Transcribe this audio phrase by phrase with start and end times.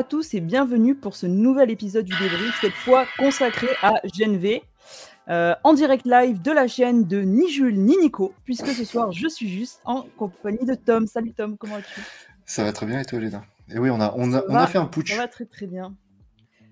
[0.00, 4.62] à tous et bienvenue pour ce nouvel épisode du débrief, cette fois consacré à GNV,
[5.28, 9.12] euh, en direct live de la chaîne de ni Jules ni Nico, puisque ce soir
[9.12, 11.06] je suis juste en compagnie de Tom.
[11.06, 12.00] Salut Tom, comment vas-tu?
[12.46, 14.66] Ça va très bien et toi Léna Et oui, on a, on a, on a
[14.66, 15.10] fait un putsch.
[15.10, 15.94] Ça va très très bien.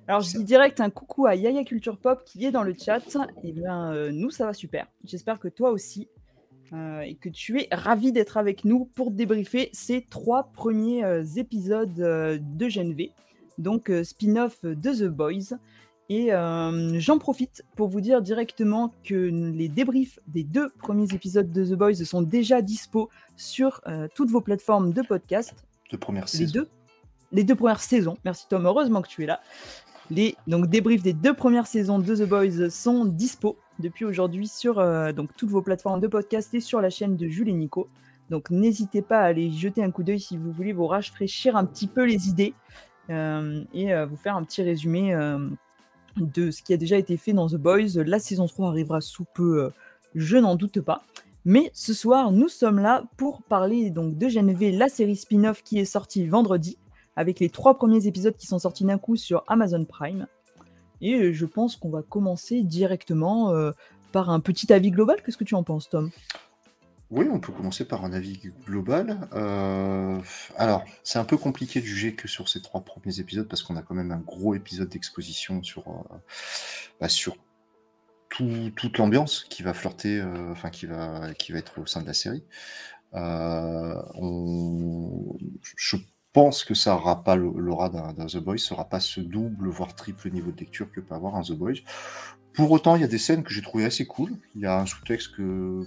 [0.07, 3.01] Alors je dis direct un coucou à Yaya Culture Pop qui est dans le chat.
[3.45, 4.87] Et eh bien euh, nous ça va super.
[5.05, 6.09] J'espère que toi aussi.
[6.73, 11.25] Euh, et que tu es ravi d'être avec nous pour débriefer ces trois premiers euh,
[11.37, 13.11] épisodes euh, de GNV,
[13.57, 15.57] donc spin-off de The Boys.
[16.11, 21.67] Et j'en profite pour vous dire directement que les débriefs des deux premiers épisodes de
[21.67, 23.83] The Boys sont déjà dispo sur
[24.15, 25.67] toutes vos plateformes de podcast.
[25.93, 26.67] De première les Deux,
[27.31, 28.17] les deux premières saisons.
[28.25, 29.43] Merci Tom, heureusement que tu es là.
[30.09, 34.79] Les donc, débriefs des deux premières saisons de The Boys sont dispo depuis aujourd'hui sur
[34.79, 37.89] euh, donc, toutes vos plateformes de podcast et sur la chaîne de Jules et Nico.
[38.31, 41.65] Donc n'hésitez pas à aller jeter un coup d'œil si vous voulez vous rafraîchir un
[41.65, 42.53] petit peu les idées
[43.09, 45.17] euh, et euh, vous faire un petit résumé
[46.17, 48.03] de ce qui a déjà été fait dans The Boys.
[48.05, 49.71] La saison 3 arrivera sous peu,
[50.15, 51.05] je n'en doute pas.
[51.47, 55.79] Mais ce soir, nous sommes là pour parler donc de GNV, la série spin-off qui
[55.79, 56.77] est sortie vendredi,
[57.17, 60.27] avec les trois premiers épisodes qui sont sortis d'un coup sur Amazon Prime.
[61.01, 63.73] Et je pense qu'on va commencer directement euh,
[64.13, 65.23] par un petit avis global.
[65.23, 66.11] Qu'est-ce que tu en penses, Tom?
[67.11, 69.29] Oui, on peut commencer par un avis global.
[69.33, 70.19] Euh,
[70.57, 73.77] alors, c'est un peu compliqué de juger que sur ces trois premiers épisodes parce qu'on
[73.77, 76.17] a quand même un gros épisode d'exposition sur, euh,
[77.01, 77.37] bah, sur
[78.29, 82.13] toute l'ambiance qui va flirter, enfin qui va, qui va être au sein de la
[82.13, 82.45] série.
[86.33, 89.95] Pense que ça n'aura pas l'aura d'un The Boys, ça n'aura pas ce double, voire
[89.95, 91.81] triple niveau de lecture que peut avoir un The Boys.
[92.53, 94.33] Pour autant, il y a des scènes que j'ai trouvé assez cool.
[94.55, 95.87] Il y a un sous-texte que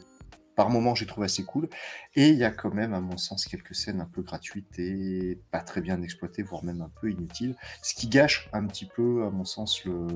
[0.56, 1.70] par moment j'ai trouvé assez cool.
[2.16, 5.40] Et il y a quand même, à mon sens, quelques scènes un peu gratuites et
[5.52, 7.56] pas très bien exploitées, voire même un peu inutiles.
[7.82, 10.08] Ce qui gâche un petit peu, à mon sens, le,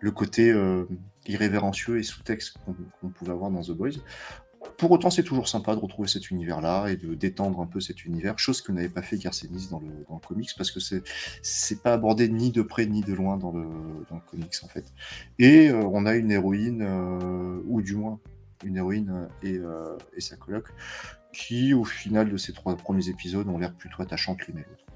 [0.00, 0.86] le côté euh,
[1.26, 2.56] irrévérencieux et sous-texte
[3.00, 3.98] qu'on pouvait avoir dans The Boys.
[4.78, 8.04] Pour autant, c'est toujours sympa de retrouver cet univers-là et de détendre un peu cet
[8.04, 11.02] univers, chose que n'avait pas fait Garcenis dans le, dans le comics, parce que c'est
[11.42, 13.66] c'est pas abordé ni de près ni de loin dans le,
[14.08, 14.84] dans le comics en fait.
[15.40, 18.20] Et euh, on a une héroïne, euh, ou du moins
[18.64, 20.66] une héroïne et, euh, et, sa coloc,
[21.32, 24.87] qui au final de ces trois premiers épisodes ont l'air plutôt attachantes l'une et l'autre.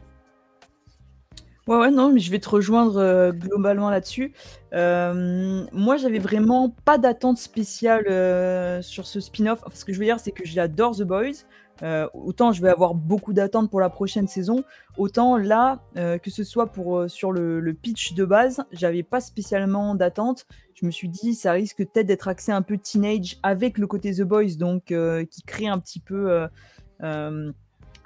[1.69, 4.33] Ouais, ouais, non, mais je vais te rejoindre euh, globalement là-dessus.
[4.73, 9.61] Euh, moi, j'avais vraiment pas d'attente spéciale euh, sur ce spin-off.
[9.65, 11.45] Enfin, ce que je veux dire, c'est que j'adore The Boys.
[12.15, 14.65] autant je vais avoir beaucoup d'attentes pour la prochaine saison,
[14.97, 19.95] autant là, que ce soit pour sur le, le pitch de base, j'avais pas spécialement
[19.95, 20.47] d'attente.
[20.75, 24.13] Je me suis dit, ça risque peut-être d'être axé un peu teenage avec le côté
[24.15, 24.95] The Boys, donc
[25.31, 26.49] qui crée un petit peu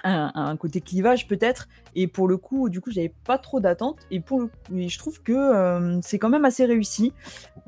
[0.07, 1.69] un, côté clivage peut-être.
[1.95, 3.99] Et pour le coup, du coup, j'avais pas trop d'attentes.
[4.11, 4.51] Et pour le
[4.89, 7.13] je trouve que euh, c'est quand même assez réussi.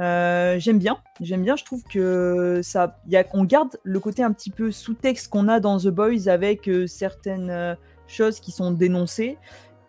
[0.00, 1.56] Euh, j'aime bien, j'aime bien.
[1.56, 3.00] Je trouve que ça,
[3.32, 6.86] on garde le côté un petit peu sous-texte qu'on a dans The Boys avec euh,
[6.86, 9.38] certaines choses qui sont dénoncées.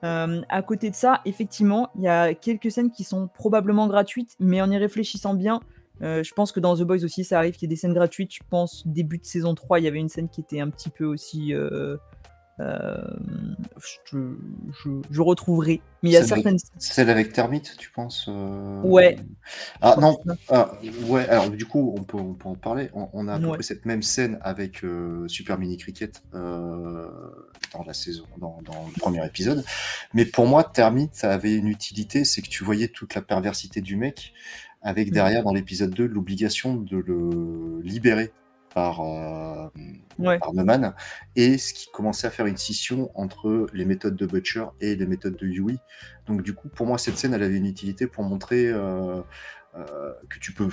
[0.02, 4.62] à côté de ça, effectivement, il y a quelques scènes qui sont probablement gratuites, mais
[4.62, 5.59] en y réfléchissant bien,
[6.02, 8.34] je pense que dans The Boys aussi, ça arrive qu'il y ait des scènes gratuites.
[8.34, 10.90] Je pense début de saison 3, il y avait une scène qui était un petit
[10.90, 11.54] peu aussi
[12.59, 15.81] je, retrouverai.
[16.03, 16.58] Mais il y a certaines.
[16.78, 19.18] celle avec Termite, tu penses euh, Ouais.
[19.81, 20.18] Ah non.
[20.50, 20.72] Ah,
[21.08, 21.28] ouais.
[21.28, 22.90] Alors du coup, on peut, on peut en parler.
[22.94, 28.59] On, a à cette même scène avec euh, Super Mini Cricket dans la saison, dans,
[28.62, 29.64] le premier épisode.
[30.14, 33.82] Mais pour moi, Termite, ça avait une utilité, c'est que tu voyais toute la perversité
[33.82, 34.34] du mec,
[34.82, 35.11] avec mm.
[35.11, 38.32] derrière dans l'épisode 2 l'obligation de le libérer
[38.74, 39.70] par, euh,
[40.20, 40.94] Neumann,
[41.36, 45.06] et ce qui commençait à faire une scission entre les méthodes de Butcher et les
[45.06, 45.80] méthodes de Yui.
[46.28, 49.22] Donc du coup, pour moi, cette scène, elle avait une utilité pour montrer euh,
[49.76, 50.68] euh, que tu peux,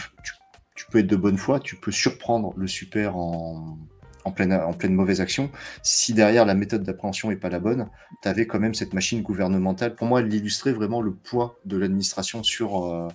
[0.74, 3.78] tu, peux être de bonne foi, tu peux surprendre le super en,
[4.26, 5.50] en pleine, en pleine mauvaise action.
[5.82, 7.88] Si derrière la méthode d'appréhension est pas la bonne,
[8.22, 9.94] tu avais quand même cette machine gouvernementale.
[9.94, 13.08] Pour moi, elle illustrait vraiment le poids de l'administration sur, euh,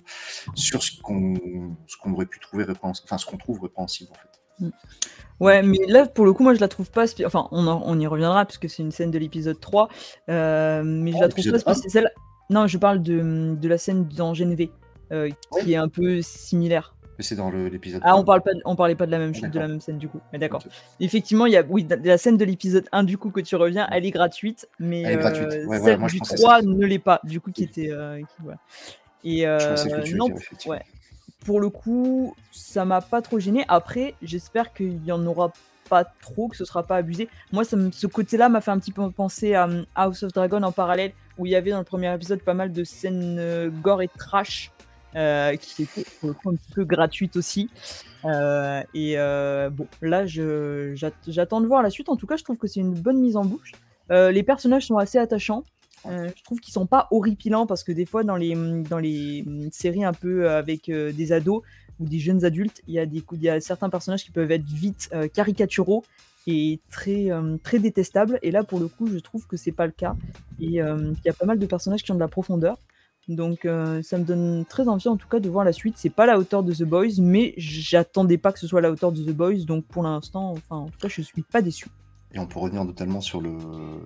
[0.54, 1.36] sur ce qu'on
[2.06, 4.31] aurait pu trouver répréhensible, enfin ce qu'on trouve répréhensible en fait.
[5.42, 7.04] Ouais, mais là, pour le coup, moi, je la trouve pas.
[7.26, 9.88] Enfin, on, on, y reviendra puisque c'est une scène de l'épisode 3.
[10.28, 12.12] Euh, mais je oh, la trouve pas spéciale.
[12.48, 14.70] Non, je parle de, de la scène dans GNV,
[15.10, 15.30] euh,
[15.60, 16.94] qui est un peu similaire.
[17.18, 18.02] Mais c'est dans l'épisode.
[18.04, 19.98] Ah, on parle pas, on parlait pas de la même chose, de la même scène
[19.98, 20.20] du coup.
[20.32, 20.62] Mais d'accord.
[21.00, 23.88] Effectivement, il y a, oui, la scène de l'épisode 1 du coup que tu reviens,
[23.90, 25.48] elle est gratuite, mais elle est gratuite.
[25.52, 27.90] Euh, celle du 3 ne l'est pas, du coup qui était,
[29.22, 29.46] qui, Et
[30.14, 30.28] non,
[30.66, 30.82] ouais
[31.44, 33.64] pour le coup, ça m'a pas trop gêné.
[33.68, 35.52] Après, j'espère qu'il y en aura
[35.88, 37.28] pas trop, que ce sera pas abusé.
[37.52, 41.12] Moi, ce côté-là m'a fait un petit peu penser à House of Dragon en parallèle,
[41.38, 44.70] où il y avait dans le premier épisode pas mal de scènes gore et trash.
[45.12, 47.68] qui étaient un petit peu gratuites aussi.
[48.24, 49.16] et
[49.70, 52.08] bon, là, j'attends de voir la suite.
[52.08, 53.72] En tout cas, je trouve que c'est une bonne mise en bouche.
[54.10, 55.64] les personnages sont assez attachants.
[56.06, 58.54] Euh, je trouve qu'ils sont pas horripilants parce que des fois dans les,
[58.88, 61.62] dans les séries un peu euh, avec euh, des ados
[62.00, 65.10] ou des jeunes adultes, il y a y a certains personnages qui peuvent être vite
[65.34, 66.04] caricaturaux
[66.48, 67.28] et très
[67.62, 68.38] très détestables.
[68.42, 70.16] Et là pour le coup, je trouve que c'est pas le cas
[70.58, 72.78] et il y a pas mal de personnages qui ont de la profondeur.
[73.28, 73.60] Donc
[74.02, 75.94] ça me donne très envie en tout cas de voir la suite.
[75.96, 79.12] C'est pas la hauteur de The Boys, mais j'attendais pas que ce soit la hauteur
[79.12, 79.64] de The Boys.
[79.64, 81.86] Donc pour l'instant, enfin en tout cas, je suis pas déçu.
[82.34, 83.56] Et on peut revenir notamment sur le,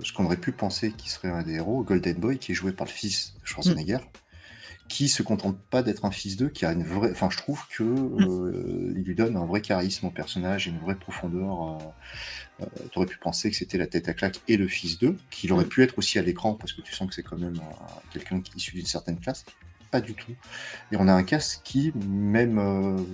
[0.03, 2.73] ce qu'on aurait pu penser qui serait un des héros, Golden Boy, qui est joué
[2.73, 4.89] par le fils de Schwarzenegger, mm.
[4.89, 7.11] qui se contente pas d'être un fils d'eux, qui a une vraie.
[7.13, 8.19] Enfin, je trouve que mm.
[8.21, 11.79] euh, il lui donne un vrai charisme au personnage et une vraie profondeur.
[12.61, 14.99] Euh, euh, tu aurais pu penser que c'était la tête à claque et le fils
[14.99, 15.69] d'eux, qu'il aurait mm.
[15.69, 17.61] pu être aussi à l'écran, parce que tu sens que c'est quand même
[18.13, 19.45] quelqu'un qui est issu d'une certaine classe.
[19.93, 20.33] Pas du tout.
[20.91, 23.07] Et on a un cast qui, même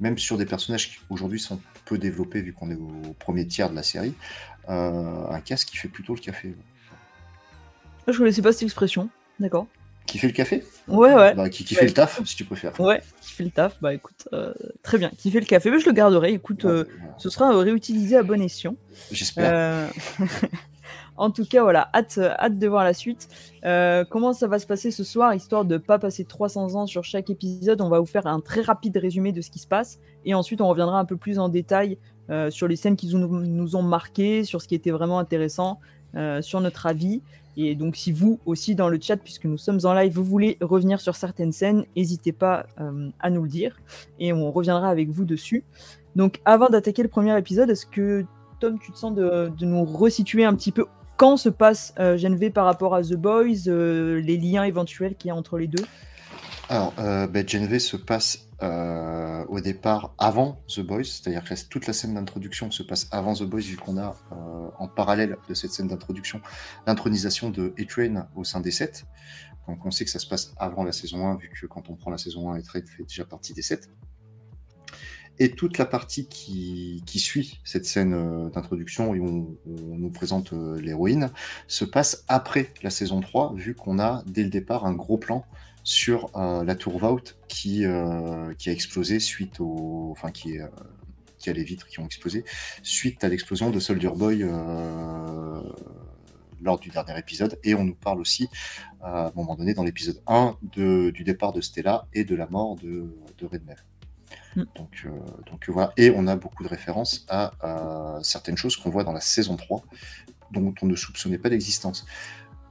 [0.00, 3.70] même sur des personnages qui aujourd'hui sont peu développés vu qu'on est au premier tiers
[3.70, 4.14] de la série,
[4.68, 6.54] euh, un casque qui fait plutôt le café.
[8.06, 9.08] Ah, je connaissais pas cette expression,
[9.40, 9.66] d'accord.
[10.06, 10.62] Qui fait le café?
[10.86, 11.34] Ouais, ouais.
[11.34, 12.78] Bah, qui, fait le taf, si tu préfères.
[12.78, 15.10] Ouais, qui fait le taf, bah écoute, euh, très bien.
[15.18, 16.32] Qui fait le café, mais je le garderai.
[16.32, 16.84] Écoute, euh,
[17.18, 18.76] ce sera réutilisé à bon escient.
[19.10, 19.90] J'espère.
[21.16, 23.28] En tout cas, voilà, hâte, hâte de voir la suite.
[23.64, 26.86] Euh, comment ça va se passer ce soir, histoire de ne pas passer 300 ans
[26.86, 29.66] sur chaque épisode On va vous faire un très rapide résumé de ce qui se
[29.66, 31.98] passe, et ensuite on reviendra un peu plus en détail
[32.30, 35.80] euh, sur les scènes qui nous, ont marqué, sur ce qui était vraiment intéressant,
[36.16, 37.22] euh, sur notre avis.
[37.58, 40.58] Et donc, si vous aussi dans le chat, puisque nous sommes en live, vous voulez
[40.60, 42.66] revenir sur certaines scènes, n'hésitez pas
[43.18, 43.78] à nous le dire,
[44.18, 45.64] et on reviendra avec vous dessus.
[46.16, 48.26] Donc, avant d'attaquer le premier épisode, est-ce que
[48.58, 50.86] Tom, tu te sens de, nous resituer un petit peu
[51.16, 55.30] quand se passe euh, par rapport à The Boys, euh, les liens éventuels qu'il y
[55.30, 55.84] a entre les deux?
[56.68, 61.92] Alors, euh, ben, se passe euh, au départ avant The Boys, c'est-à-dire que toute la
[61.92, 64.16] scène d'introduction se passe avant The Boys, vu qu'on a
[64.78, 66.40] en parallèle de cette scène d'introduction
[66.86, 69.06] l'intronisation de A-Train au sein des 7.
[69.68, 71.94] Donc on sait que ça se passe avant la saison 1, vu que quand on
[71.94, 73.88] prend la saison 1, A-Train fait déjà partie des 7.
[75.38, 80.52] Et toute la partie qui, suit cette scène euh, d'introduction et où on, nous présente
[80.52, 81.30] euh, l'héroïne
[81.66, 85.44] se passe après la saison 3, vu qu'on a dès le départ un gros plan
[85.82, 87.84] sur euh, la tour Vault qui,
[88.58, 90.08] qui a explosé suite au.
[90.10, 92.44] Enfin, qui, a les vitres qui ont explosé
[92.82, 94.44] suite à l'explosion de Soldier Boy
[96.60, 97.58] lors du dernier épisode.
[97.62, 98.48] Et on nous parle aussi,
[99.00, 102.48] à un moment donné, dans l'épisode 1, de, du départ de Stella et de la
[102.48, 103.46] mort de, de.
[104.56, 104.64] Mm.
[104.74, 105.10] Donc, euh,
[105.50, 105.92] donc voilà.
[105.96, 109.82] Et on a beaucoup de références à, certaines choses qu'on voit dans la saison 3,
[110.52, 112.06] dont on ne soupçonnait pas l'existence.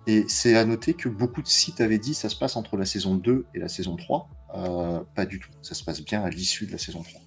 [0.07, 2.85] Et c'est à noter que beaucoup de sites avaient dit ça se passe entre la
[2.85, 4.29] saison 2 et la saison 3.
[4.55, 5.49] Euh, pas du tout.
[5.61, 7.21] Ça se passe bien à l'issue de la saison 3.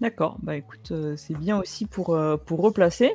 [0.00, 2.16] D'accord, bah écoute, euh, c'est bien aussi pour,
[2.46, 3.10] pour replacer.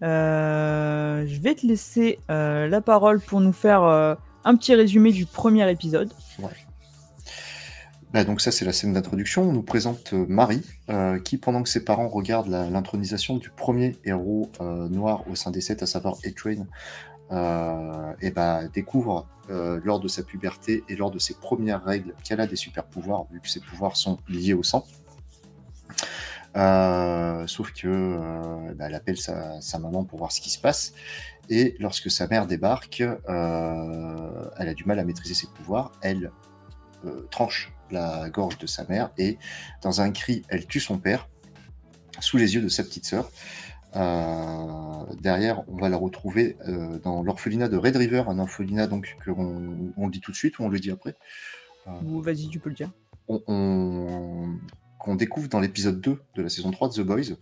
[0.00, 3.82] je vais te laisser la parole pour nous faire
[4.44, 6.12] un petit résumé du premier épisode.
[6.38, 6.50] Ouais.
[8.12, 9.48] Bah, donc ça, c'est la scène d'introduction.
[9.48, 13.96] On nous présente euh, Marie, euh, qui, pendant que ses parents regardent l'intronisation du premier
[14.04, 16.66] héros euh, noir au sein des sept, à savoir A-Train,
[18.20, 22.46] et bah, découvre lors de sa puberté et lors de ses premières règles qu'elle a
[22.46, 24.84] des super pouvoirs, vu que ses pouvoirs sont liés au sang.
[27.46, 30.92] sauf que bah, elle appelle sa, sa, maman pour voir ce qui se passe.
[31.48, 35.92] Et lorsque sa mère débarque, elle a du mal à maîtriser ses pouvoirs.
[36.02, 36.30] Elle
[37.30, 39.38] tranche la gorge de sa mère et
[39.82, 41.28] dans un cri, elle tue son père
[42.20, 43.30] sous les yeux de sa petite sœur.
[43.94, 49.16] Euh, derrière, on va la retrouver euh, dans l'orphelinat de Red River, un orphelinat donc
[49.24, 51.14] qu'on on le dit tout de suite ou on le dit après?
[51.86, 52.90] Euh, Vas-y, tu peux le dire.
[53.28, 54.58] On,
[54.98, 57.36] qu'on découvre dans l'épisode 2 de la saison 3 de The Boys,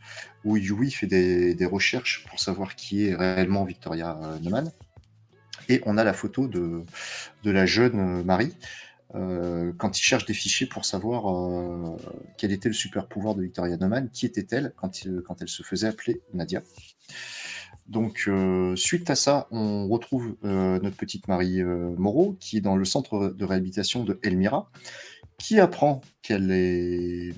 [0.44, 4.70] où Yui fait des, des recherches pour savoir qui est réellement Victoria Neumann.
[5.68, 6.84] Et on a la photo de,
[7.44, 8.54] de la jeune Marie,
[9.14, 11.96] euh, quand il cherche des fichiers pour savoir euh,
[12.38, 14.92] quel était le super pouvoir de Victoria Neumann, qui était-elle quand,
[15.40, 16.62] elle se faisait appeler Nadia.
[17.86, 22.84] Donc, euh, suite à ça, on retrouve notre petite Marie Moreau, qui est dans le
[22.84, 24.70] centre de réhabilitation de Elmira,
[25.38, 27.34] qui apprend qu'elle est,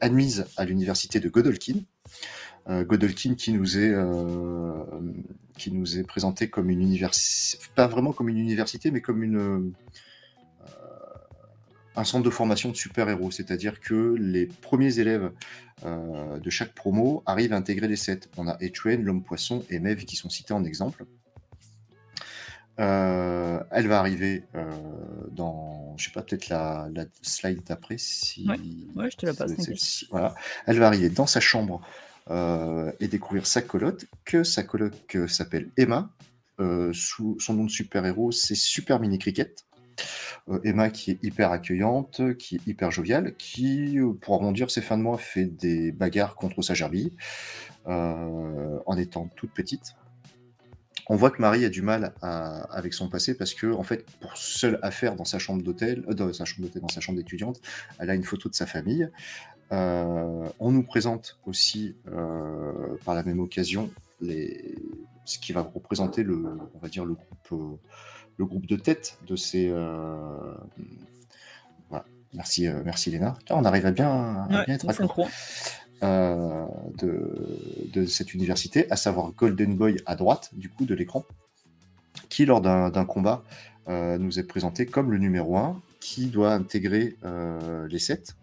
[0.00, 1.84] admise à l'université de Godolkin,
[2.84, 4.84] Godolkin qui nous est euh,
[5.58, 9.38] qui nous est présenté comme une université, pas vraiment comme une université, mais comme une
[9.38, 9.72] euh,
[11.96, 15.32] un centre de formation de super-héros, c'est-à-dire que les premiers élèves
[15.84, 18.20] de chaque promo arrivent à intégrer les sets.
[18.36, 21.04] On a Etuen, l'homme-poisson et Mev qui sont cités en exemple.
[22.76, 24.44] elle va arriver
[25.32, 26.88] dans, je sais pas, peut-être la,
[27.22, 27.96] slide d'après.
[27.98, 28.46] Si,
[28.94, 29.10] ouais.
[29.10, 30.04] je te la passe.
[30.10, 30.34] voilà.
[30.66, 31.80] Elle va arriver dans sa chambre
[32.30, 36.10] et découvrir sa coloc, que sa coloc s'appelle Emma.
[36.92, 39.64] sous son nom de super-héros, c'est Super Mini Cricket.
[40.48, 44.80] Euh, Emma qui est hyper accueillante, qui est hyper joviale, qui, euh, pour arrondir ses
[44.80, 47.12] fins de mois, fait des bagarres contre sa gerbille
[47.86, 49.94] euh, en étant toute petite.
[51.08, 54.36] On voit que Marie a du mal avec son passé parce que, en fait, pour
[54.36, 57.60] seule affaire dans sa chambre d'hôtel, dans sa chambre d'étudiante,
[57.98, 59.10] elle a une photo de sa famille.
[59.70, 61.96] On nous présente aussi,
[63.04, 64.76] par la même occasion, les...
[65.24, 67.78] ce qui va représenter le, on va dire, le groupe
[68.40, 69.68] le groupe de tête de ces.
[69.68, 70.54] Euh,
[72.32, 73.36] merci, euh, merci Léna.
[73.50, 74.94] on arrive à bien, être à
[76.02, 76.64] euh,
[76.96, 81.26] de, cette université, à savoir Golden Boy à droite du coup de l'écran,
[82.30, 83.44] qui lors d'un combat
[83.86, 87.16] nous est présenté comme le numéro 1 qui doit intégrer
[87.90, 88.36] les 7.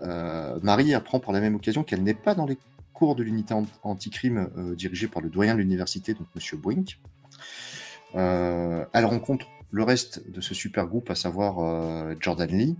[0.00, 2.58] Marie apprend par la même occasion qu'elle n'est pas dans les
[2.92, 6.98] cours de l'unité anti-crime dirigée par le doyen de l'université, donc Monsieur Boink.
[8.14, 12.76] Euh, elle rencontre le reste de ce super groupe, à savoir euh, Jordan Lee,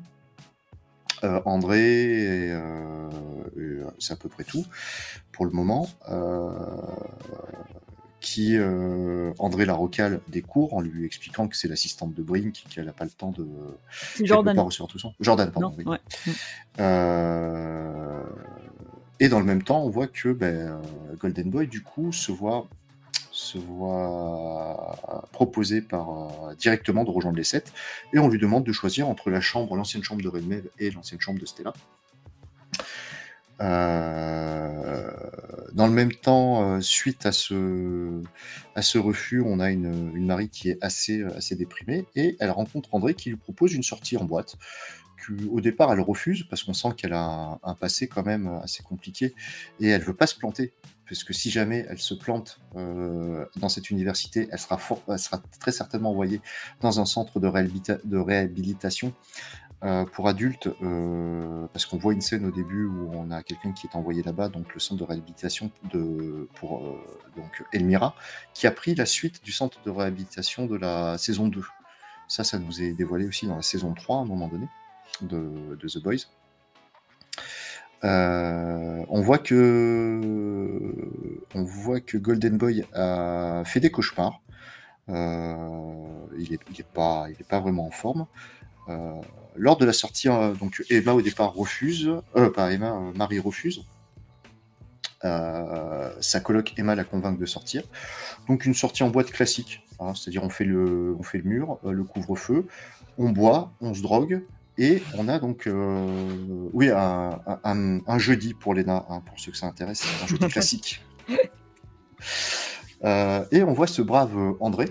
[1.24, 2.50] euh, André,
[3.98, 4.64] c'est à peu près tout
[5.32, 5.88] pour le moment.
[8.20, 8.56] Qui
[9.38, 12.92] André la recale des cours en lui expliquant que c'est l'assistante de Brink, qu'elle n'a
[12.92, 13.46] pas le temps de.
[14.22, 14.56] Jordan.
[14.56, 15.08] Pas tout ça.
[15.20, 15.74] Jordan, pardon.
[19.20, 20.80] et dans le même temps, on voit que ben,
[21.18, 22.68] Golden Boy, du coup, se voit
[23.38, 24.98] se voit
[25.32, 27.72] proposer par, euh, directement de rejoindre les 7
[28.12, 31.20] et on lui demande de choisir entre la chambre, l'ancienne chambre de Redmev et l'ancienne
[31.20, 31.72] chambre de Stella.
[33.60, 35.10] Euh,
[35.72, 40.70] dans le même temps, euh, suite à ce, refus, on a une, une, Marie qui
[40.70, 44.56] est assez, déprimée et elle rencontre André qui lui propose une sortie en boîte.
[45.50, 49.34] Au départ, elle refuse parce qu'on sent qu'elle a un, passé quand même assez compliqué
[49.78, 50.72] et elle veut pas se planter
[51.06, 54.78] parce que si jamais elle se plante euh, dans cette université, elle sera,
[55.60, 56.40] très certainement envoyée
[56.80, 59.12] dans un centre de réhabilitation
[59.84, 63.72] euh, pour adultes, euh, parce qu'on voit une scène au début où on a quelqu'un
[63.72, 66.98] qui est envoyé là-bas, donc le centre de réhabilitation de, pour
[67.36, 68.16] donc Elmira,
[68.54, 71.62] qui a pris la suite du centre de réhabilitation de la saison 2.
[72.26, 74.68] Ça, ça nous est dévoilé aussi dans la saison 3 à un moment donné
[75.22, 76.26] de, The Boys.
[78.04, 80.20] Euh, on voit que
[81.54, 84.40] on voit que Golden Boy a fait des cauchemars.
[85.08, 86.58] Euh, il n'est
[86.94, 88.26] pas, il est pas vraiment en forme.
[88.88, 89.20] Euh,
[89.56, 90.28] lors de la sortie,
[90.60, 92.10] donc Emma au départ refuse,
[92.54, 93.84] pas Emma, Marie refuse.
[95.22, 97.82] sa coloc Emma la convainc de sortir.
[98.46, 101.78] Donc une sortie en boîte classique, hein, c'est-à-dire on fait le, on fait le mur,
[101.84, 102.66] le couvre-feu,
[103.18, 104.42] on boit, on se drogue,
[104.78, 109.66] et on a donc, euh, oui, un, jeudi pour Léna, hein, pour ceux que ça
[109.66, 111.04] intéresse, un jeudi classique.
[113.04, 114.86] Euh, et on voit ce brave André,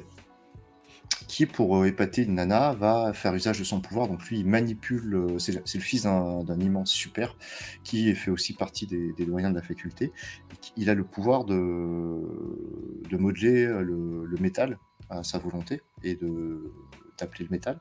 [1.46, 4.08] pour épater une nana, va faire usage de son pouvoir.
[4.08, 7.36] Donc lui, il manipule, c'est le fils d'un immense super,
[7.84, 10.12] qui fait aussi partie des, doyens de la faculté.
[10.76, 11.56] Il a le pouvoir de,
[13.10, 14.78] de modeler le, le métal
[15.10, 16.74] à sa volonté et de
[17.18, 17.80] d'appeler le métal.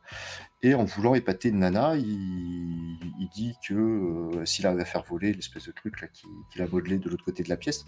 [0.62, 5.66] Et en voulant épater nana, il, dit que euh, s'il arrive à faire voler l'espèce
[5.66, 6.10] de truc
[6.50, 7.84] qu'il a modelé de l'autre côté de la pièce,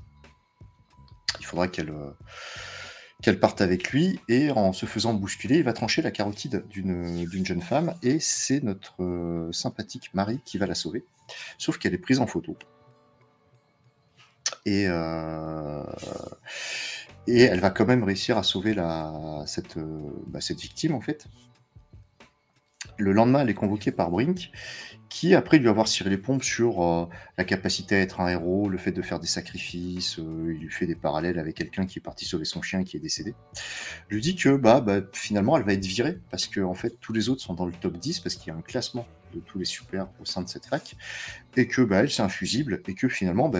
[1.41, 2.11] il faudra qu'elle euh,
[3.23, 4.21] qu'elle parte avec lui.
[4.29, 7.95] Et en se faisant bousculer, il va trancher la carotide d'une jeune femme.
[8.03, 11.05] Et c'est notre euh, sympathique Marie qui va la sauver.
[11.59, 12.57] Sauf qu'elle est prise en photo.
[14.65, 14.87] Et,
[17.27, 21.01] et elle va quand même réussir à sauver la, cette, euh, bah, cette victime, en
[21.01, 21.27] fait.
[22.99, 24.51] Le lendemain, elle est convoquée par Brink,
[25.09, 28.69] qui, après lui avoir ciré les pompes sur euh, la capacité à être un héros,
[28.69, 31.99] le fait de faire des sacrifices, euh, il lui fait des parallèles avec quelqu'un qui
[31.99, 33.35] est parti sauver son chien qui est décédé,
[34.11, 37.13] lui dit que bah, bah, finalement, elle va être virée, parce que en fait, tous
[37.13, 39.59] les autres sont dans le top 10, parce qu'il y a un classement de tous
[39.59, 40.97] les super au sein de cette fac,
[41.57, 43.51] et que bah, elle, c'est un fusible, et que finalement,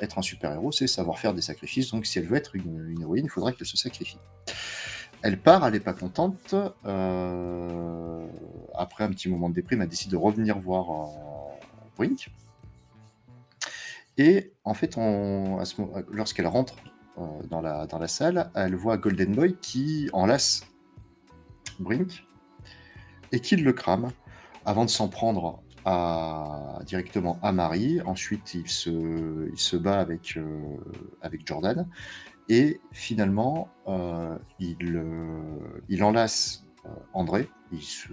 [0.00, 3.24] être un super-héros, c'est savoir faire des sacrifices, donc si elle veut être une, héroïne,
[3.24, 4.18] il faudra qu'elle se sacrifie.
[5.22, 6.54] Elle part, elle n'est pas contente.
[6.84, 8.26] Euh,
[8.74, 10.90] après un petit moment de déprime, elle décide de revenir voir
[12.00, 12.06] euh,
[14.18, 14.98] Et en fait,
[16.10, 16.74] lorsqu'elle rentre
[17.18, 20.66] euh, dans, la, salle, elle voit Golden Boy qui enlace
[21.78, 22.26] Brink
[23.30, 24.10] et qui le crame
[24.64, 25.62] avant de s'en prendre
[26.84, 28.00] directement à Marie.
[28.02, 31.86] Ensuite, il se, bat avec Jordan.
[32.54, 35.02] Et finalement, euh, il,
[35.88, 36.66] il enlace
[37.14, 37.48] André.
[37.72, 38.12] Ils se,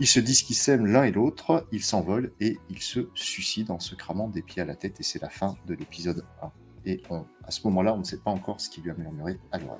[0.00, 1.64] ils se disent qu'ils s'aiment l'un et l'autre.
[1.70, 4.98] Ils s'envolent et ils se suicident en se cramant des pieds à la tête.
[4.98, 6.50] Et c'est la fin de l'épisode 1.
[6.86, 7.02] Et
[7.46, 9.78] à ce moment-là, on ne sait pas encore ce qui lui a murmuré à l'oreille.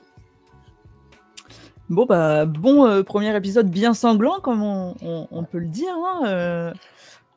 [1.91, 5.93] Bon, bah, bon euh, premier épisode bien sanglant, comme on, peut le dire.
[5.93, 6.75] Hein, euh,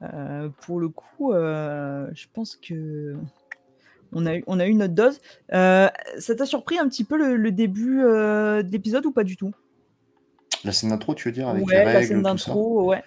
[0.04, 3.18] euh, pour le coup, je pense que
[4.14, 5.20] on a, eu, on a eu notre dose.
[5.50, 5.92] ça
[6.38, 9.52] t'a surpris un petit peu le, début de l'épisode ou pas du tout?
[10.64, 13.04] La scène d'intro, tu veux dire avec Ouais, la scène d'intro, ouais.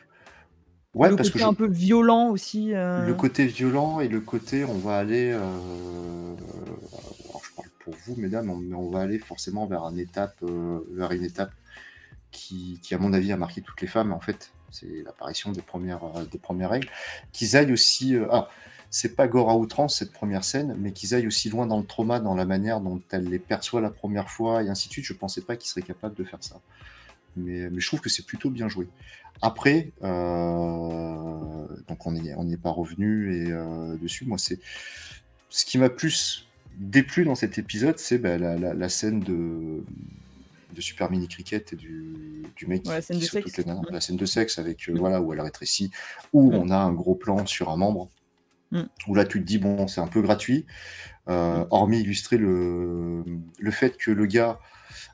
[0.93, 2.73] Ouais, le parce côté que un peu violent aussi.
[2.73, 5.37] Le côté violent et le côté on va aller
[8.05, 11.53] vous, mesdames, on, on va aller forcément vers, un étape, euh, vers une étape
[12.31, 14.53] qui, à mon avis, a marqué toutes les femmes, en fait.
[14.71, 16.89] C'est l'apparition des premières, euh, des premières règles.
[17.33, 18.15] Qu'ils aillent aussi.
[18.15, 18.49] Euh, ah,
[18.91, 21.87] c'est pas gore à outrance, cette première scène, mais qu'ils aillent aussi loin dans le
[21.87, 25.05] trauma, dans la manière dont elle les perçoit la première fois, et ainsi de suite.
[25.05, 26.61] Je pensais pas qu'ils seraient capables de faire ça.
[27.37, 28.89] Mais, mais je trouve que c'est plutôt bien joué.
[29.43, 34.27] Après, donc on n'est on pas revenu et, dessus.
[34.27, 34.59] Moi, c'est
[35.49, 39.83] ce qui m'a plus déplu dans cet épisode, c'est bah, la, scène de,
[40.75, 43.61] de Super Mini Cricket et du, du mec la scène de sexe.
[43.91, 45.91] la scène de sexe avec euh, voilà où elle rétrécit,
[46.33, 48.09] où on a un gros plan sur un membre,
[48.73, 48.83] mm.
[49.09, 50.67] où là tu te dis bon c'est un peu gratuit,
[51.29, 53.25] euh, hormis illustrer le,
[53.59, 54.59] le fait que le gars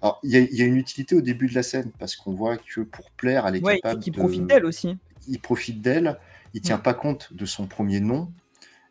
[0.03, 2.81] alors, il y, a une utilité au début de la scène parce qu'on voit que
[2.83, 4.03] pour plaire, elle est capable.
[4.05, 4.97] Il profite d'elle aussi.
[5.27, 6.19] Il profite d'elle.
[6.55, 6.83] Il tient mm.
[6.83, 8.31] pas compte de son premier nom.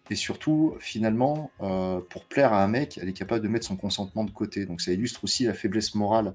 [0.09, 3.75] Et surtout, finalement, euh, pour plaire à un mec, elle est capable de mettre son
[3.75, 4.65] consentement de côté.
[4.65, 6.33] Donc ça illustre aussi la faiblesse morale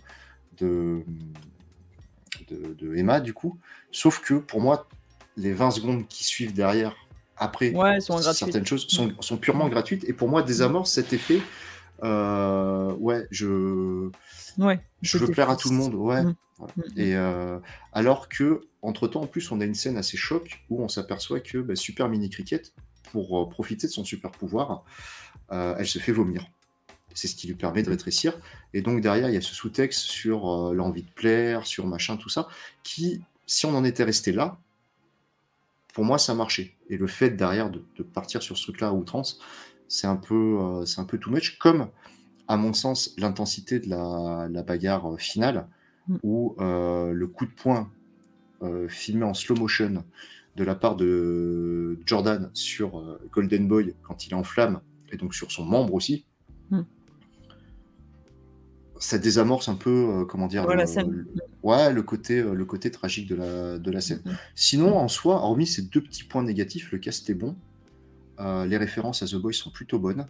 [0.59, 1.05] de,
[2.49, 3.59] de, Emma, du coup.
[3.93, 4.89] Sauf que pour moi,
[5.37, 6.97] les 20 secondes qui suivent derrière,
[7.41, 7.73] après
[8.21, 10.05] certaines choses, sont, sont, purement gratuites.
[10.05, 11.41] Et pour moi, désamorce cet effet.
[12.03, 14.11] Euh, ouais, je,
[14.59, 15.95] ouais, je veux plaire à tout le monde.
[15.95, 16.23] Ouais.
[16.23, 16.29] Mm.
[16.59, 16.83] Mm, mm.
[16.99, 17.59] Et euh,
[17.93, 21.41] alors que, entre temps, en plus, on a une scène assez choc où on s'aperçoit
[21.41, 22.73] que bah, Super Mini Cricket,
[23.13, 24.85] pour euh, profiter de son super pouvoir,
[25.51, 26.47] elle se fait vomir.
[27.13, 28.35] C'est ce qui lui permet de rétrécir.
[28.73, 32.29] Et donc derrière, il y a ce sous-texte sur l'envie de plaire, sur machin, tout
[32.29, 32.47] ça,
[32.85, 34.59] qui, si on en était resté là,
[35.93, 36.75] pour moi, ça marchait.
[36.89, 39.41] Et le fait derrière de, partir sur ce truc-là à outrance,
[39.89, 41.59] c'est un peu, c'est un peu too much.
[41.59, 41.89] Comme,
[42.49, 45.67] à mon sens, l'intensité de la, bagarre finale,
[46.09, 46.17] mm.
[46.23, 47.91] où le coup de poing
[48.89, 50.05] filmé en slow motion
[50.57, 55.17] de la part de Jordan sur euh, Golden Boy quand il est en flamme, et
[55.17, 56.27] donc sur son membre aussi,
[56.71, 56.83] hmm.
[59.01, 61.27] Ça désamorce un peu, euh, comment dire, le,
[61.63, 64.21] ouais, le côté, euh, le côté tragique de la, de la scène.
[64.25, 64.33] Hmm.
[64.55, 67.57] Sinon, en soi, hormis ces deux petits points négatifs, le cast est bon,
[68.39, 70.27] les références à The Boy sont plutôt bonnes.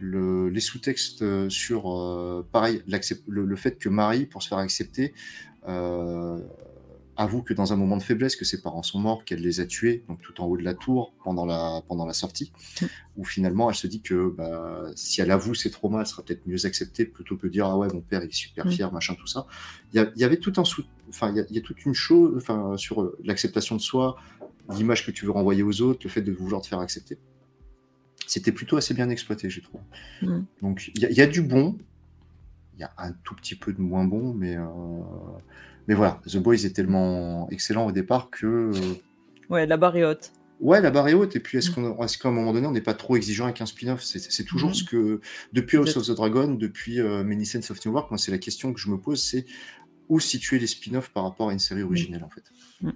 [0.00, 2.82] les sous-textes sur, pareil,
[3.26, 5.12] le, le, fait que Marie, pour se faire accepter,
[7.22, 9.66] avoue que dans un moment de faiblesse, que ses parents sont morts, qu'elle les a
[9.66, 12.86] tués, donc tout en haut de la tour pendant la, pendant la sortie, mm.
[13.16, 16.46] où finalement elle se dit que bah, si elle avoue ses traumas, elle sera peut-être
[16.46, 18.70] mieux acceptée plutôt que de dire ah ouais mon père il est super mm.
[18.70, 19.46] fier, machin tout ça.
[19.94, 20.82] Il y, avait tout un sou...
[21.08, 24.16] enfin il y, a toute une chose, enfin sur euh, l'acceptation de soi,
[24.74, 27.18] l'image que tu veux renvoyer aux autres, le fait de vouloir te faire accepter.
[28.26, 29.84] C'était plutôt assez bien exploité, j'ai trouvé.
[30.22, 30.40] Mm.
[30.62, 31.78] Donc il y, a du bon,
[32.74, 34.62] il y a un tout petit peu de moins bon, mais euh,
[35.88, 38.46] mais voilà, The Boys est tellement excellent au départ que.
[38.46, 38.70] Euh,
[39.50, 40.32] ouais, la barre est haute.
[40.60, 41.34] Ouais, la barre est haute.
[41.34, 41.74] Et puis, est-ce mm.
[41.74, 44.02] qu'on, est qu'à un moment donné, on n'est pas trop exigeant avec un spin-off?
[44.02, 44.74] C'est, toujours mm.
[44.74, 45.20] ce que.
[45.52, 48.38] Depuis House of the Dragon, depuis euh, Many Sense of New York, moi, c'est la
[48.38, 49.44] question que je me pose c'est
[50.08, 52.44] où situer les spin-offs par rapport à une série originelle, en fait?
[52.80, 52.90] Mm.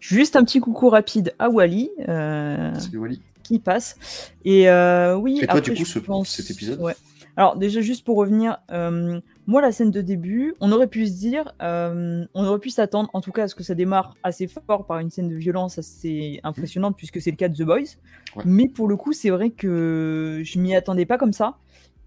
[0.00, 1.90] Juste un petit coucou rapide à Wally.
[2.08, 3.20] Euh, Wally.
[3.44, 3.96] Qui passe.
[4.44, 5.40] Et euh, oui.
[5.42, 6.80] Et toi, du coup, ce, cet épisode?
[6.80, 6.94] Ouais.
[7.36, 8.58] Alors, déjà, juste pour revenir,
[9.48, 13.08] moi, la scène de début, on aurait pu se dire, euh, on aurait pu s'attendre,
[13.14, 15.78] en tout cas, à ce que ça démarre assez fort par une scène de violence
[15.78, 17.96] assez impressionnante, puisque c'est le cas de The Boys.
[18.44, 21.56] Mais pour le coup, c'est vrai que je m'y attendais pas comme ça.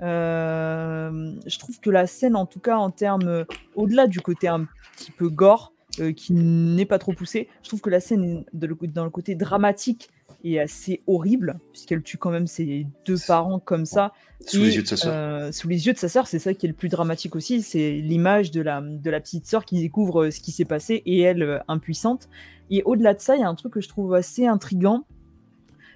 [0.04, 4.67] Euh, je trouve que la scène, en tout cas, en termes, au-delà du côté un
[4.95, 9.04] petit peu gore, euh, qui n'est pas trop poussé, je trouve que la scène, dans
[9.04, 10.12] le côté dramatique,
[10.43, 14.13] est assez horrible, puisqu'elle tue quand même ses deux parents comme ça.
[14.45, 15.13] Sous les yeux de sa sœur.
[15.13, 17.62] Euh, sous les yeux de sa sœur, c'est ça qui est le plus dramatique aussi,
[17.62, 21.04] c'est l'image de la, de la petite sœur qui découvre euh, ce qui s'est passé
[21.06, 22.30] et elle euh, impuissante.
[22.69, 25.06] Et au-delà de ça, il y a un truc que je trouve assez intrigant,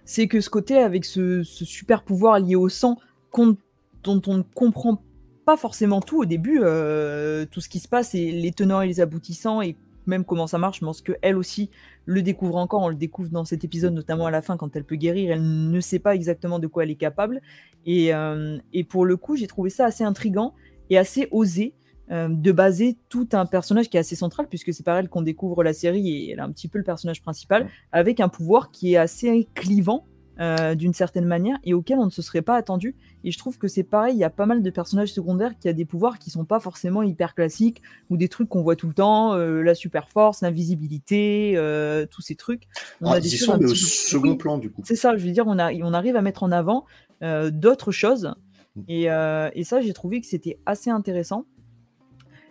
[0.04, 2.98] c'est que ce côté avec ce, super pouvoir lié au sang,
[3.34, 5.02] dont on ne comprend
[5.46, 9.00] pas forcément tout au début, tout ce qui se passe et les tenants et les
[9.00, 9.76] aboutissants et
[10.08, 10.80] même comment ça marche.
[10.80, 11.70] Je pense qu'elle aussi
[12.06, 12.82] le découvre encore.
[12.84, 15.32] On le découvre dans cet épisode, notamment à la fin, quand elle peut guérir.
[15.32, 17.42] Elle ne sait pas exactement de quoi elle est capable.
[17.86, 20.54] Et, euh, et pour le coup, j'ai trouvé ça assez intrigant
[20.90, 21.74] et assez osé.
[22.12, 25.24] Euh, de baser tout un personnage qui est assez central, puisque c'est par elle qu'on
[25.24, 28.70] découvre la série et elle est un petit peu le personnage principal, avec un pouvoir
[28.70, 30.06] qui est assez clivant
[30.42, 32.94] euh, d'une certaine manière et auquel on ne se serait pas attendu.
[33.24, 35.70] Et je trouve que c'est pareil, il y a pas mal de personnages secondaires qui
[35.70, 38.90] ont des pouvoirs qui sont pas forcément hyper classiques ou des trucs qu'on voit tout
[38.90, 42.64] le temps, euh, la super force, l'invisibilité, euh, tous ces trucs.
[43.00, 44.82] On ah, a des ils sont au second plan du coup.
[44.84, 46.84] C'est ça, je veux dire, on, a, on arrive à mettre en avant
[47.22, 48.36] d'autres choses.
[48.76, 48.82] Mm.
[48.90, 51.46] Et, et ça, j'ai trouvé que c'était assez intéressant.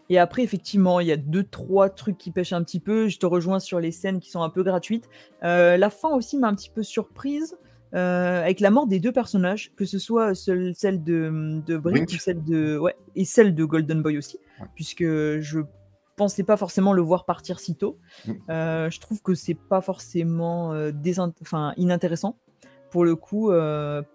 [0.08, 3.08] Et après, effectivement, il y a deux, trois trucs qui pêchent un petit peu.
[3.08, 5.10] Je te rejoins sur les scènes qui sont un peu gratuites.
[5.42, 7.58] la fin aussi m'a un petit peu surprise.
[7.94, 12.16] Euh, avec la mort des deux personnages, que ce soit celle, de, de Brink, ou
[12.16, 14.38] celle de, ouais, et celle de Golden Boy aussi,
[14.74, 15.60] puisque je
[16.16, 17.98] pensais pas forcément le voir partir si tôt.
[18.26, 18.32] Mm.
[18.50, 20.90] Euh, je trouve que c'est pas forcément euh,
[21.76, 22.36] inintéressant
[22.90, 23.50] pour le coup,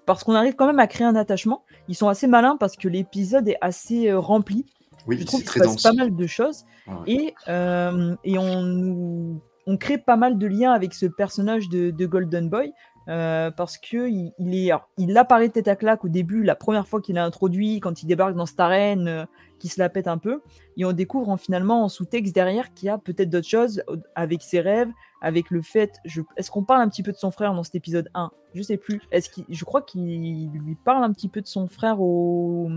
[0.05, 1.65] parce qu'on arrive quand même à créer un attachement.
[1.89, 4.65] Ils sont assez malins parce que l'épisode est assez rempli.
[5.05, 6.63] Oui, je trouve qu'il se passe pas mal de choses
[7.05, 12.05] et, et on nous on crée pas mal de liens avec ce personnage de, de
[12.07, 12.73] Golden Boy
[13.09, 17.01] euh, parce que il, est, il apparaît tête à claque au début, la première fois
[17.01, 19.25] qu'il est introduit, quand il débarque dans cette arène, euh,
[19.57, 20.41] qui se la pète un peu,
[20.77, 24.61] et on découvre finalement en sous-texte derrière qu'il y a peut-être d'autres choses avec ses
[24.61, 24.89] rêves,
[25.21, 25.97] avec le fait.
[26.05, 28.61] Je, est-ce qu'on parle un petit peu de son frère dans cet épisode 1 Je
[28.61, 29.01] sais plus.
[29.11, 32.69] Est-ce qu'il, je crois qu'il lui parle un petit peu de son frère au,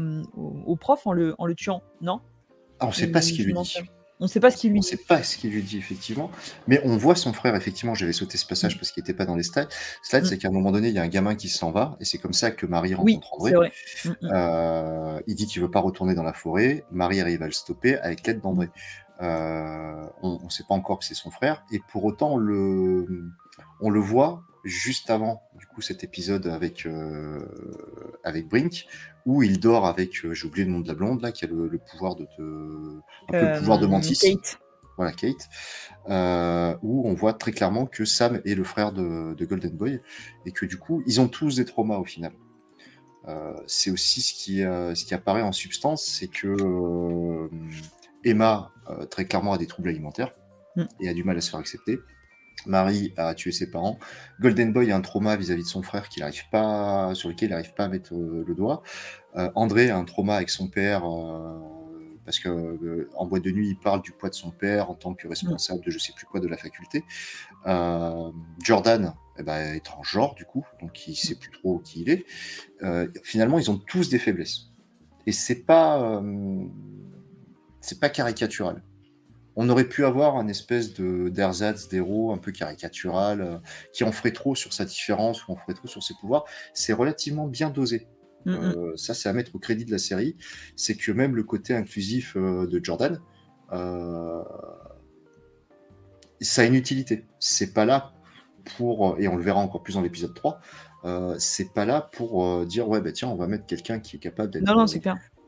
[0.67, 2.21] au, prof en le, en le tuant, non?
[2.81, 3.79] On ne sait pas ce qu'il lui dit.
[4.21, 4.87] On ne sait pas ce qu'il lui dit.
[4.87, 6.31] On ne sait pas ce qu'il lui dit, effectivement.
[6.69, 8.79] Mais on voit son frère, effectivement, j'avais sauté ce passage mm.
[8.79, 9.69] parce qu'il n'était pas dans les slides.
[10.03, 10.27] Slides, mm.
[10.27, 12.19] c'est qu'à un moment donné, il y a un gamin qui s'en va, et c'est
[12.19, 13.53] comme ça que Marie rencontre André.
[13.53, 13.73] Vrai.
[14.05, 16.85] Mm, euh, il dit qu'il veut pas retourner dans la forêt.
[16.93, 18.69] Marie arrive à le stopper avec l'aide d'André.
[19.21, 23.31] Euh, on ne sait pas encore que c'est son frère, et pour autant, on le,
[23.81, 27.45] on le voit juste avant du coup cet épisode avec euh,
[28.25, 28.87] avec Brink
[29.27, 31.49] où il dort avec euh, j'ai oublié le nom de la blonde là qui a
[31.49, 32.43] le, pouvoir de te
[33.29, 34.61] un peu le pouvoir de euh, Mantis Kate.
[34.97, 35.49] voilà Kate
[36.83, 40.01] où on voit très clairement que Sam est le frère de, Golden Boy
[40.47, 42.33] et que du coup ils ont tous des traumas au final
[43.67, 47.49] c'est aussi ce qui ce qui apparaît en substance c'est que
[48.25, 48.71] Emma
[49.11, 50.33] très clairement a des troubles alimentaires
[50.77, 50.85] mm.
[51.01, 51.99] et a du mal à se faire accepter
[52.67, 53.99] Marie a tué ses parents.
[54.41, 57.75] Golden Boy a un trauma vis-à-vis de son frère qu'il pas, sur lequel il n'arrive
[57.75, 58.83] pas à mettre euh, le doigt.
[59.37, 61.59] Euh, André a un trauma avec son père euh,
[62.25, 65.15] parce que en boîte de nuit, il parle du poids de son père en tant
[65.15, 67.05] que responsable de je sais plus quoi de la faculté.
[68.63, 69.89] Jordan eh ben, est
[70.37, 72.25] du coup, donc il sait plus trop qui il est.
[73.25, 74.69] finalement, ils ont tous des faiblesses
[75.27, 76.23] et c'est pas
[77.81, 78.85] c'est pas caricatural
[79.57, 83.59] on aurait pu avoir un espèce de d'ersatz d'héros un peu caricatural euh,
[83.93, 86.45] qui en ferait trop sur sa différence ou en ferait trop sur ses pouvoirs.
[86.75, 88.09] C'est relativement bien dosé.
[88.47, 88.51] Mm.
[88.51, 90.37] Euh, ça, c'est à mettre au crédit de la série.
[90.77, 93.21] C'est que même le côté inclusif euh, de Jordan,
[96.41, 97.25] ça a une utilité.
[97.39, 98.13] C'est pas là
[98.77, 100.61] pour, et on le verra encore plus dans l'épisode 3,
[101.39, 104.53] c'est pas là pour dire ouais, bah tiens, on va mettre quelqu'un qui est capable
[104.53, 104.65] d'être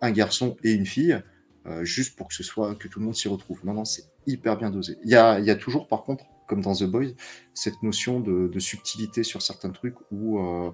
[0.01, 1.21] un garçon et une fille.
[1.67, 3.65] Euh, juste pour que ce soit que tout le monde s'y retrouve.
[3.65, 4.99] Non, non, c'est hyper bien dosé.
[5.05, 7.13] Il y a, y a, toujours, par contre, comme dans The Boys,
[7.55, 10.71] cette notion de, de subtilité sur certains trucs où euh,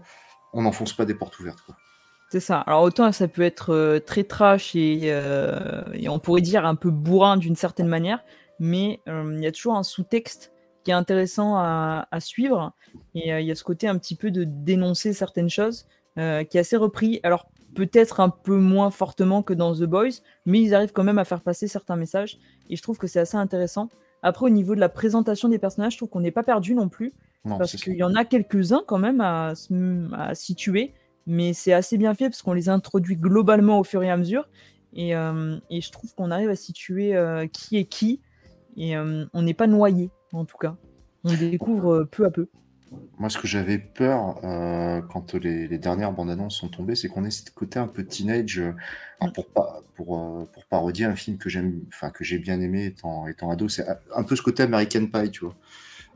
[0.52, 1.70] on n'enfonce pas des portes ouvertes.
[2.32, 2.60] C'est ça.
[2.60, 5.12] Alors autant ça peut être euh, très trash et,
[6.08, 8.24] on pourrait dire un peu bourrin d'une certaine manière,
[8.58, 12.72] mais il y a toujours un sous-texte qui est intéressant à, à suivre
[13.14, 16.58] et il y a ce côté un petit peu de dénoncer certaines choses qui est
[16.58, 17.20] assez repris.
[17.22, 21.18] Alors peut-être un peu moins fortement que dans The Boys, mais ils arrivent quand même
[21.18, 23.88] à faire passer certains messages, et je trouve que c'est assez intéressant.
[24.22, 26.88] Après, au niveau de la présentation des personnages, je trouve qu'on n'est pas perdu non
[26.88, 27.12] plus,
[27.44, 29.54] parce qu'il y en a quelques-uns quand même à,
[30.34, 30.94] situer,
[31.26, 34.48] mais c'est assez bien fait parce qu'on les introduit globalement au fur et à mesure,
[34.92, 38.20] et, euh, je trouve qu'on arrive à situer euh, qui est qui,
[38.76, 40.76] et euh, on n'est pas noyé en tout cas.
[41.24, 42.48] On découvre peu à peu.
[43.18, 47.24] Moi, ce que j'avais peur euh, quand les, dernières bandes annonces sont tombées, c'est qu'on
[47.24, 48.58] ait ce côté un peu teenage.
[48.58, 48.72] Euh,
[49.22, 49.32] mm.
[49.32, 52.86] pour, pas, pour, euh, pour parodier un film que j'aime, enfin que j'ai bien aimé
[52.86, 55.54] étant, étant ado, c'est un peu ce côté American Pie, tu vois.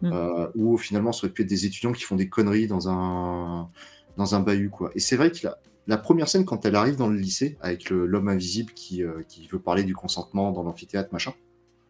[0.03, 0.49] Mm.
[0.57, 3.71] où finalement, ça aurait pu être des étudiants qui font des conneries dans un,
[4.17, 4.91] dans un bahut, quoi.
[4.95, 7.89] Et c'est vrai que la, la première scène, quand elle arrive dans le lycée, avec
[7.91, 11.33] l'homme invisible qui, qui veut parler du consentement dans l'amphithéâtre, machin,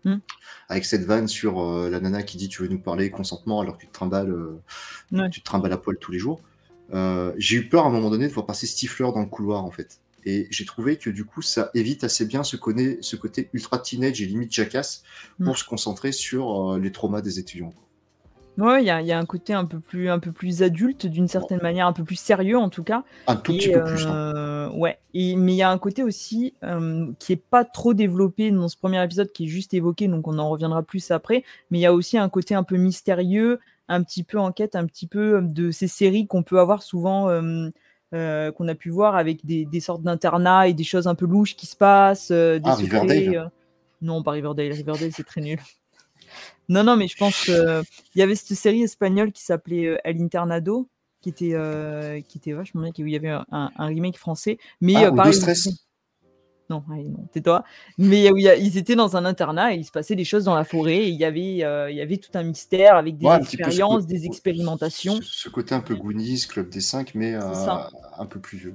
[0.05, 0.19] Hmm.
[0.69, 3.77] Avec cette vanne sur euh, la nana qui dit tu veux nous parler consentement alors
[3.77, 6.41] que tu te trimbales, euh, tu te trimbales à poil tous les jours.
[6.93, 9.65] Euh, j'ai eu peur à un moment donné de voir passer Stifler dans le couloir
[9.65, 10.01] en fait.
[10.27, 12.57] Et j'ai trouvé que du coup, ça évite assez bien ce,
[13.01, 15.03] ce côté ultra teenage et limite jacasse
[15.43, 15.57] pour mm.
[15.57, 17.75] se concentrer sur les traumas des étudiants.
[18.57, 21.61] Ouais, il y a, un côté un peu plus, un peu plus adulte, d'une certaine
[21.61, 23.03] manière, un peu plus sérieux en tout cas.
[23.27, 24.07] Un tout petit peu plus.
[24.07, 24.33] Hein.
[24.75, 27.95] Euh, ouais, et, mais il y a un côté aussi euh, qui est pas trop
[27.95, 31.45] développé dans ce premier épisode, qui est juste évoqué, donc on en reviendra plus après.
[31.71, 34.87] Mais il y a aussi un côté un peu mystérieux, un petit peu enquête, un
[34.87, 37.29] petit peu euh, de ces séries qu'on peut avoir souvent,
[38.13, 41.67] qu'on a pu voir avec des, sortes d'internats et des choses un peu louches qui
[41.67, 42.31] se passent.
[42.31, 43.51] des ah, Riverdale
[44.03, 44.73] Non, pas Riverdale.
[44.73, 45.59] Riverdale, c'est très nul.
[46.69, 47.85] Non, non, mais je pense qu'il
[48.15, 50.89] y avait cette série espagnole qui s'appelait euh, El Internado,
[51.25, 54.59] qui était, euh, qui était vachement bien, où il y avait un, remake français.
[54.83, 55.69] Mais ah, euh, stress.
[56.69, 57.65] Non, non tais-toi.
[57.97, 60.65] Mais où ils étaient dans un internat et il se passait des choses dans la
[60.65, 60.99] forêt.
[60.99, 61.41] Et il y avait,
[61.91, 65.19] il y avait tout un mystère avec des expériences, des expérimentations.
[65.23, 68.75] Ce, côté un peu Goonies, Club des 5, mais un peu plus vieux.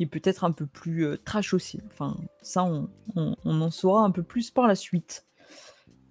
[0.00, 1.80] Et peut-être un peu plus trash aussi.
[1.92, 5.24] Enfin, ça, on, on, en saura un peu plus par la suite.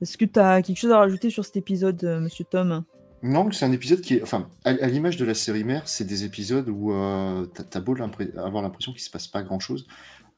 [0.01, 2.83] Est-ce que tu as quelque chose à rajouter sur cet épisode, euh, monsieur Tom?
[3.27, 4.23] Non, c'est un épisode qui est.
[4.23, 7.95] Enfin, à, l'image de la série mère, c'est des épisodes où euh, tu as, beau
[8.37, 9.85] avoir l'impression qu'il se passe pas grand-chose.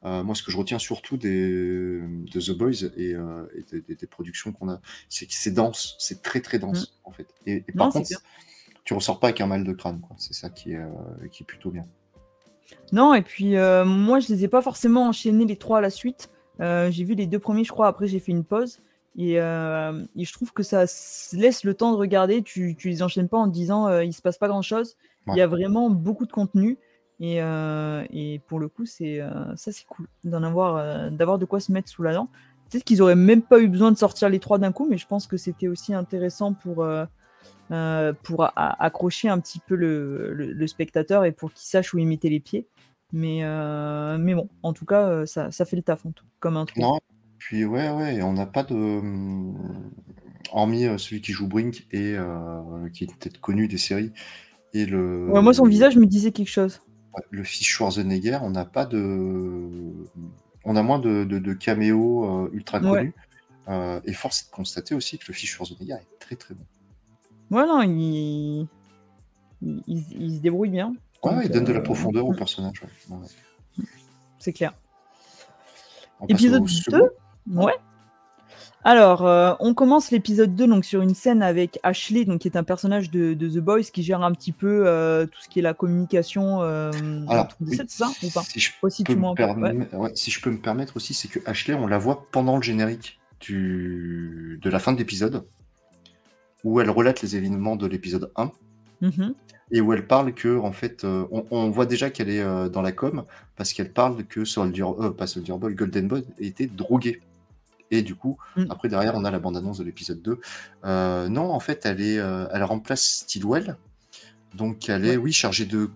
[0.04, 3.14] Euh, moi, ce que je retiens surtout des, de The Boys et,
[3.94, 7.08] des, productions qu'on a, c'est que c'est dense, c'est très très dense mm.
[7.08, 7.28] en fait.
[7.46, 8.08] Et, par contre,
[8.84, 10.82] tu ressors pas avec un mal de crâne, c'est ça qui est,
[11.30, 11.86] qui est plutôt bien.
[12.92, 16.30] Non, et puis moi, je les ai pas forcément enchaînés les trois à la suite.
[16.58, 18.80] j'ai vu les deux premiers, je crois, après j'ai fait une pause.
[19.18, 20.84] Euh, et, je trouve que ça
[21.32, 22.42] laisse le temps de regarder.
[22.42, 24.96] Tu, tu les enchaînes pas en disant euh, il se passe pas grand chose.
[25.26, 26.78] Il y a vraiment beaucoup de contenu.
[27.20, 29.20] Et, euh, et pour le coup, c'est
[29.54, 32.28] ça c'est cool d'en avoir, d'avoir de quoi se mettre sous la dent.
[32.68, 35.06] Peut-être qu'ils auraient même pas eu besoin de sortir les trois d'un coup, mais je
[35.06, 36.86] pense que c'était aussi intéressant pour,
[38.22, 42.30] pour accrocher un petit peu le, le, spectateur et pour qu'il sache où il mettait
[42.30, 42.66] les pieds.
[43.12, 43.42] Mais,
[44.18, 46.82] mais bon, en tout cas, ça, ça fait le taf en tout, comme un truc.
[47.40, 48.74] Puis ouais, ouais, on n'a pas de.
[48.74, 49.90] Hum,
[50.52, 54.12] hormis euh, celui qui joue Brink et euh, qui est peut-être connu des séries.
[54.74, 55.28] Et le.
[55.30, 56.80] Ouais, moi, son visage me disait quelque chose.
[57.30, 59.90] le fils Schwarzenegger, on n'a pas de.
[60.64, 63.14] On a moins de, de, caméos euh, ultra connus.
[64.04, 66.64] et force est de constater aussi que le fils Schwarzenegger est très très bon.
[67.56, 68.68] Ouais, non, il.
[69.62, 70.94] Il, se débrouille bien.
[71.22, 72.82] Ouais, il donne de la profondeur au personnage.
[74.38, 74.74] C'est clair.
[76.28, 77.12] Épisode 2
[77.50, 77.74] Ouais.
[78.82, 82.56] Alors, euh, on commence l'épisode 2 donc, sur une scène avec Ashley, donc, qui est
[82.56, 85.62] un personnage de, The Boys qui gère un petit peu euh, tout ce qui est
[85.62, 86.90] la communication euh,
[87.28, 88.42] Alors, c'est ça ou pas?
[88.42, 91.98] si je, peux me si je peux me permettre aussi, c'est que Ashley, on la
[91.98, 94.58] voit pendant le générique du...
[94.62, 95.44] de la fin de l'épisode,
[96.64, 98.50] où elle relate les événements de l'épisode 1.
[99.02, 99.34] Mm-hmm.
[99.72, 103.24] Et où elle parle que, en fait, on, voit déjà qu'elle est dans la com
[103.56, 104.84] parce qu'elle parle que Soldier,
[105.16, 107.20] pas Soldier Boy, Golden Boy était drogué.
[107.90, 108.66] Et du coup, mm.
[108.70, 110.40] après, derrière, on a la bande-annonce de l'épisode 2.
[110.84, 113.76] Euh, non, en fait, elle, est, euh, elle remplace Stillwell.
[114.54, 115.90] Donc, elle est, oui, chargée de.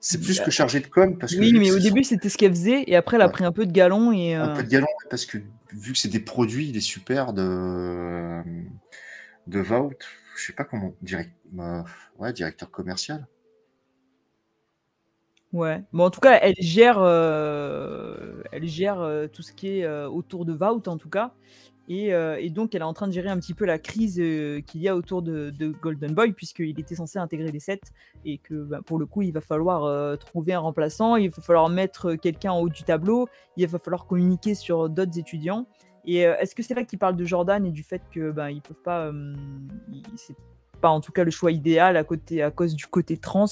[0.00, 1.18] C'est plus que chargée de com.
[1.18, 2.84] Parce oui, mais au début, c'était ce qu'elle faisait.
[2.86, 4.12] Et après, elle a pris un peu de galon.
[4.12, 5.38] Et, Un peu de galon, parce que
[5.72, 8.42] vu que c'est des produits, il est super de.
[9.46, 9.98] de Vault.
[10.36, 10.94] Je sais pas comment.
[11.00, 11.30] Direct...
[12.18, 13.26] ouais, directeur commercial.
[15.54, 15.84] Ouais.
[15.92, 20.08] Bon, en tout cas, elle gère, euh, elle gère euh, tout ce qui est euh,
[20.08, 21.32] autour de Vault, en tout cas.
[21.88, 22.10] Et,
[22.50, 24.96] donc, elle est en train de gérer un petit peu la crise qu'il y a
[24.96, 27.80] autour de, Golden Boy, puisqu'il était censé intégrer les sets.
[28.24, 31.68] Et que bah, pour le coup, il va falloir trouver un remplaçant, il va falloir
[31.68, 35.66] mettre quelqu'un en haut du tableau, il va falloir communiquer sur d'autres étudiants.
[36.06, 38.62] Et est-ce que c'est là qu'il parle de Jordan et du fait que ben ils
[38.62, 39.12] peuvent pas,
[40.16, 40.36] c'est
[40.80, 43.46] pas en tout cas le choix idéal à, côté, à cause du côté trans?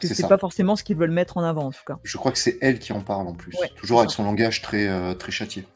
[0.00, 1.96] C'est pas forcément ce qu'ils veulent mettre en avant en tout cas.
[2.02, 4.88] Je crois que c'est elle qui en parle en plus, toujours avec son langage très,
[4.88, 5.66] euh, très châtié.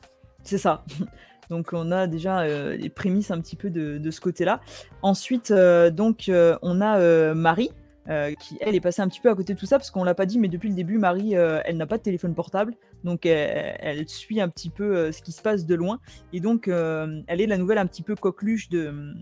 [0.42, 0.84] C'est ça.
[1.50, 4.60] Donc on a déjà euh, les prémices un petit peu de, ce côté-là.
[5.02, 7.70] Ensuite, euh, donc on a Marie
[8.40, 10.14] qui elle est passée un petit peu à côté de tout ça parce qu'on l'a
[10.14, 12.74] pas dit, mais depuis le début, Marie, elle n'a pas de téléphone portable,
[13.06, 15.98] donc elle, suit un petit peu euh, ce qui se passe de loin,
[16.32, 19.14] et donc elle est la nouvelle un petit peu coqueluche de,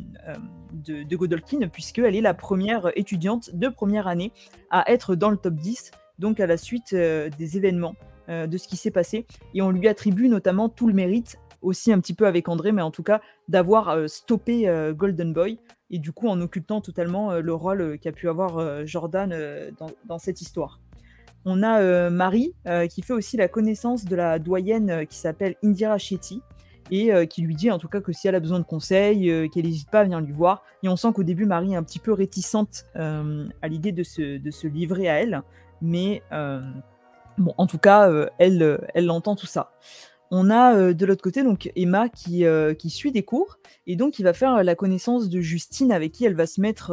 [0.72, 4.32] de, de Godolkin, puisqu'elle est la première étudiante de première année
[4.70, 7.94] à être dans le top 10, donc à la suite des événements.
[8.28, 12.00] de ce qui s'est passé et on lui attribue notamment tout le mérite aussi un
[12.00, 14.66] petit peu avec André, mais en tout cas d'avoir stoppé
[14.96, 15.58] Golden Boy
[15.90, 19.34] et du coup en occultant totalement euh, le rôle euh, qu'a pu avoir euh, Jordan
[20.06, 20.80] dans, cette histoire.
[21.44, 22.54] On a Marie
[22.90, 26.42] qui fait aussi la connaissance de la doyenne qui s'appelle Indira Shetty
[26.90, 29.64] et qui lui dit en tout cas que si elle a besoin de conseils, qu'elle
[29.64, 30.62] n'hésite pas à venir lui voir.
[30.82, 34.66] Et on sent qu'au début Marie est un petit peu réticente à l'idée de se,
[34.66, 35.42] livrer à elle,
[35.82, 39.72] mais en tout cas, elle, entend tout ça.
[40.30, 42.44] On a de l'autre côté donc Emma qui,
[42.78, 46.24] qui suit des cours et donc il va faire la connaissance de Justine avec qui
[46.24, 46.92] elle va se mettre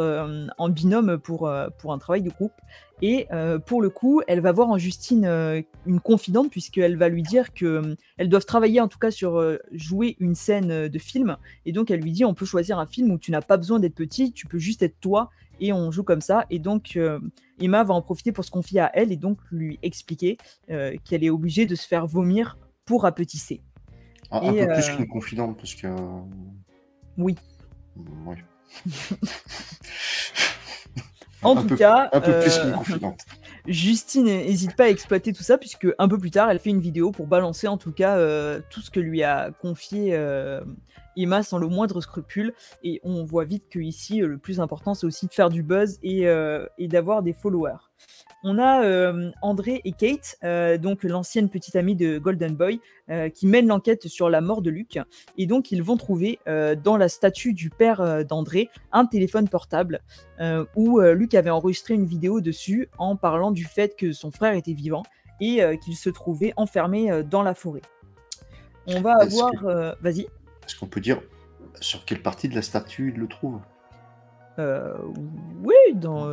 [0.58, 2.54] en binôme pour un travail de groupe.
[3.02, 3.28] Et
[3.66, 5.26] pour le coup, elle va voir en Justine
[5.86, 10.16] une confidente puisqu'elle va lui dire que elles doivent travailler en tout cas sur jouer
[10.20, 11.38] une scène de film.
[11.66, 13.80] Et donc elle lui dit on peut choisir un film où tu n'as pas besoin
[13.80, 16.46] d'être petit, tu peux juste être toi et on joue comme ça.
[16.50, 17.00] Et donc
[17.60, 20.38] Emma va en profiter pour se confier à elle et donc lui expliquer
[20.68, 23.62] qu'elle est obligée de se faire vomir pour rapetisser.
[24.32, 25.88] Un, un peu plus qu'une confidente, parce que.
[27.18, 27.36] Oui.
[27.98, 28.36] Oui.
[31.44, 32.10] en tout cas.
[32.12, 33.20] Un peu plus qu'une confidente.
[33.68, 36.82] Justine n'hésite pas à exploiter tout ça, puisque un peu plus tard, elle fait une
[36.82, 38.18] vidéo pour balancer en tout cas
[38.70, 40.18] tout ce que lui a confié
[41.16, 42.54] Emma sans le moindre scrupule.
[42.84, 46.00] Et on voit vite que ici, le plus important, c'est aussi de faire du buzz
[46.02, 46.28] et,
[46.78, 47.78] et d'avoir des followers.
[48.44, 53.30] On a euh, André et Kate, euh, donc l'ancienne petite amie de Golden Boy, euh,
[53.30, 55.00] qui mènent l'enquête sur la mort de Luc.
[55.38, 56.40] Et donc, ils vont trouver
[56.84, 60.02] dans la statue du père d'André un téléphone portable
[60.76, 64.74] où Luc avait enregistré une vidéo dessus en parlant du fait que son frère était
[64.74, 65.04] vivant
[65.40, 67.82] et qu'il se trouvait enfermé dans la forêt.
[68.88, 69.52] On va avoir.
[70.02, 70.22] Vas-y.
[70.66, 71.22] Est-ce qu'on peut dire
[71.80, 73.60] sur quelle partie de la statue il le trouve?
[74.58, 76.28] Oui, dans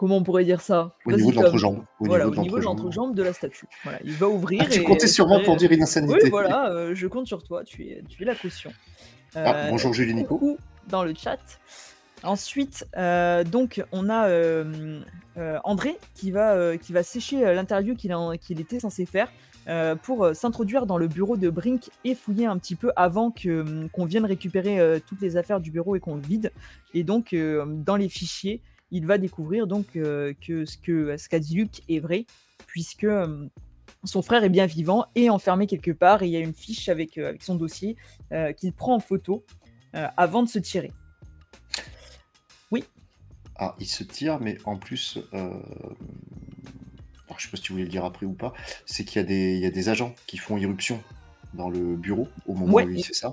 [0.00, 0.94] comment on pourrait dire ça?
[1.04, 1.84] Au niveau de l'entrejambe.
[1.98, 3.66] Voilà, au niveau de l'entrejambe de la statue.
[3.84, 4.62] Voilà, il va ouvrir.
[4.64, 6.14] Ah, tu comptais sur moi pour dire une insanité.
[6.22, 8.72] Oui, voilà, euh, je compte sur toi, tu es, tu es la caution.
[9.34, 10.56] Ah, euh, bonjour Julie Nico.
[10.88, 11.38] Dans le chat.
[12.22, 14.26] Ensuite, euh, donc, on a
[15.64, 19.30] André qui va, qui va sécher l'interview qu'il, était censé faire
[20.02, 24.06] pour s'introduire dans le bureau de Brink et fouiller un petit peu avant que, qu'on
[24.06, 26.52] vienne récupérer toutes les affaires du bureau et qu'on le vide.
[26.94, 31.38] Et donc, dans les fichiers, il va découvrir donc euh, que ce que ce qu'a
[31.38, 32.26] dit Luc est vrai,
[32.66, 33.46] puisque euh,
[34.04, 36.88] son frère est bien vivant et enfermé quelque part, et il y a une fiche
[36.88, 37.96] avec, euh, avec son dossier
[38.56, 39.44] qu'il prend en photo
[39.92, 40.92] avant de se tirer.
[42.70, 42.84] Oui.
[43.56, 45.60] Ah, il se tire, mais en plus, alors,
[47.38, 48.52] je sais pas si tu voulais le dire après ou pas,
[48.86, 51.02] c'est qu'il y, a des, il y a des agents qui font irruption
[51.54, 53.32] dans le bureau au moment où il fait ça.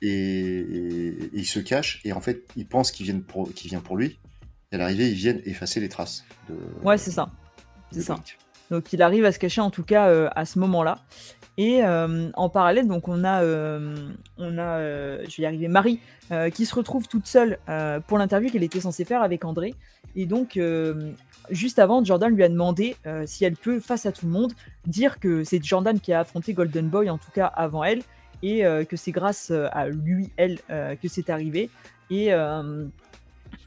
[0.00, 3.96] Et, et, il se cache, et en fait, il pense qu'il vient pour, vient pour
[3.96, 4.18] lui,
[4.72, 6.24] et à l'arrivée, ils viennent effacer les traces.
[6.48, 7.30] De, ouais, c'est ça.
[7.90, 8.18] C'est ça.
[8.70, 10.98] Donc il arrive à se cacher en tout cas euh, à ce moment-là.
[11.58, 13.94] Et euh, en parallèle, donc on a, euh,
[14.38, 16.00] on a je vais y arriver, Marie,
[16.54, 17.58] qui se retrouve toute seule
[18.06, 19.74] pour l'interview qu'elle était censée faire avec André.
[20.16, 20.58] Et donc,
[21.50, 24.54] juste avant, Jordan lui a demandé si elle peut, face à tout le monde,
[24.86, 28.00] dire que c'est Jordan qui a affronté Golden Boy, en tout cas avant elle,
[28.42, 31.68] et que c'est grâce à lui, elle, que c'est arrivé.
[32.08, 32.32] Et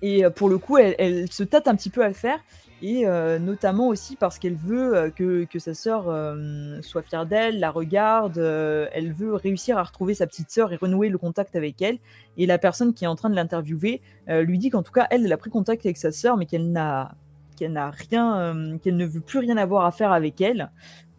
[0.02, 2.40] et euh, pour le coup, elle, se tâte un petit peu à le faire.
[2.82, 6.04] Et euh, notamment aussi parce qu'elle veut euh, que, que, sa sœur
[6.82, 11.10] soit fière d'elle, la regarde, elle veut réussir à retrouver sa petite sœur et renouer
[11.10, 11.98] le contact avec elle.
[12.38, 15.26] Et la personne qui est en train de l'interviewer lui dit qu'en tout cas, elle,
[15.26, 17.16] elle a pris contact avec sa sœur, mais qu'elle n'a
[17.56, 20.70] qu'elle n'a rien, qu'elle ne veut plus rien avoir à faire avec elle,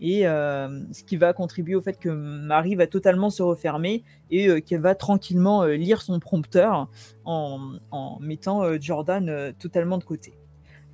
[0.01, 4.49] et euh, ce qui va contribuer au fait que Marie va totalement se refermer et
[4.49, 6.89] euh, qu'elle va tranquillement euh, lire son prompteur
[7.25, 7.59] en,
[8.21, 10.35] mettant Jordan totalement de côté.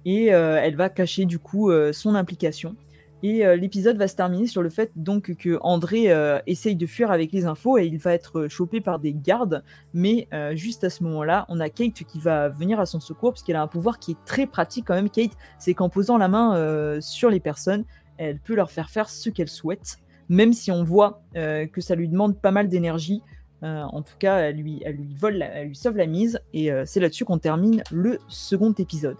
[0.04, 2.74] Et elle va cacher du coup son implication.
[3.22, 6.12] Et l'épisode va se terminer sur le fait donc que André
[6.46, 9.62] essaye de fuir avec les infos et il va être chopé par des gardes.
[9.92, 13.42] Mais juste à ce moment-là, on a Kate qui va venir à son secours parce
[13.42, 15.10] qu'elle a un pouvoir qui est très pratique quand même.
[15.10, 17.84] Kate, c'est qu'en posant la main sur les personnes,
[18.18, 19.98] elle peut leur faire faire ce qu'elle souhaite,
[20.28, 23.22] même si on voit euh, que ça lui demande pas mal d'énergie.
[23.62, 26.72] Euh, en tout cas, elle lui, elle lui vole, elle lui sauve la mise, et
[26.72, 29.16] euh, c'est là-dessus qu'on termine le second épisode.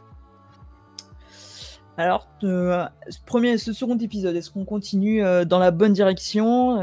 [1.99, 2.89] Alors, ce,
[3.27, 6.81] premier, ce second épisode, est-ce qu'on continue dans la bonne direction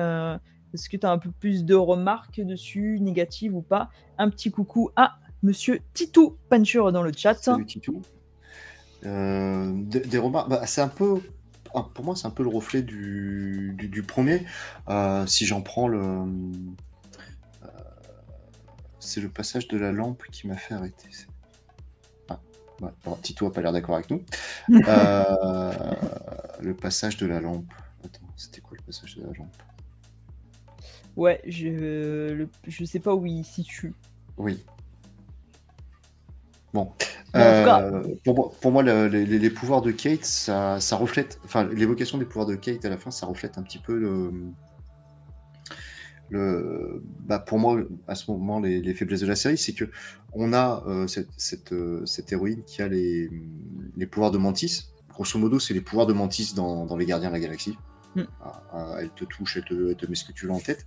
[0.72, 3.89] Est-ce que tu as un peu plus de remarques dessus, négatives ou pas?
[4.20, 7.34] Un petit coucou à Monsieur Titou Puncher dans le chat.
[7.34, 8.03] Salut Titou.
[9.01, 11.22] des, remarques, bah, c'est un peu
[11.74, 14.45] ah, pour moi, c'est un peu le reflet du, premier.
[14.88, 16.01] Euh, si j'en prends le.
[16.01, 17.67] Euh,
[18.99, 21.09] c'est le passage de la lampe qui m'a fait arrêter.
[22.30, 22.39] Ah,
[23.22, 24.24] Tito n'a pas l'air d'accord avec nous.
[24.88, 25.74] Euh,
[26.61, 27.72] le passage de la lampe.
[28.03, 29.55] Attends, c'était quoi le passage de la lampe?
[31.15, 33.93] Ouais, je, je sais pas où il situe.
[34.38, 34.63] Oui.
[36.74, 36.91] Bon,
[37.36, 42.86] euh, pour, moi, les, pouvoirs de Kate, ça, reflète, enfin, l'évocation des pouvoirs de Kate
[42.86, 44.32] à la fin, ça reflète un petit peu le,
[46.30, 49.86] le bah, pour moi, à ce moment, les, faiblesses de la série, c'est que
[50.34, 53.30] on a euh, cette, euh, cette, héroïne qui a les,
[53.97, 57.30] les pouvoirs de Mantis, grosso modo, c'est les pouvoirs de Mantis dans, dans Les Gardiens
[57.30, 57.78] de la Galaxie.
[58.15, 58.22] Mm.
[58.41, 60.59] Ah, ah, elle te touche, elle te, elle te, met ce que tu veux en
[60.59, 60.86] tête.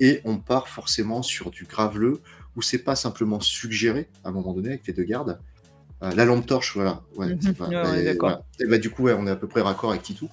[0.00, 2.20] Et on part forcément sur du graveleux,
[2.56, 5.38] où c'est pas simplement suggéré à un moment donné avec les deux gardes.
[6.02, 7.02] Euh, la lampe torche, voilà.
[7.16, 7.54] Ouais, Mhm.
[7.54, 8.42] pas- Ouais, bah, ouais, voilà.
[8.60, 10.28] Et bah, du coup, ouais, on est à peu près raccord avec Titou.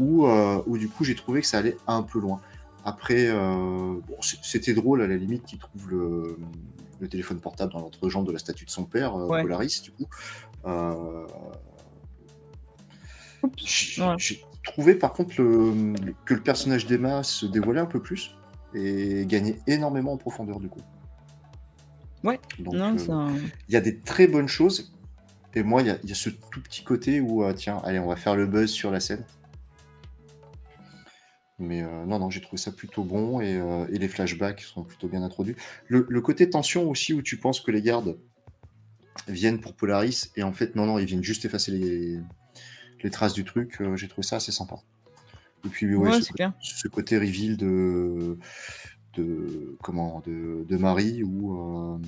[0.00, 2.40] Où, euh, où du coup, j'ai trouvé que ça allait un peu loin.
[2.84, 3.36] Après, euh,
[4.08, 6.36] bon, c'était drôle à la limite qu'il trouve le,
[7.00, 9.28] le téléphone portable dans l'entrejambe de la statue de son père, euh.
[9.42, 10.06] Polaris, du coup.
[14.18, 15.94] J'ai trouvé par contre le-
[16.24, 18.34] que le personnage d'Emma se dévoilait un peu plus
[18.74, 20.80] et gagnait énormément en profondeur du coup.
[22.24, 22.40] Ouais.
[22.58, 23.36] Donc Non, euh, un-
[23.68, 24.92] il y a des très bonnes choses.
[25.54, 27.80] Et moi, il y a, il y a ce tout petit côté où, euh, tiens,
[27.84, 29.24] allez, on va faire le buzz sur la scène.
[31.60, 34.82] Mais euh, non, non, j'ai trouvé ça plutôt bon et, euh, et les flashbacks sont
[34.82, 35.54] plutôt bien introduits.
[35.86, 38.18] Le, le côté tension aussi où tu penses que les gardes
[39.28, 42.18] viennent pour Polaris et en fait, non, non, ils viennent juste effacer les,
[43.04, 43.80] les traces du truc.
[43.80, 44.76] euh, j'ai trouvé ça assez sympa.
[45.64, 48.36] Et puis, ouais, Ouais, ce, ce côté reveal de,
[49.16, 51.98] de, comment, de, de Marie où, euh,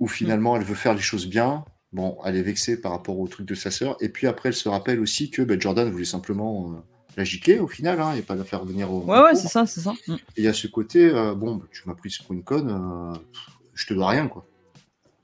[0.00, 1.64] où finalement elle veut faire les choses bien.
[1.92, 3.96] Bon, elle est vexée par rapport au truc de sa sœur.
[4.00, 6.74] Et puis après, elle se rappelle aussi que ben, Jordan voulait simplement euh,
[7.16, 9.02] la gicler au final hein, et pas la faire venir au.
[9.04, 9.92] Ouais, c'est ça, c'est ça.
[10.06, 10.14] Mm.
[10.14, 12.70] Et il y a ce côté, euh, bon, bah, tu m'as pris pour une conne,
[12.70, 13.18] euh,
[13.74, 14.46] je te dois rien, quoi.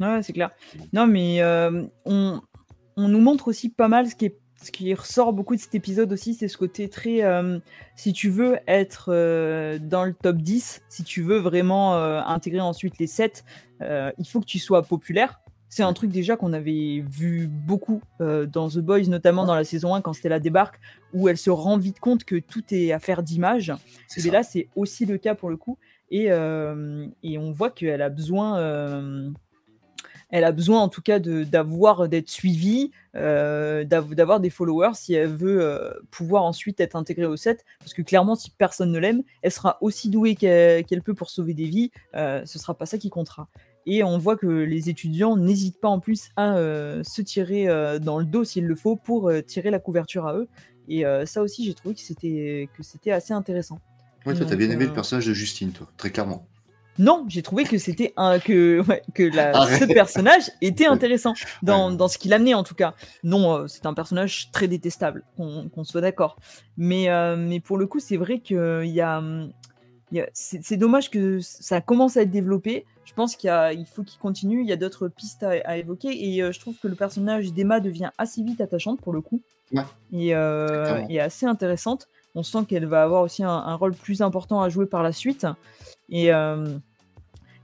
[0.00, 0.50] Ouais, c'est clair.
[0.92, 2.40] Non, mais euh, on,
[2.96, 5.74] on nous montre aussi pas mal ce qui, est, ce qui ressort beaucoup de cet
[5.74, 7.22] épisode aussi, c'est ce côté très.
[7.24, 7.58] euh,
[7.96, 12.60] si tu veux être euh, dans le top 10, si tu veux vraiment euh, intégrer
[12.60, 13.44] ensuite les 7,
[13.82, 15.40] euh, il faut que tu sois populaire.
[15.68, 19.94] C'est un truc déjà qu'on avait vu beaucoup dans The Boys, notamment dans la saison
[19.94, 20.78] 1 quand Stella débarque,
[21.14, 23.72] où elle se rend vite compte que tout est affaire d'image.
[24.18, 24.30] Et ça.
[24.30, 25.78] là, c'est aussi le cas pour le coup.
[26.10, 29.32] Et, et on voit qu'elle a besoin,
[30.32, 34.94] elle a besoin en tout cas de- d'avoir d'être suivie, euh, d'av- d'avoir des followers
[34.94, 37.64] si elle veut euh, pouvoir ensuite être intégrée au set.
[37.78, 41.54] Parce que clairement, si personne ne l'aime, elle sera aussi douée qu'elle peut pour sauver
[41.54, 41.90] des vies.
[42.16, 43.48] Euh, ce sera pas ça qui comptera.
[43.84, 47.98] Et on voit que les étudiants n'hésitent pas en plus à euh, se tirer euh,
[47.98, 50.48] dans le dos s'il le faut pour euh, tirer la couverture à eux.
[50.88, 53.78] Et euh, ça aussi, j'ai trouvé que c'était que c'était assez intéressant.
[54.24, 56.46] Ouais, toi, t'as bien aimé euh, le personnage de Justine, toi, très clairement.
[56.98, 59.80] Non, j'ai trouvé que c'était un que ouais, que la, Arrête.
[59.80, 61.32] ce personnage était intéressant
[61.62, 61.96] dans, Ouais.
[61.96, 62.94] dans ce qu'il amenait en tout cas.
[63.24, 66.36] Non, euh, c'est un personnage très détestable, qu'on soit d'accord.
[66.76, 69.50] Mais euh, mais pour le coup, c'est vrai que il y a, hum,
[70.12, 72.84] y a- c'est dommage que ça commence à être développé.
[73.04, 74.60] Je pense qu'il il faut qu'il continue.
[74.62, 77.52] Il y a d'autres pistes à, à évoquer et euh, je trouve que le personnage
[77.52, 79.40] d'Emma devient assez vite attachante pour le coup
[79.72, 79.82] Ouais.
[80.12, 82.06] et, euh, et assez intéressante.
[82.34, 85.12] On sent qu'elle va avoir aussi un, un rôle plus important à jouer par la
[85.12, 85.46] suite.
[86.08, 86.78] Et, euh,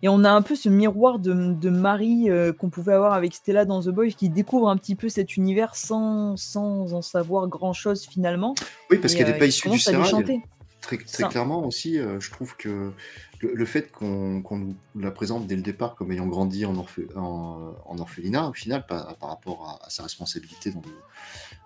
[0.03, 3.35] et on a un peu ce miroir de, de Marie euh, qu'on pouvait avoir avec
[3.35, 7.49] Stella dans The Boys qui découvre un petit peu cet univers sans, sans en savoir
[7.49, 8.55] grand chose finalement.
[8.91, 10.43] Oui, parce qu'elle n'est euh, pas issue du sérail.
[10.81, 12.93] Très, très clairement aussi, je trouve que
[13.41, 17.15] le, le fait qu'on nous la présente dès le départ comme ayant grandi en, orphe-
[17.17, 20.95] en, en orphelinat, au final, par, par rapport à, à sa responsabilité dans le,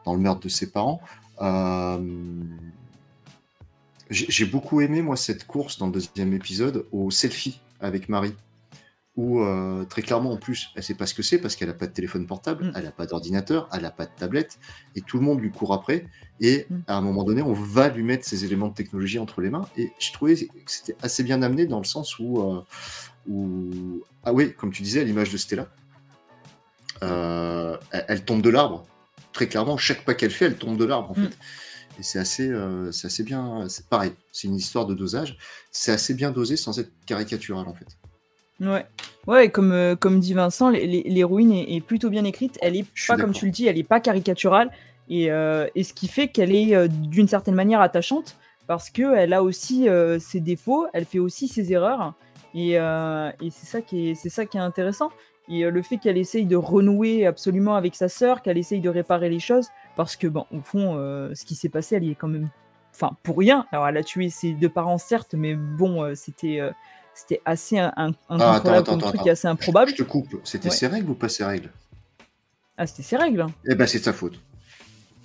[0.07, 1.01] dans le meurtre de ses parents,
[1.43, 1.99] euh,
[4.13, 8.35] j'ai beaucoup aimé, moi, cette course dans le deuxième épisode au selfie avec Marie.
[9.15, 11.75] Où euh, très clairement, en plus, elle sait pas ce que c'est parce qu'elle n'a
[11.75, 12.73] pas de téléphone portable, Mm.
[12.77, 14.59] elle n'a pas d'ordinateur, elle n'a pas de tablette,
[14.97, 16.07] et tout le monde lui court après.
[16.41, 16.77] Et Mm.
[16.87, 19.69] à un moment donné, on va lui mettre ces éléments de technologie entre les mains.
[19.77, 22.63] Et je trouvais que c'était assez bien amené dans le sens où, euh,
[23.29, 25.69] où- ah oui, comme tu disais, à l'image de Stella,
[27.03, 28.87] euh, elle, elle tombe de l'arbre.
[29.35, 31.25] Très clairement, chaque pas qu'elle fait, elle tombe de l'arbre en Mm.
[31.29, 31.39] fait.
[31.99, 33.67] Et c'est assez, euh, c'est assez bien.
[33.69, 35.37] C'est pareil, c'est une histoire de dosage.
[35.71, 37.87] C'est assez bien dosé sans être caricatural en fait.
[38.61, 38.87] Ouais,
[39.27, 42.59] ouais, et comme, euh, comme dit Vincent, l'hé- l'hé- l'héroïne est, est plutôt bien écrite.
[42.63, 44.71] Elle est pas, comme tu le dis, elle est pas caricaturale.
[45.09, 48.37] Et, euh, et ce qui fait qu'elle est d'une certaine manière attachante
[48.69, 49.89] parce qu'elle a aussi
[50.21, 52.15] ses défauts, elle fait aussi ses erreurs.
[52.55, 55.11] Et, et c'est ça, qui est- c'est ça qui est intéressant.
[55.49, 59.29] Et le fait qu'elle essaye de renouer absolument avec sa sœur, qu'elle essaye de réparer
[59.29, 59.67] les choses,
[59.97, 62.49] parce que, bon, au fond, euh, ce qui s'est passé, elle y est quand même.
[62.95, 63.67] Enfin, pour rien.
[63.73, 66.61] Alors, elle a tué ses deux parents, certes, mais bon, euh, c'était.
[66.61, 66.71] euh,
[67.15, 69.31] c'était assez un, un- Ah, attends, attends, truc attends.
[69.31, 69.91] assez improbable.
[69.91, 70.35] Je te coupe.
[70.45, 70.75] C'était Ouais.
[70.75, 71.71] ses règles ou pas ses règles?
[72.79, 73.45] Ah, c'était ses règles.
[73.69, 74.41] Eh ben, c'est de sa faute.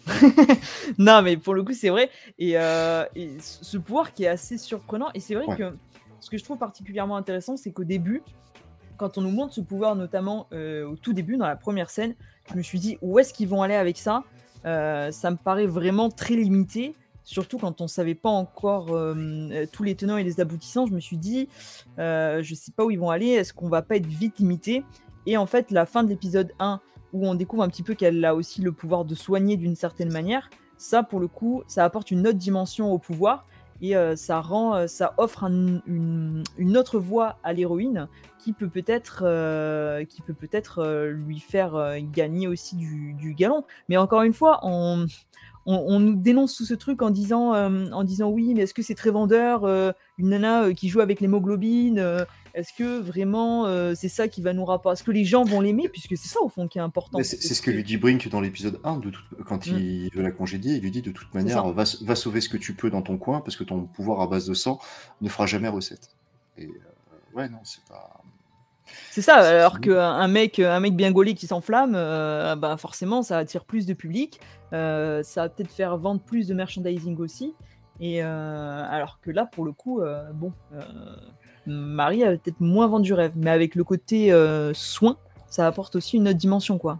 [0.98, 2.10] non, mais pour le coup, c'est vrai.
[2.40, 5.08] Et, et ce ce pouvoir qui est assez surprenant.
[5.14, 5.56] Et c'est vrai Ouais.
[5.58, 5.78] que
[6.20, 8.22] ce que je trouve particulièrement intéressant, c'est qu'au début,
[8.98, 12.16] quand on nous montre ce pouvoir, notamment euh, au tout début, dans la première scène,
[12.50, 14.24] je me suis dit où est-ce qu'ils vont aller avec ça?
[14.66, 16.96] Euh, Ça me paraît vraiment très limité.
[17.24, 19.14] Surtout quand on savait pas encore euh,
[19.52, 21.50] euh, tous les tenants et les aboutissants, je me suis dit,
[21.98, 24.84] je sais pas où ils vont aller, est-ce qu'on va pas être vite limité?
[25.26, 26.80] Et en fait, la fin de l'épisode 1,
[27.12, 30.12] où on découvre un petit peu qu'elle a aussi le pouvoir de soigner d'une certaine
[30.12, 33.46] manière, ça, pour le coup, ça apporte une autre dimension au pouvoir
[33.82, 36.44] et euh, ça rend, euh, ça offre une,
[36.76, 38.08] autre voie à l'héroïne
[38.40, 43.66] qui peut peut-être, euh, qui peut peut-être lui faire gagner aussi du, du, galon.
[43.90, 45.06] Mais encore une fois, on,
[45.68, 48.96] on, nous dénonce tout ce truc en disant, en disant oui, mais est-ce que c'est
[48.96, 49.66] très vendeur
[50.18, 52.26] une nana qui joue avec l'hémoglobine
[52.58, 55.62] est-ce que vraiment euh, c'est ça qui va nous rapporter Est-ce que les gens vont
[55.62, 57.20] l'aimer Puisque c'est ça au fond qui est important.
[57.22, 59.12] C'est ce que lui dit Brink dans l'épisode 1, de
[59.46, 59.78] quand mm.
[59.78, 62.74] il veut la congédier, il lui dit de toute manière, va, sauver ce que tu
[62.74, 64.80] peux dans ton coin, parce que ton pouvoir à base de sang
[65.22, 66.10] ne fera jamais recette.
[66.58, 68.17] Et euh, ouais, non, c'est pas.
[69.12, 73.38] C'est ça, alors qu'un mec, un mec bien gaulé qui s'enflamme, euh, bah forcément ça
[73.38, 74.40] attire plus de public,
[74.72, 77.56] ça va peut-être faire vendre plus de merchandising aussi.
[78.00, 80.02] Et alors que là, pour le coup,
[80.34, 80.52] bon,
[81.68, 85.18] Marie a peut-être moins vendu rêve, mais avec le côté euh, soin,
[85.50, 87.00] ça apporte aussi une autre dimension, quoi.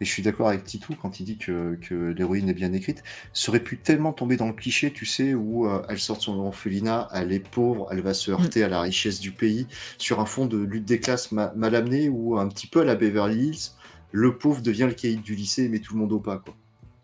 [0.00, 1.78] Et je suis d'accord avec Titou quand il dit que,
[2.16, 3.02] l'héroïne est bien écrite.
[3.32, 6.22] Ça aurait pu tellement tomber dans le cliché, tu sais, où euh, elle sort de
[6.22, 9.66] son orphelinat, elle est pauvre, elle va se heurter à la richesse du pays,
[9.98, 12.94] sur un fond de lutte des classes mal amené, ou un petit peu à la
[12.94, 13.70] Beverly Hills,
[14.12, 16.54] le pauvre devient le caïd du lycée, mais tout le monde au pas, quoi.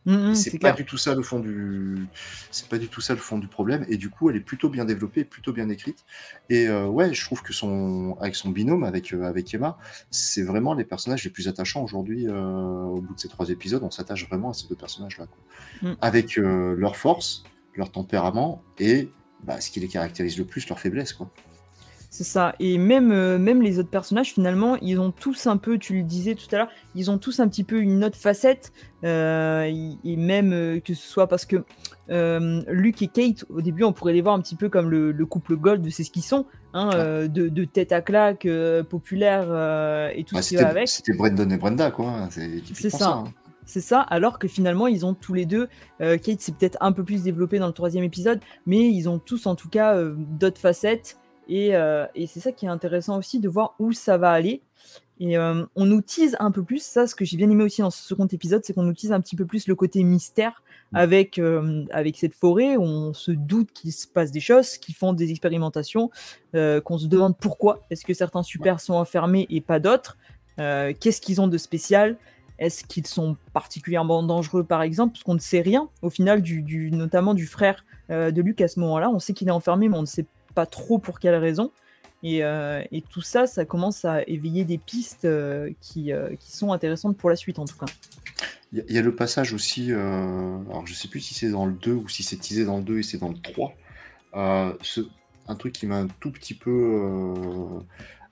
[0.04, 2.06] Mmh, mmh, c'est pas du tout ça le fond du,
[2.50, 3.84] c'est pas du tout ça le fond du problème.
[3.88, 6.04] Et du coup, elle est plutôt bien développée, plutôt bien écrite.
[6.50, 9.78] Et euh, ouais, je trouve que son, avec son binôme, avec euh, avec Emma,
[10.10, 12.26] c'est vraiment les personnages les plus attachants aujourd'hui.
[12.28, 15.26] Euh, au bout de ces trois épisodes, on s'attache vraiment à ces deux personnages-là,
[15.82, 15.92] mmh.
[16.00, 17.44] avec leur force,
[17.76, 19.08] leur tempérament et
[19.44, 21.30] bah, ce qui les caractérise le plus, leur faiblesse, quoi.
[22.12, 22.54] C'est ça.
[22.60, 26.02] Et même, euh, même les autres personnages, finalement, ils ont tous un peu, tu le
[26.02, 28.70] disais tout à l'heure, ils ont tous un petit peu une autre facette.
[29.02, 29.62] Euh,
[30.04, 31.64] et même euh, que ce soit parce que
[32.68, 35.56] Luke et Kate, au début, on pourrait les voir un petit peu comme le, couple
[35.56, 36.44] Gold, c'est ce qu'ils sont,
[36.74, 36.90] hein,
[37.28, 38.46] de, tête à claque,
[38.90, 39.44] populaire
[40.14, 40.88] et tout bah, ce qui va avec.
[40.88, 42.28] C'était Brendan et Brenda, quoi.
[42.30, 43.08] C'est ça.
[43.08, 43.24] Hein.
[43.64, 47.04] C'est ça, alors que finalement ils ont tous les deux, Kate c'est peut-être un peu
[47.04, 49.96] plus développé dans le troisième épisode, mais ils ont tous en tout cas
[50.38, 51.16] d'autres facettes
[51.50, 54.62] euh, et, c'est ça qui est intéressant aussi de voir où ça va aller.
[55.20, 57.80] Et euh, on nous tease un peu plus, ça ce que j'ai bien aimé aussi
[57.80, 60.62] dans ce second épisode, c'est qu'on nous tease un petit peu plus le côté mystère
[60.90, 60.96] mmh.
[60.96, 64.96] avec, euh, avec cette forêt où on se doute qu'il se passe des choses, qu'ils
[64.96, 66.10] font des expérimentations,
[66.52, 67.82] qu'on se demande pourquoi.
[67.90, 70.18] Est-ce que certains super sont enfermés et pas d'autres,
[70.56, 72.16] qu'est-ce qu'ils ont de spécial,
[72.58, 76.90] est-ce qu'ils sont particulièrement dangereux par exemple, parce qu'on ne sait rien au final, du,
[76.90, 80.02] notamment du frère de Luc à ce moment-là, on sait qu'il est enfermé mais on
[80.02, 81.70] ne sait pas trop pour quelle raison.
[82.22, 86.52] Et, euh, et, tout ça, ça commence à éveiller des pistes euh, qui, euh, qui,
[86.52, 87.86] sont intéressantes pour la suite en tout cas.
[88.72, 91.92] Il y, a le passage aussi, alors je sais plus si c'est dans le 2
[91.92, 93.74] ou si c'est teasé dans le 2 et c'est dans le 3.
[94.80, 95.02] Ce,
[95.46, 97.82] un truc qui m'a un tout petit peu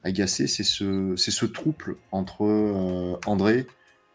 [0.03, 3.67] agacé, c'est ce, ce trouble entre André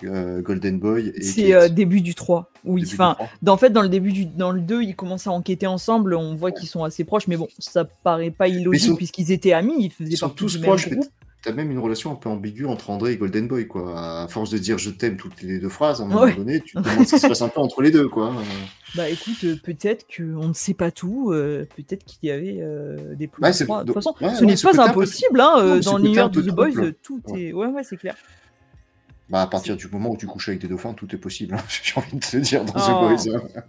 [0.07, 1.13] euh, Golden Boy.
[1.21, 2.51] C'est euh, début du 3.
[2.63, 5.67] Oui, enfin, en fait, dans le début du dans le 2, ils commencent à enquêter
[5.67, 6.15] ensemble.
[6.15, 9.75] On voit qu'ils sont assez proches, mais bon, ça paraît pas illogique puisqu'ils étaient amis.
[9.79, 10.89] Ils faisaient ils sont tous proches.
[11.43, 14.23] T'as même une relation un peu ambiguë entre André et Golden Boy, quoi.
[14.23, 16.73] À force de dire je t'aime toutes les deux phrases, à un moment donné, tu
[16.73, 18.33] te demandes ce qui se passe un peu entre les deux, quoi.
[18.95, 22.61] Bah écoute, euh, peut-être qu'on ne sait pas tout, peut-être qu'il y avait
[23.17, 26.91] des bah, De toute façon, ce n'est pas impossible, hein, dans l'univers de The Boys,
[27.03, 27.53] tout est.
[27.53, 28.15] Ouais, ouais, c'est clair.
[29.29, 31.63] Bah, à partir du moment où tu couches avec des dauphins, tout est possible, hein,
[31.83, 33.07] j'ai envie de te dire, dans The oh.
[33.07, 33.35] Boys.
[33.35, 33.61] Hein.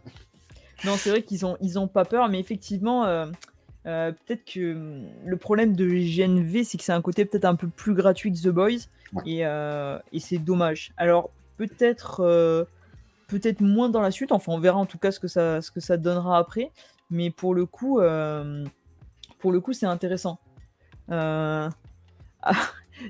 [0.85, 3.27] non, c'est vrai qu'ils ont, ils ont pas peur, mais effectivement, euh,
[3.87, 7.55] euh, peut-être que hum, le problème de GNV, c'est que c'est un côté peut-être un
[7.55, 8.89] peu plus gratuit que The Boys,
[9.25, 10.93] et, euh, et c'est dommage.
[10.99, 12.67] Alors, peut-être
[13.29, 15.71] peut-être moins dans la suite, enfin, on verra en tout cas ce que ça, ce
[15.71, 16.71] que ça donnera après,
[17.11, 17.99] mais pour le coup,
[19.39, 20.39] pour le coup, c'est intéressant.
[22.49, 22.55] Ah,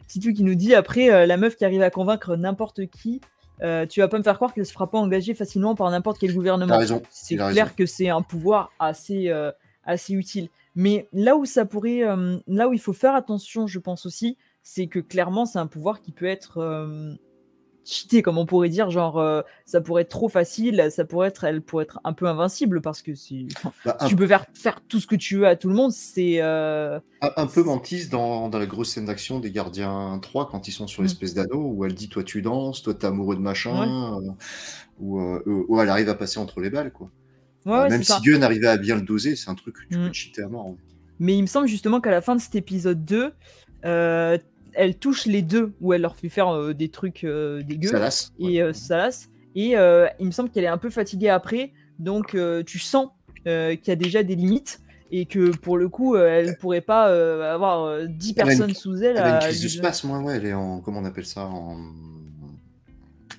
[0.07, 3.21] Titou qui nous dit après, euh, la meuf qui arrive à convaincre n'importe qui,
[3.63, 6.19] euh, tu vas pas me faire croire qu'elle se fera pas engager facilement par n'importe
[6.19, 6.79] quel gouvernement.
[7.11, 9.51] C'est clair que c'est un pouvoir assez, euh,
[9.85, 10.49] assez utile.
[10.75, 12.03] Mais là où ça pourrait,
[12.47, 16.03] là où il faut faire attention, je pense aussi, c'est que clairement c'est un pouvoir
[16.03, 16.61] qui peut être
[17.87, 21.45] cheater, comme on pourrait dire, genre euh, ça pourrait être trop facile, ça pourrait être,
[21.45, 23.49] elle pourrait être un peu invincible parce que si,
[23.85, 26.43] bah, tu peux faire, faire tout ce que tu veux à tout le monde, c'est
[26.43, 30.73] euh, un, peu mentise dans, dans, la grosse scène d'action des Gardiens 3 quand ils
[30.73, 31.07] sont sur mm.
[31.07, 34.21] l'espèce d'anneau où elle dit toi tu danses, toi t'es amoureux de machin,
[35.01, 37.11] euh, ou elle arrive à passer entre les balles quoi.
[37.65, 40.15] même si Dieu n'arrivait à bien le doser, c'est un truc que tu peux mm.
[40.15, 40.75] cheater à mort.
[41.19, 43.33] Mais il me semble justement qu'à la fin de cet épisode 2,
[44.77, 47.91] elle touche les deux où elle leur fait faire euh, des trucs euh, dégueux
[48.39, 48.73] et euh,
[49.55, 49.71] Et
[50.21, 53.09] il me semble qu'elle est un peu fatiguée après, donc tu sens
[53.45, 54.81] qu'il y a déjà des limites
[55.13, 57.05] et que pour le coup, elle pourrait pas
[57.53, 59.17] avoir 10 personnes sous elle.
[59.17, 60.81] Elle a une crise du spasme, ouais, elle est en.
[60.81, 61.77] Comment on appelle ça en...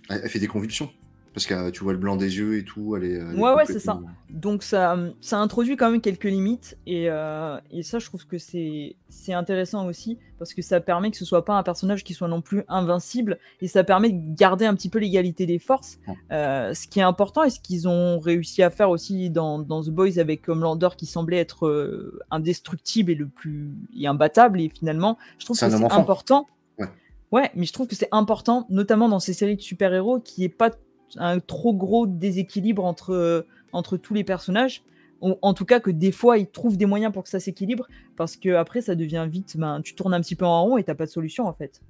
[0.10, 0.90] Elle fait des convulsions.
[1.38, 2.96] Parce que tu vois le blanc des yeux et tout.
[2.96, 4.00] Elle est, ouais, ouais, c'est ça.
[4.32, 6.80] Donc ça, ça introduit quand même quelques limites.
[6.88, 8.96] Et, euh, et ça, je trouve que c'est
[9.30, 10.18] intéressant aussi.
[10.40, 13.38] Parce que ça permet que ce soit pas un personnage qui soit non plus invincible.
[13.62, 16.00] Et ça permet de garder un petit peu l'égalité des forces.
[16.32, 19.84] Euh, ce qui est important et ce qu'ils ont réussi à faire aussi dans, dans,
[19.84, 24.60] The Boys avec Homelander qui semblait être euh, indestructible et le plus et imbattable.
[24.60, 26.48] Et finalement, je trouve que c'est important.
[26.80, 26.88] Ouais.
[27.32, 30.50] ouais, mais je trouve que c'est important, notamment dans ces séries de super-héros, qui est
[30.50, 30.72] pas
[31.16, 33.42] un trop gros déséquilibre entre, euh,
[33.72, 34.84] entre tous les personnages.
[35.22, 38.38] en tout cas, que des fois, ils trouvent des moyens pour que ça s'équilibre, parce
[38.38, 40.94] que après, ça devient vite, ben, tu tournes un petit peu en rond et t'as
[40.94, 41.82] pas de solution en fait.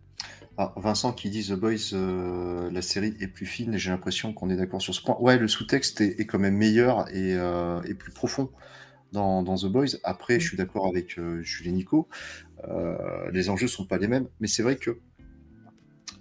[0.57, 4.34] Ah, Vincent qui dit The Boys, euh, la série est plus fine et j'ai l'impression
[4.34, 5.18] qu'on est d'accord sur ce point.
[5.20, 8.49] Ouais, le sous-texte est, quand même meilleur et, euh, plus profond
[9.11, 9.97] dans, The Boys.
[10.03, 10.47] Après, je mm.
[10.47, 12.07] suis d'accord avec Julie Nico,
[13.34, 14.99] les enjeux sont pas les mêmes, mais c'est vrai que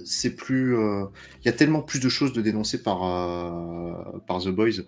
[0.05, 0.77] c'est plus.
[0.77, 1.07] Euh,
[1.41, 4.83] il y a tellement plus de choses de dénoncer par, euh, par The Boys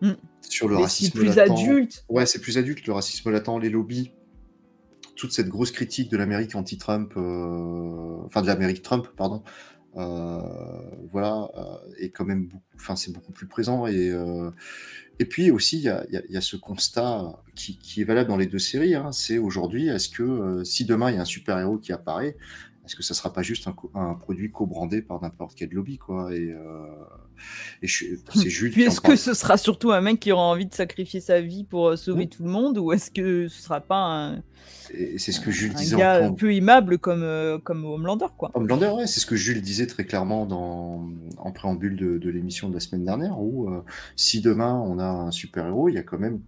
[0.00, 0.12] mm.
[0.48, 1.12] sur le racisme.
[1.14, 2.04] C'est plus adulte.
[2.08, 4.12] Ouais, c'est plus adulte, le racisme latent, les lobbies,
[5.16, 9.42] toute cette grosse critique de l'Amérique anti-Trump, euh, enfin de l'Amérique Trump, pardon.
[9.94, 11.50] voilà,
[11.98, 13.86] et quand même, enfin, c'est beaucoup plus présent.
[13.86, 14.10] Et,
[15.18, 18.38] et puis aussi, il y a, y a, ce constat qui, qui, est valable dans
[18.38, 18.94] les deux séries.
[18.94, 22.36] Hein, c'est aujourd'hui, est-ce que si demain il y a un super-héros qui apparaît,
[22.84, 26.50] est-ce que ça sera pas juste un, produit co-brandé par n'importe quel lobby quoi Et,
[26.50, 26.86] euh,
[27.82, 28.78] c'est Jules.
[28.80, 31.88] est-ce que ce sera surtout un mec qui aura envie de sacrifier sa vie pour
[31.88, 34.42] euh, sauver tout le monde, ou est-ce que ce sera pas un
[35.16, 38.50] c'est ce que Jules un gars un peu aimable comme euh, comme Homelander quoi.
[38.54, 41.08] Homelander, ouais, c'est ce que Jules disait très clairement dans
[41.38, 43.70] en préambule de, l'émission de la semaine dernière, où
[44.16, 46.40] si demain on a un super héros, il y a quand même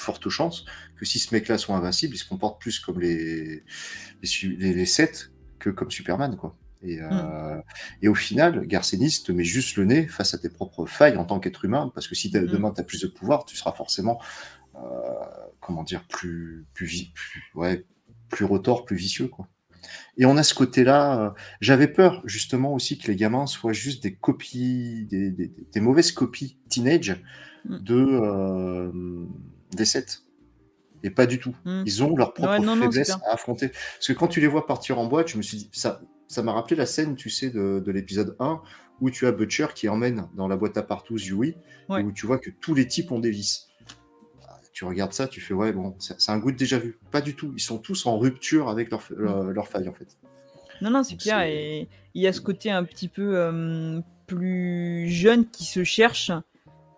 [0.00, 0.64] forte chance
[0.96, 3.62] que si ce mec-là soit invincible, il se comporte plus comme les,
[4.22, 4.86] les, les,
[5.58, 6.56] que comme Superman, quoi.
[6.82, 7.62] Et, euh, hmm.
[8.02, 11.24] et au final, Garcenis te met juste le nez face à tes propres failles en
[11.24, 12.46] tant qu'être humain, parce que si hmm.
[12.46, 14.20] demain tu as plus de pouvoir, tu seras forcément,
[14.76, 14.80] euh,
[15.60, 17.84] comment dire, plus, plus, plus, ouais,
[18.28, 19.46] plus retors, plus vicieux, quoi.
[20.18, 21.20] Et on a ce côté-là.
[21.20, 21.30] Euh,
[21.60, 26.58] j'avais peur justement aussi que les gamins soient juste des copies, des, des, mauvaises copies
[26.68, 27.22] teenage
[27.64, 27.78] hmm.
[27.78, 29.32] de
[29.74, 30.22] des sets.
[31.02, 31.54] Et pas du tout.
[31.64, 31.82] Hmm.
[31.86, 33.68] Ils ont leur propre faiblesse à affronter.
[33.68, 36.42] Parce que quand tu les vois partir en boîte, je me suis dit, ça, ça
[36.42, 38.60] m'a rappelé la scène, tu sais, de, de l'épisode 1,
[39.00, 41.56] où tu as Butcher qui emmène dans la boîte à partout Yui,
[41.88, 43.68] où tu vois que tous les types ont des vis.
[44.72, 46.98] Tu regardes ça, tu fais, ouais, bon, c'est un goût de déjà vu.
[47.10, 47.52] Pas du tout.
[47.56, 49.50] Ils sont tous en rupture avec leur, hmm.
[49.50, 50.16] leur, faille, en fait.
[50.80, 51.40] Non, non, c'est clair.
[51.42, 56.30] Et il y a ce côté un petit peu euh, plus jeune qui se cherche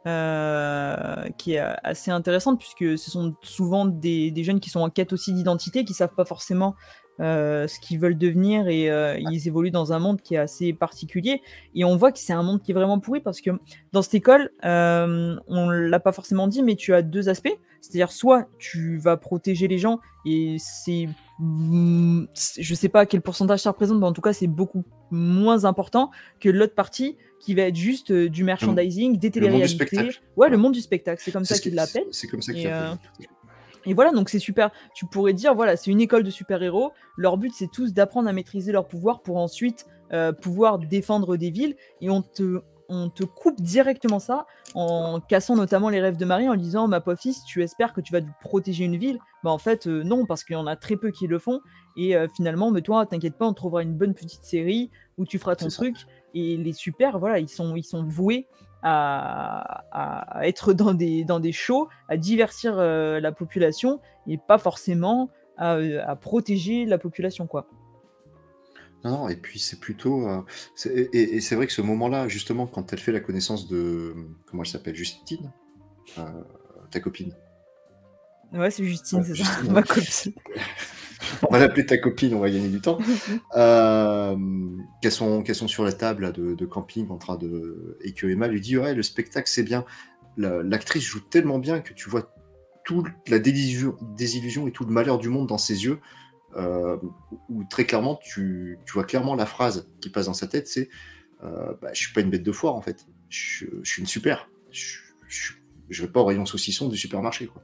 [0.05, 5.13] euh, qui est assez intéressante puisque ce sont souvent des, jeunes qui sont en quête
[5.13, 6.75] aussi d'identité, qui savent pas forcément
[7.21, 10.73] euh, ce qu'ils veulent devenir et euh, ils évoluent dans un monde qui est assez
[10.73, 11.41] particulier.
[11.77, 13.51] Et on voit que c'est un monde qui est vraiment pourri parce que
[13.93, 17.57] dans cette école, on l'a pas forcément dit, mais tu as deux aspects.
[17.81, 21.09] C'est-à-dire soit tu vas protéger les gens et c'est
[21.45, 26.11] je sais pas quel pourcentage ça représente, mais en tout cas c'est beaucoup moins important
[26.41, 30.11] que l'autre partie qui va être juste euh, du merchandising, des téléréalités.
[30.37, 32.07] Ouais, le monde du spectacle, c'est comme ça qu'ils l'appellent.
[32.13, 32.99] C'est comme ça qu'ils l'appellent.
[33.85, 34.71] Et voilà, donc c'est super.
[34.95, 36.93] Tu pourrais dire, voilà, c'est une école de super-héros.
[37.17, 41.51] Leur but, c'est tous d'apprendre à maîtriser leur pouvoir pour ensuite euh, pouvoir défendre des
[41.51, 41.75] villes.
[42.01, 42.61] Et on te,
[42.95, 47.01] on te coupe directement ça en cassant notamment les rêves de Marie en disant, ma
[47.01, 49.19] pauvre fils, tu espères que tu vas protéger une ville.
[49.43, 51.61] Bah en fait, euh, non, parce qu'il y en a très peu qui le font.
[51.97, 55.57] Et finalement, mais toi, t'inquiète pas, on trouvera une bonne petite série où tu feras
[55.57, 55.97] ton truc.
[56.33, 58.49] Et les super, voilà, ils sont, ils sont voués
[58.83, 64.59] à, à être dans des, dans des shows, à divertir euh, la population et pas
[64.59, 67.67] forcément à, euh, à, protéger la population, quoi.
[69.05, 70.29] Non, et puis c'est plutôt.
[70.29, 70.43] Euh,
[71.13, 74.15] et, c'est vrai que ce moment-là, justement, quand elle fait la connaissance de.
[74.47, 75.51] Comment elle s'appelle Justine
[76.91, 77.35] Ta copine.
[78.53, 80.33] Ouais, c'est Justine, c'est ça, ma copine.
[81.49, 82.99] on va l'appeler ta copine, on va gagner du temps.
[83.57, 84.37] Euh,
[85.03, 87.99] qu'elles sont, sont sur la table de, camping en train de.
[88.03, 89.85] Et que Emma lui dit Ouais, le spectacle, c'est bien.
[90.37, 92.35] L'actrice joue tellement bien que tu vois
[92.85, 96.01] toute la désillusion, et tout le malheur du monde dans ses yeux.
[96.57, 96.99] Euh,
[97.49, 100.91] où très clairement, tu, vois clairement la phrase qui passe dans sa tête c'est
[101.43, 103.07] euh, bah, Je suis pas une bête de foire en fait.
[103.31, 104.49] Je, suis une super.
[104.71, 104.99] Je,
[105.29, 107.47] je, vais pas au rayon saucisson du supermarché.
[107.47, 107.63] quoi.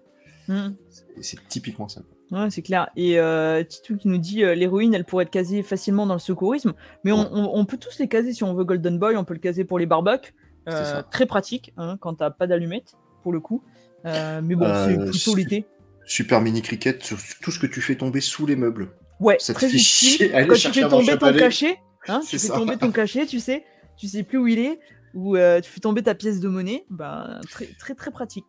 [0.49, 0.75] Mm.
[1.21, 2.03] C'est typiquement ça.
[2.31, 2.89] Ouais, c'est clair.
[2.97, 6.21] Et euh, Titou qui nous dit euh, l'héroïne, elle pourrait être casée facilement dans le
[6.21, 6.75] secourisme,
[7.05, 9.65] mais on, peut tous les caser si on veut Golden Boy, on peut le caser
[9.65, 10.35] pour les barbucks.
[10.69, 13.63] Euh, très pratique hein, quand t'as pas d'allumette, pour le coup.
[14.05, 15.67] Euh, mais bon, c'est plutôt l'été.
[16.09, 18.91] Super mini cricket sur tout ce que tu fais tomber sous les meubles.
[19.21, 20.33] Ouais, ça très utile.
[20.49, 21.79] Quand tu fais tomber ton cachet,
[22.09, 23.65] Hein, tu fais tomber ton cachet, tu sais,
[23.97, 24.81] tu sais plus où il est,
[25.15, 26.85] ou tu fais tomber ta pièce de monnaie.
[26.91, 28.47] Bah, très, très, très pratique.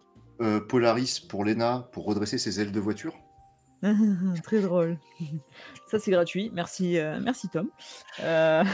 [0.70, 3.14] Polaris pour Lena pour redresser ses ailes de voiture.
[4.44, 4.98] Très drôle.
[5.90, 6.52] Ça, c'est gratuit.
[6.54, 7.70] Merci, merci Tom.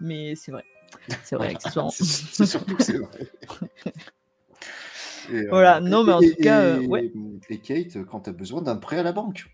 [0.00, 0.64] Mais c'est vrai.
[1.22, 1.90] C'est vrai, accessoirement.
[1.94, 3.30] c'est surtout que c'est vrai.
[5.50, 7.12] Voilà, non, mais en tout cas, ouais.
[7.50, 9.46] Et Kate, quand tu as besoin d'un prêt à la banque,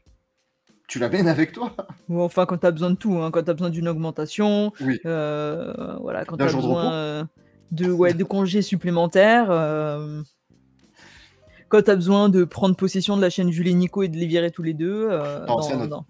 [0.86, 1.72] tu l'amènes avec toi.
[2.08, 4.72] Ou enfin, quand tu as besoin de tout, hein, quand tu as besoin d'une augmentation,
[5.04, 7.28] voilà, quand tu as besoin
[7.72, 9.50] de, ouais, de congés supplémentaires
[11.74, 14.16] quand tu as besoin de prendre possession de la chaîne Jules et Nico et de
[14.16, 15.08] les virer tous les deux.
[15.10, 15.44] Euh,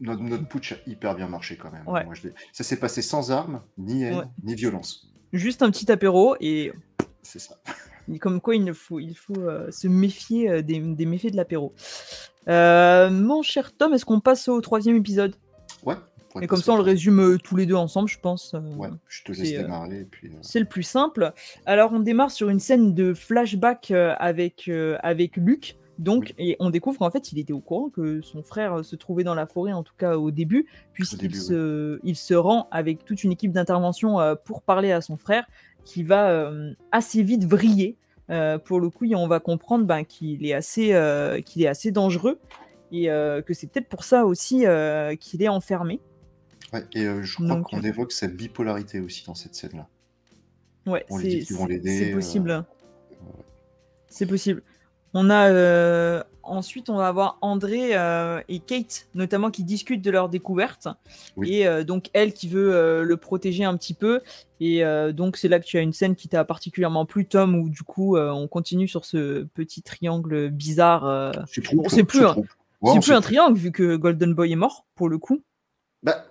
[0.00, 1.84] notre, putsch a hyper bien marché quand même.
[2.52, 5.10] ça s'est passé sans armes, ni haine, ni violence.
[5.32, 6.72] Juste un petit apéro et.
[7.22, 7.56] C'est ça.
[8.20, 11.74] Comme quoi, il faut, il faut euh, se méfier euh, des, méfaits de l'apéro.
[12.46, 15.34] mon cher Tom, est-ce qu'on passe au troisième épisode?
[15.84, 15.96] Ouais.
[16.42, 18.54] Et comme ça, on le résume euh, tous les deux ensemble, je pense.
[18.54, 20.08] Euh, ouais, je te laisse euh, démarrer.
[20.42, 21.32] C'est le plus simple.
[21.64, 25.76] Alors, on démarre sur une scène de flashback avec, avec Luc.
[25.98, 29.22] Donc, et on découvre qu'en fait, il était au courant que son frère se trouvait
[29.22, 33.22] dans la forêt, en tout cas au début, puisqu'il se, il se rend avec toute
[33.22, 35.46] une équipe d'intervention pour parler à son frère,
[35.84, 36.50] qui va
[36.92, 37.96] assez vite vriller.
[38.64, 40.94] pour le coup, on va comprendre ben, qu'il est, assez,
[41.44, 42.38] qu'il est assez dangereux
[42.92, 44.64] et que c'est peut-être pour ça aussi
[45.20, 46.00] qu'il est enfermé
[46.92, 49.88] et euh, je crois qu'on évoque cette bipolarité aussi dans cette scène-là.
[50.86, 52.50] Ouais, c'est possible.
[52.50, 52.62] Euh,
[54.08, 54.62] c'est possible.
[55.14, 57.92] On a euh, ensuite on va avoir André
[58.48, 60.88] et Kate notamment qui discutent de leur découverte
[61.42, 64.20] et donc elle qui veut le protéger un petit peu
[64.60, 64.82] et
[65.14, 67.82] donc c'est là que tu as une scène qui t'a particulièrement plu Tom où du
[67.82, 71.32] coup on continue sur ce petit triangle bizarre.
[71.48, 71.62] c'est
[72.04, 72.34] plus un,
[73.00, 75.42] plus un triangle vu que Golden Boy est mort pour le coup.
[76.02, 76.26] Bah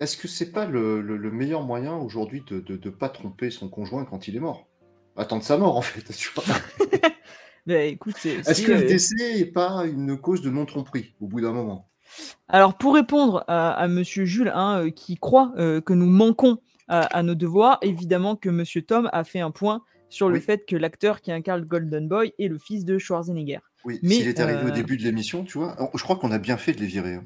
[0.00, 4.28] est-ce que c'est pas le, meilleur moyen aujourd'hui de ne pas tromper son conjoint quand
[4.28, 4.66] il est mort?
[5.16, 6.44] Attendre sa mort, en fait, tu vois.
[7.66, 11.40] Bah, écoute, Est-ce que le euh, décès n'est pas une cause de non-tromperie au bout
[11.40, 11.88] d'un moment?
[12.48, 16.58] Alors, pour répondre à, Monsieur Jules, hein, euh, qui croit euh, que nous manquons
[16.88, 20.76] à, nos devoirs, évidemment que Monsieur Tom a fait un point sur le fait que
[20.76, 23.60] l'acteur qui incarne Golden Boy est le fils de Schwarzenegger.
[23.86, 26.38] Oui, Mais, s'il était arrivé au début de l'émission, tu vois, je crois qu'on a
[26.38, 27.14] bien fait de les virer.
[27.14, 27.24] Hein.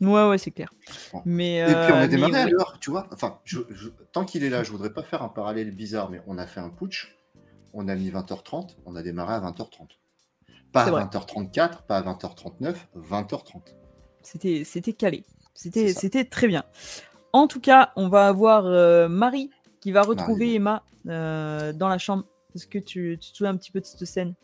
[0.00, 0.74] Ouais, ouais, c'est clair.
[1.24, 3.08] Mais, Et puis on a démarré à l'heure, tu vois.
[3.12, 3.38] Enfin,
[4.10, 6.60] tant qu'il est là, je voudrais pas faire un parallèle bizarre, mais on a fait
[6.60, 7.15] un putsch,
[7.76, 9.88] on a mis 20h30, on a démarré à 20h30.
[10.72, 13.60] Pas à 20h34, pas à 20h39, 20h30.
[14.22, 15.24] C'était, c'était calé.
[15.54, 16.64] C'était, c'était très bien.
[17.32, 19.50] En tout cas, on va avoir euh, Marie
[19.80, 22.24] qui va retrouver Emma euh, dans la chambre.
[22.54, 24.34] Est-ce que tu, tu te souviens un petit peu de cette scène?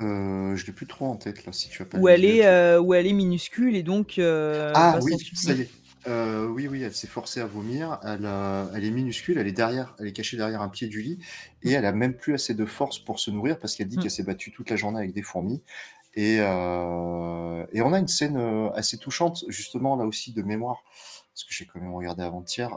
[0.00, 2.46] Euh, je l'ai plus trop en tête là, si tu as pas où elle est,
[2.46, 4.18] euh, où elle est minuscule et donc.
[4.18, 5.70] Ah oui, ça y est.
[6.06, 7.98] oui, oui, elle s'est forcée à vomir.
[8.02, 8.28] Elle,
[8.74, 11.18] elle, est minuscule, elle est derrière, elle est cachée derrière un pied du lit
[11.62, 14.02] et elle a même plus assez de force pour se nourrir parce qu'elle dit mm.
[14.02, 15.62] qu'elle s'est battue toute la journée avec des fourmis.
[16.14, 18.36] Et, et on a une scène
[18.74, 20.82] assez touchante, justement là aussi de mémoire,
[21.32, 22.76] parce que j'ai quand même regardé avant-hier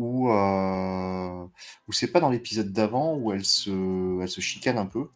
[0.00, 1.46] euh,
[1.90, 5.08] c'est pas dans l'épisode d'avant où elle se, elle se chicane un peu.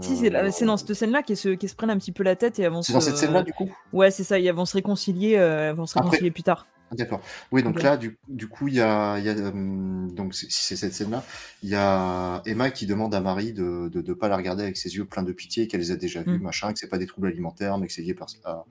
[0.00, 0.30] Si, c'est,
[0.64, 2.86] dans cette scène-là qu'elles se, se prennent un petit peu la tête et avancent.
[2.86, 5.86] C'est dans cette scène-là, du coup Ouais, c'est ça, ils vont se réconcilier, euh, vont
[5.86, 6.66] se réconcilier plus tard.
[6.92, 7.20] D'accord.
[7.50, 10.76] Oui, donc là, du, du, coup, il y a, y a euh, donc si c'est
[10.76, 11.24] cette scène-là,
[11.62, 14.94] il y a Emma qui demande à Marie de ne pas la regarder avec ses
[14.96, 16.42] yeux pleins de pitié, qu'elle les a déjà vus, mm.
[16.42, 18.64] machin, que c'est pas des troubles alimentaires, mais que c'est lié par, à,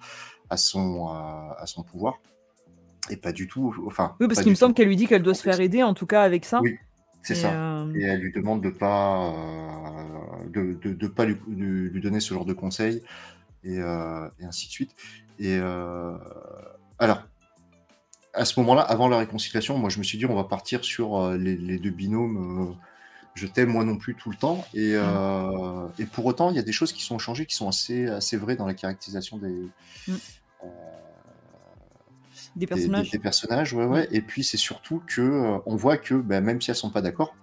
[0.49, 2.19] à, son, à son pouvoir
[3.09, 3.73] et pas du tout.
[3.85, 5.93] Enfin, oui, parce qu'il me semble qu'elle lui dit qu'elle doit se faire aider, en
[5.93, 6.59] tout cas avec ça.
[6.61, 6.77] Oui,
[7.23, 7.53] c'est ça.
[7.53, 12.33] Euh, et elle lui demande de pas, euh, de, de, pas lui, lui, donner ce
[12.33, 13.01] genre de conseils
[13.63, 14.95] et, euh, et ainsi de suite.
[15.39, 15.57] Et
[16.99, 17.23] alors,
[18.33, 21.31] à ce moment-là, avant la réconciliation, moi je me suis dit on va partir sur
[21.31, 22.75] les, les deux binômes.
[23.35, 25.91] je t'aime moi non plus tout le temps et, mm.
[25.99, 28.37] et pour autant il y a des choses qui sont changées qui sont assez assez
[28.37, 29.69] vraies dans la caractérisation des,
[30.07, 30.15] mm.
[32.55, 33.09] Des personnages.
[33.09, 34.07] Des, personnages, ouais, ouais.
[34.11, 37.01] Et puis c'est surtout que euh, on voit que bah, même si elles sont pas
[37.01, 37.35] d'accord,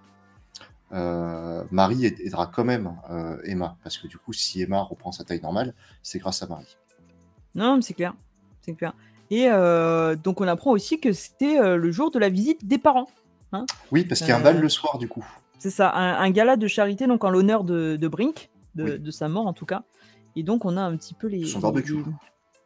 [0.93, 5.23] euh, Marie aidera quand même euh, Emma, parce que du coup, si Emma reprend sa
[5.23, 6.77] taille normale, c'est grâce à Marie.
[7.55, 8.13] Non, c'est clair,
[8.61, 8.93] c'est clair.
[9.29, 9.47] Et
[10.23, 13.07] donc on apprend aussi que c'était le jour de la visite des parents.
[13.53, 15.25] Hein oui, parce qu'il y a un bal le soir du coup.
[15.57, 19.53] C'est ça, un, gala de charité donc en l'honneur de, Brink, de, sa mort en
[19.53, 19.83] tout cas.
[20.35, 21.45] Et donc on a un petit peu les.
[21.45, 22.03] Son barbecue.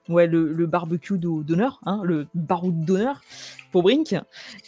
[0.08, 3.22] Ouais, le, barbecue d'honneur, hein, le baroud d'honneur
[3.72, 4.16] pour Brink.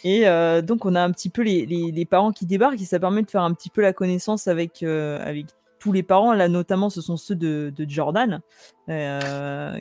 [0.02, 3.22] Et euh, donc, on a un petit peu les, parents qui débarquent et ça permet
[3.22, 5.46] de faire un petit peu la connaissance avec, euh, avec
[5.78, 6.32] tous les parents.
[6.32, 8.40] Là, notamment, ce sont ceux de, Jordan.
[8.88, 9.80] Euh,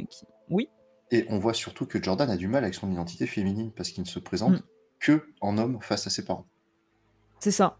[0.49, 0.70] oui.
[1.10, 4.03] Et on voit surtout que Jordan a du mal avec son identité féminine parce qu'il
[4.03, 4.64] ne se présente mm.
[4.99, 6.45] que en homme face à ses parents.
[7.39, 7.78] C'est ça.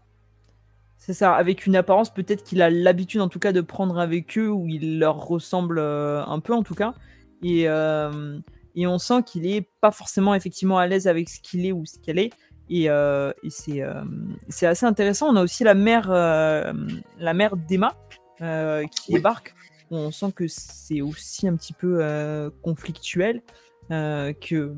[0.98, 4.36] C'est ça, avec une apparence peut-être qu'il a l'habitude en tout cas de prendre avec
[4.36, 6.94] eux, ou il leur ressemble euh, un peu en tout cas.
[7.42, 8.38] Et, euh,
[8.74, 11.84] et on sent qu'il est pas forcément effectivement à l'aise avec ce qu'il est ou
[11.86, 12.30] ce qu'elle est.
[12.70, 15.28] Et, euh, et c'est, assez intéressant.
[15.28, 17.96] On a aussi la mère, la mère d'Emma
[18.38, 19.54] qui débarque.
[19.90, 23.42] On sent que c'est aussi un petit peu conflictuel.
[23.88, 24.74] que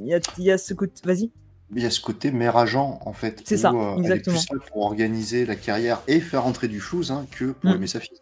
[0.00, 1.02] il y a, y a ce côté.
[1.04, 1.30] Vas-y
[1.74, 3.42] il y a ce côté mère agent en fait.
[3.44, 4.36] C'est ça, euh, exactement.
[4.36, 7.70] Elle est plus pour organiser la carrière et faire entrer du flouze hein, que pour
[7.70, 7.74] mm.
[7.74, 8.18] aimer sa fille.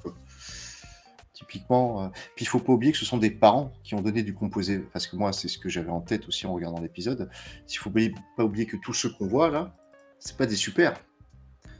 [1.43, 4.23] Typiquement, euh, puis il faut pas oublier que ce sont des parents qui ont donné
[4.23, 4.79] du composé.
[4.79, 7.29] Parce que moi, c'est ce que j'avais en tête aussi en regardant l'épisode.
[7.69, 9.75] Il faut pas oublier que tous ceux qu'on voit là,
[10.21, 10.95] c'est pas des super.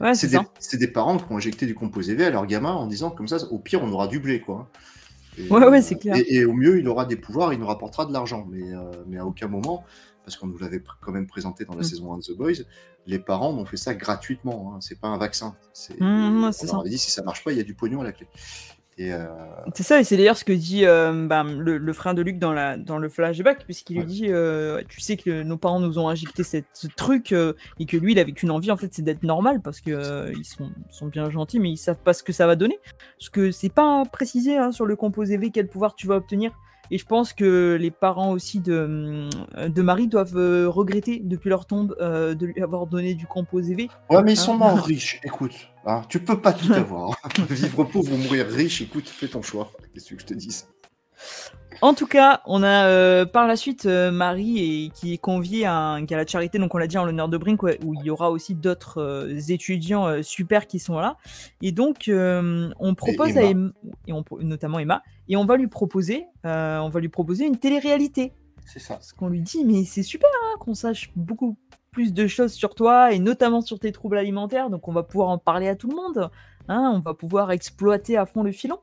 [0.01, 2.87] Ouais, c'est des, des, parents qui ont injecté du composé V à leur gamin en
[2.87, 4.69] disant comme ça, au pire, on aura du blé quoi.
[5.37, 6.15] Et, ouais, ouais, c'est clair.
[6.27, 8.45] Et, au mieux, il aura des pouvoirs, il nous rapportera de l'argent.
[8.49, 9.85] Mais, euh, mais à aucun moment,
[10.25, 11.85] parce qu'on nous l'avait quand même présenté dans la mm.
[11.85, 12.63] saison 1 de The Boys,
[13.05, 14.73] les parents m'ont fait ça gratuitement.
[14.73, 14.79] Hein.
[14.81, 15.55] C'est pas un vaccin.
[15.73, 18.03] C'est, mmh, on leur dit si ça marche pas, il y a du pognon à
[18.03, 18.27] la clé.
[18.99, 19.25] Euh,
[19.73, 22.53] c'est ça, et c'est d'ailleurs ce que dit euh, bah, le, frère de Luc dans,
[22.53, 26.07] la, dans le flashback, puisqu'il lui dit euh, Tu sais que nos parents nous ont
[26.07, 29.23] injecté cette, ce truc, et que lui, il avait qu'une envie, en fait, c'est d'être
[29.23, 32.47] normal, parce qu'ils ils sont, sont, bien gentils, mais ils savent pas ce que ça
[32.47, 32.79] va donner.
[33.17, 36.51] Parce que c'est pas précisé hein, sur le composé V quel pouvoir tu vas obtenir.
[36.91, 39.29] Et je pense que les parents aussi de,
[39.67, 43.73] de Marie doivent euh, regretter depuis leur tombe euh, de lui avoir donné du composé
[43.73, 43.89] V.
[44.09, 45.69] Ouais, mais ils sont hein morts riches, écoute.
[45.85, 47.17] Hein, tu peux pas tout avoir.
[47.49, 49.71] Vivre pauvre ou mourir riche, écoute, fais ton choix.
[49.93, 50.63] Qu'est-ce que je te dis
[51.81, 55.65] en tout cas, on a euh, par la suite euh, Marie et, qui est conviée
[55.65, 58.03] à un gala de charité, donc on l'a dit en l'honneur de Brink, où il
[58.03, 61.17] y aura aussi d'autres euh, étudiants super qui sont là.
[61.61, 63.71] Et donc, on propose à Emma,
[64.07, 68.33] et on, notamment Emma, et on va lui proposer, on va lui proposer une télé-réalité.
[68.65, 68.99] C'est ça.
[69.01, 71.57] Ce qu'on lui dit, mais c'est super hein, qu'on sache beaucoup
[71.91, 74.69] plus de choses sur toi et notamment sur tes troubles alimentaires.
[74.69, 76.29] Donc, on va pouvoir en parler à tout le monde.
[76.67, 78.79] Hein, on va pouvoir exploiter à fond le filon.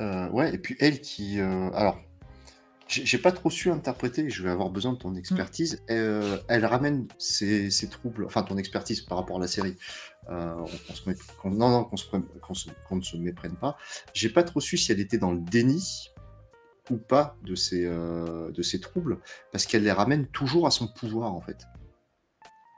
[0.00, 1.40] Euh, ouais, et puis elle qui.
[1.40, 1.98] Euh, alors,
[2.88, 5.18] j'ai pas trop su interpréter, je vais avoir besoin de ton mm.
[5.18, 5.82] expertise.
[5.90, 9.76] Euh, elle ramène ses, troubles, enfin ton expertise par rapport à la série.
[10.28, 10.66] non,
[11.44, 13.76] non, qu'on ne se méprenne pas.
[14.12, 16.10] J'ai pas trop su si elle était dans le déni
[16.90, 19.18] ou pas de ses, de ses troubles,
[19.50, 21.66] parce qu'elle les ramène toujours à son pouvoir en fait.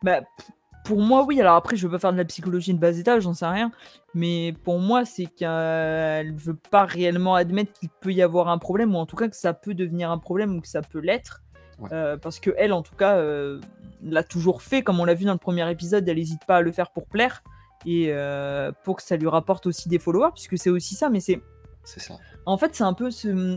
[0.02, 0.22] Bah,
[0.88, 1.38] pour moi, oui.
[1.38, 3.70] Alors après, je veux pas faire de la psychologie de bas étage, j'en sais rien.
[4.14, 8.94] Mais pour moi, c'est qu'elle veut pas réellement admettre qu'il peut y avoir un problème,
[8.94, 11.42] ou en tout cas que ça peut devenir un problème, ou que ça peut l'être.
[11.92, 13.60] Euh, parce que elle, en tout cas, euh,
[14.02, 16.60] l'a toujours fait, comme on l'a vu dans le premier épisode, elle n'hésite pas à
[16.62, 17.42] le faire pour plaire
[17.84, 21.10] et euh, pour que ça lui rapporte aussi des followers, puisque c'est aussi ça.
[21.10, 21.42] Mais c'est
[21.88, 22.18] c'est ça.
[22.44, 23.08] En fait, c'est un peu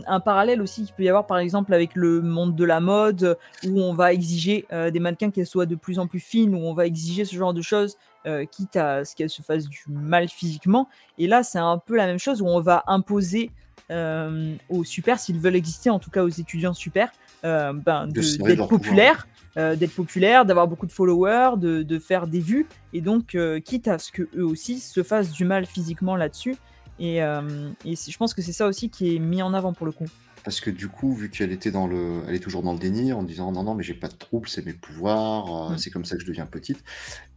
[0.06, 3.36] un parallèle aussi qu'il peut y avoir, par exemple, avec le monde de la mode,
[3.66, 6.58] où on va exiger euh, des mannequins qu'elles soient de plus en plus fines, où
[6.58, 9.84] on va exiger ce genre de choses, euh, quitte à ce qu'elles se fassent du
[9.88, 10.88] mal physiquement.
[11.18, 13.50] Et là, c'est un peu la même chose, où on va imposer
[13.90, 17.12] euh, aux super, s'ils veulent exister, en tout cas aux étudiants super,
[17.42, 19.26] ben, d'être populaires.
[19.56, 23.98] d'être populaire, d'avoir beaucoup de followers, de, de, faire des vues, et donc quitte à
[23.98, 26.56] ce que eux aussi se fassent du mal physiquement là-dessus,
[26.98, 29.92] et, euh, je pense que c'est ça aussi qui est mis en avant pour le
[29.92, 30.06] coup.
[30.44, 33.12] Parce que du coup, vu qu'elle était dans le, elle est toujours dans le déni
[33.12, 35.78] en disant non non mais j'ai pas de trouble, c'est mes pouvoirs, euh, mm.
[35.78, 36.82] c'est comme ça que je deviens petite.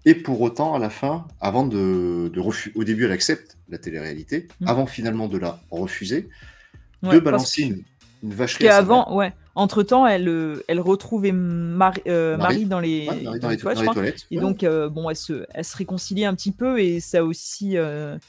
[0.05, 2.41] Et pour autant, à la fin, avant de, de
[2.75, 4.67] au début elle accepte la télé-réalité, mm.
[4.67, 6.29] avant finalement de la refuser,
[7.03, 7.83] de balancer une,
[8.23, 8.67] une vacherie.
[8.67, 9.33] avant, ouais.
[9.57, 13.07] Entre temps, elle, euh, elle retrouve euh, Marie, dans les,
[13.39, 17.23] toilettes, Et donc, euh, bon, elle se, elle se réconcilie un petit peu et ça
[17.23, 17.77] aussi.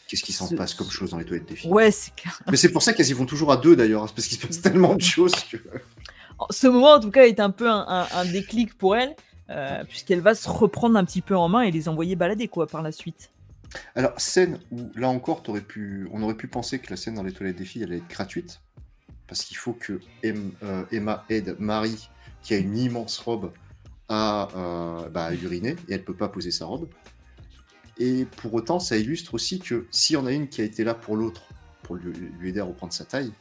[0.06, 1.70] Qu'est-ce qui s'en passe comme chose dans les toilettes des filles?
[1.70, 2.40] Ouais, c'est clair.
[2.48, 4.62] Mais c'est pour ça qu'elles y vont toujours à deux d'ailleurs, parce qu'il se passe
[4.62, 5.56] tellement de choses que.
[6.50, 9.16] Ce moment, en tout cas, est un peu un, déclic pour elle,
[9.88, 12.82] puisqu'elle va se reprendre un petit peu en main et les envoyer balader quoi par
[12.82, 13.30] la suite.
[13.96, 17.24] Alors, scène où là encore, aurais pu, on aurait pu penser que la scène dans
[17.24, 18.60] les toilettes des filles allait être gratuite
[19.28, 22.08] parce qu'il faut que euh, Emma aide Marie,
[22.42, 23.52] qui a une immense robe,
[24.10, 26.88] euh, bah, à, uriner, et elle peut pas poser sa robe.
[27.98, 30.84] Et pour autant, ça illustre aussi que s'il y en a une qui a été
[30.84, 31.42] là pour l'autre,
[31.82, 33.32] pour lui, aider à reprendre sa taille,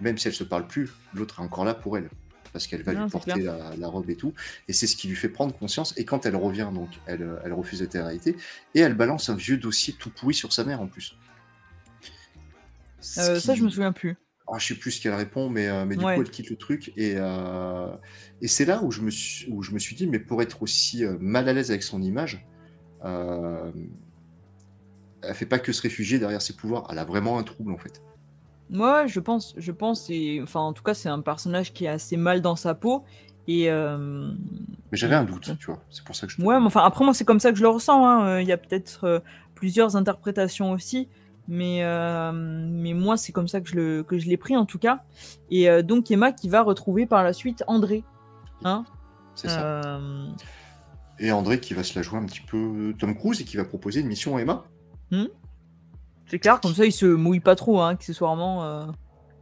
[0.00, 2.10] même si elle se parle plus, l'autre est encore là pour elle,
[2.52, 4.34] parce qu'elle va lui porter la, robe et tout,
[4.68, 5.94] et c'est ce qui lui fait prendre conscience.
[5.96, 8.36] Et quand elle revient, donc, elle, elle refuse la réalité,
[8.74, 11.16] et elle balance un vieux dossier tout pourri sur sa mère en plus.
[13.18, 14.16] Euh, ça, je me souviens plus.
[14.54, 16.54] Ah, je sais plus ce qu'elle répond, mais, euh, mais du coup, elle quitte le
[16.54, 16.92] truc.
[16.96, 17.88] Et, euh,
[18.40, 20.62] et c'est là où je, me suis, où je me suis dit, mais pour être
[20.62, 22.46] aussi euh, mal à l'aise avec son image,
[23.04, 23.72] euh,
[25.22, 26.86] elle fait pas que se réfugier derrière ses pouvoirs.
[26.88, 28.00] Elle a vraiment un trouble, en fait.
[28.70, 31.88] Ouais, je pense, je pense, et enfin, en tout cas, c'est un personnage qui est
[31.88, 33.04] assez mal dans sa peau.
[33.48, 34.30] Et euh,
[34.92, 35.82] Mais j'avais un doute, tu vois.
[35.90, 36.40] C'est pour ça que je.
[36.40, 38.06] Ouais, mais enfin, après, moi, c'est comme ça que je le ressens.
[38.06, 38.40] Hein.
[38.40, 39.18] Il y a peut-être euh,
[39.56, 41.08] plusieurs interprétations aussi.
[41.46, 44.64] Mais, euh, mais moi, c'est comme ça que je, le, que je l'ai pris, en
[44.64, 45.02] tout cas.
[45.50, 48.04] Et donc, Emma qui va retrouver par la suite André.
[48.64, 48.84] Hein
[49.34, 50.00] c'est ça.
[51.18, 53.64] Et André qui va se la jouer un petit peu Tom Cruise et qui va
[53.64, 54.64] proposer une mission à Emma.
[55.10, 55.26] Hmm
[56.26, 58.64] c'est clair, comme ça, il se mouille pas trop, hein, accessoirement.
[58.64, 58.86] Euh.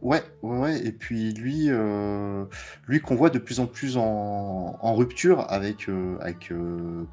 [0.01, 2.45] Ouais, ouais, et puis lui, euh,
[2.87, 6.51] lui qu'on voit de plus en plus en, rupture avec, euh, avec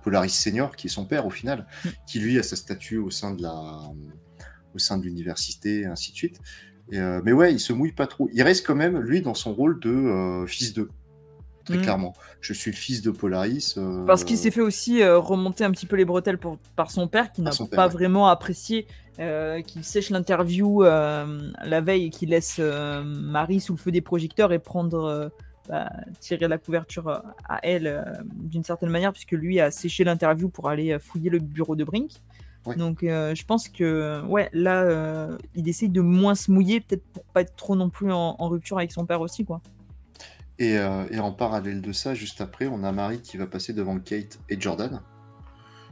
[0.03, 1.89] Polaris Senior, qui est son père au final, hmm.
[2.07, 3.81] qui lui a sa statue au sein de la,
[4.75, 6.41] au sein de l'université, ainsi de suite.
[6.91, 8.29] mais ouais, il se mouille pas trop.
[8.33, 10.91] Il reste quand même lui dans son rôle de fils d'eux
[11.67, 11.83] très hmm.
[11.83, 12.15] clairement.
[12.41, 13.77] Je suis le fils de Polaris.
[14.07, 17.33] Parce qu'il s'est fait aussi remonter un petit peu les bretelles pour, par son père,
[17.33, 18.87] qui n'a pas vraiment apprécié
[19.21, 23.91] euh, qui sèche l'interview euh, la veille et qui laisse euh, Marie sous le feu
[23.91, 25.31] des projecteurs et prendre,
[25.69, 25.91] bah,
[26.21, 30.99] tirer la couverture à elle d'une certaine manière, puisque lui a séché l'interview pour aller
[30.99, 32.13] fouiller le bureau de Brink.
[32.77, 37.41] Donc je pense que ouais, là, il essaye de moins se mouiller, peut-être pour pas
[37.41, 39.61] être trop non plus en, rupture avec son père aussi, quoi.
[40.59, 43.99] Et, et, en parallèle de ça, juste après, on a Marie qui va passer devant
[43.99, 45.01] Kate et Jordan.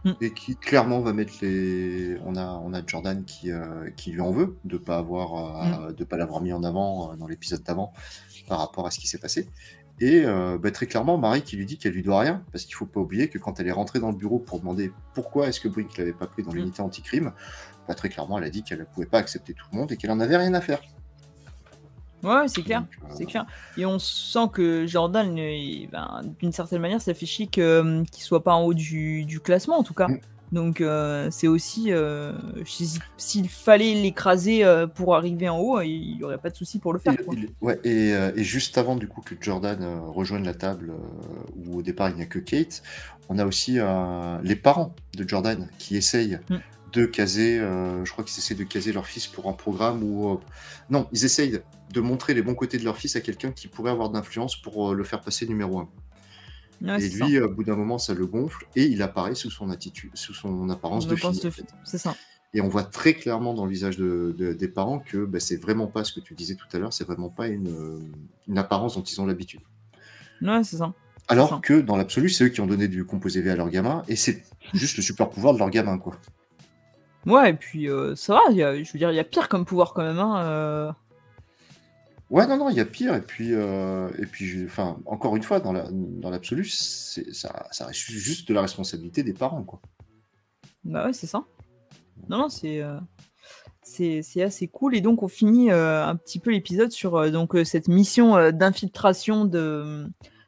[0.05, 0.13] Mm.
[0.21, 2.19] et qui clairement va mettre les.
[2.25, 5.91] On a, on a Jordan qui, euh, qui lui en veut de pas avoir, euh,
[5.91, 5.95] mm.
[5.95, 7.93] de pas l'avoir mis en avant euh, dans l'épisode d'avant
[8.49, 9.49] par rapport à ce qui s'est passé.
[10.01, 10.25] Et
[10.61, 13.01] bah, très clairement, Marie qui lui dit qu'elle lui doit rien, parce qu'il faut pas
[13.01, 15.97] oublier que quand elle est rentrée dans le bureau pour demander pourquoi est-ce que Brink
[15.99, 16.57] l'avait pas pris dans mm.
[16.57, 17.33] l'unité anti-crime,
[17.89, 19.97] bah, très clairement, elle a dit qu'elle ne pouvait pas accepter tout le monde et
[19.97, 20.81] qu'elle en avait rien à faire.
[22.23, 22.85] Ouais, c'est clair,
[23.15, 23.47] c'est clair.
[23.77, 28.63] Et on sent que Jordan, ben, d'une certaine manière, fait chic qu'il soit pas en
[28.63, 30.09] haut du, du classement, en tout cas.
[30.53, 32.33] Donc euh, c'est aussi, euh,
[33.17, 36.93] s'il fallait l'écraser euh, pour arriver en haut, il n'y aurait pas de souci pour
[36.93, 37.15] le faire.
[37.61, 40.95] ouais, et, et, juste avant du coup que Jordan rejoigne la table
[41.57, 42.83] où au départ il n'y a que Kate,
[43.29, 43.79] on a aussi
[44.43, 46.57] les parents de Jordan qui essayent mm.
[46.93, 50.41] de caser, je crois qu'ils essaient de caser leur fils pour un programme où...
[50.89, 51.61] non, ils essayent
[51.93, 54.95] de montrer les bons côtés de leur fils à quelqu'un qui pourrait avoir d'influence pour
[54.95, 55.89] le faire passer numéro
[56.83, 60.11] et lui, au bout d'un moment, ça le gonfle et il apparaît sous son attitude,
[60.15, 61.41] sous son apparence de fille.
[61.85, 62.15] C'est ça.
[62.55, 65.87] Et on voit très clairement dans le visage de, des parents que bah, c'est vraiment
[65.87, 68.11] pas ce que tu disais tout à l'heure, c'est vraiment pas une,
[68.49, 69.61] une, apparence dont ils ont l'habitude.
[70.41, 70.95] Ouais, c'est ça.
[71.29, 74.03] Alors que dans l'absolu, c'est eux qui ont donné du composé V à leur gamin
[74.09, 76.17] et c'est juste le super pouvoir de leur gamin, quoi.
[77.27, 79.93] Ouais, et puis euh, ça va, je veux dire, il y a pire comme pouvoir
[79.93, 80.19] quand même.
[80.19, 80.93] Hein, euh.
[82.31, 83.15] Ouais, non, non, il y a pire.
[83.15, 87.87] Et puis, euh, et puis enfin, encore une fois, dans l'absolu, la, dans ça, ça
[87.87, 89.81] reste juste de la responsabilité des parents, quoi.
[90.85, 91.45] Bah ouais, c'est ça.
[92.29, 92.99] Non, non, c'est euh,
[93.83, 94.95] c'est assez cool.
[94.95, 100.07] Et donc, on finit euh, un petit peu l'épisode sur donc cette mission d'infiltration de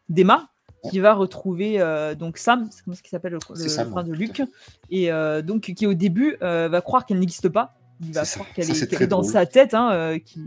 [0.08, 0.48] d'Emma
[0.90, 1.78] qui va retrouver
[2.18, 4.42] donc Sam, c'est comme ça qu'il s'appelle le, frère de Luc,
[4.90, 5.10] et
[5.42, 7.74] donc qui au début va croire qu'elle n'existe pas.
[8.02, 10.40] Il va croire qu'elle est, dans sa tête, hein, qui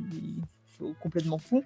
[1.01, 1.63] complètement fou.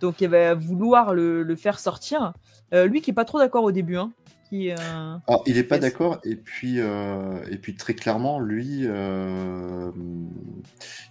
[0.00, 2.32] Donc il va vouloir le, faire sortir.
[2.72, 3.96] Euh, lui qui est pas trop d'accord au début.
[3.96, 4.12] Hein,
[4.48, 8.80] qui, euh, il est pas d'accord et puis euh, et puis très clairement lui,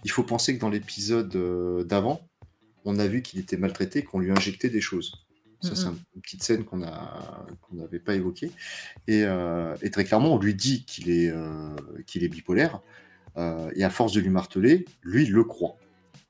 [0.04, 2.20] il faut penser que dans l'épisode d'avant,
[2.84, 5.26] on a vu qu'il était maltraité, qu'on lui injectait des choses.
[5.62, 8.50] Ça, c'est une petite scène qu'on a qu'on n'avait pas évoquée.
[9.08, 9.24] Et,
[9.82, 11.30] et, très clairement, on lui dit qu'il est,
[12.06, 12.80] qu'il est bipolaire.
[13.36, 15.76] et à force de lui marteler, lui, il le croit.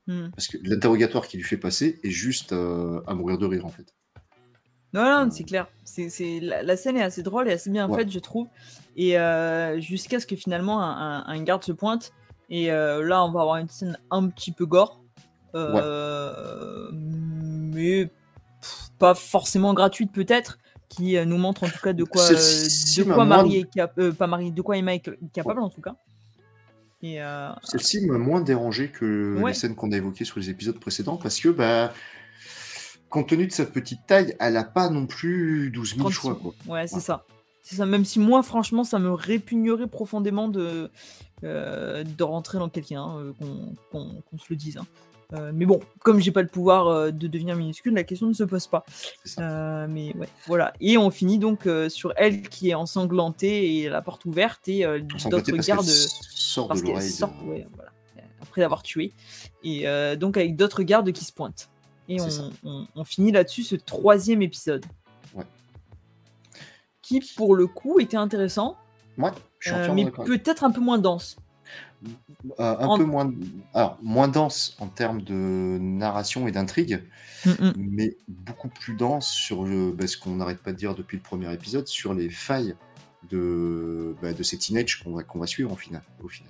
[0.07, 0.29] Hmm.
[0.35, 3.69] Parce que l'interrogatoire qui lui fait passer est juste euh, à mourir de rire, en
[3.69, 3.93] fait.
[4.93, 5.67] Non, non, c'est clair.
[5.85, 6.09] C'est,
[6.41, 8.47] la, scène est assez drôle et assez bien faite, je trouve.
[8.97, 12.11] Et euh, jusqu'à ce que finalement un, garde se pointe.
[12.49, 15.01] Et euh, là, on va avoir une scène un petit peu gore.
[16.93, 18.09] Mais
[18.99, 20.57] pas forcément gratuite, peut-être.
[20.89, 24.13] Qui nous montre en tout cas de quoi, de quoi Marie est capable.
[24.13, 25.95] pas Marie, de quoi Emma est capable, en tout cas.
[27.03, 31.17] Euh, Celle-ci m'a moins dérangé que les scènes qu'on a évoquées sur les épisodes précédents
[31.17, 31.93] parce que, bah,
[33.09, 36.39] compte tenu de sa petite taille, elle n'a pas non plus 12 000 choix.
[36.67, 37.25] Ouais, c'est ça.
[37.63, 37.85] C'est ça.
[37.85, 40.89] Même si moi, franchement, ça me répugnerait profondément de,
[41.43, 43.33] euh, de rentrer dans quelqu'un, euh,
[43.91, 44.77] qu'on se le dise.
[44.77, 44.85] Hein.
[45.33, 48.33] Euh, mais bon, comme j'ai pas le pouvoir euh, de devenir minuscule, la question ne
[48.33, 48.83] se pose pas.
[49.39, 50.73] Euh, mais ouais, voilà.
[50.81, 54.85] Et on finit donc sur elle qui est ensanglantée et la porte ouverte et
[55.29, 57.91] d'autres gardes sort parce qu'elle sort, ouais, voilà,
[58.41, 59.13] après l'avoir tué.
[59.63, 59.85] Et
[60.17, 61.69] donc avec d'autres gardes qui se pointent.
[62.09, 62.17] Et
[62.63, 64.85] on, on, finit là-dessus ce troisième épisode.
[65.33, 65.45] Ouais.
[67.01, 68.75] Qui pour le coup était intéressant.
[69.17, 69.31] Ouais,
[69.93, 71.37] mais peut-être un peu moins dense.
[72.59, 73.31] Euh, un peu moins,
[73.75, 77.03] alors, moins dense en termes de narration et d'intrigue,
[77.77, 81.23] mais beaucoup plus dense sur le, bah, ce qu'on n'arrête pas de dire depuis le
[81.23, 82.75] premier épisode, sur les failles
[83.29, 86.01] de, bah, de ces teenagers qu'on va, va suivre au final.
[86.23, 86.49] Au final.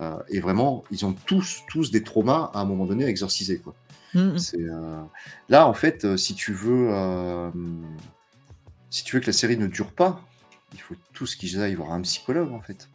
[0.00, 3.58] Euh, et vraiment, ils ont tous, tous des traumas à un moment donné à exorciser.
[3.58, 3.74] Quoi.
[4.12, 5.02] Mmh, euh,
[5.48, 6.90] Là, en fait, si tu veux,
[8.90, 10.20] si tu veux que la série ne dure pas,
[10.74, 12.90] il faut tous qu'ils aillent voir un psychologue en fait.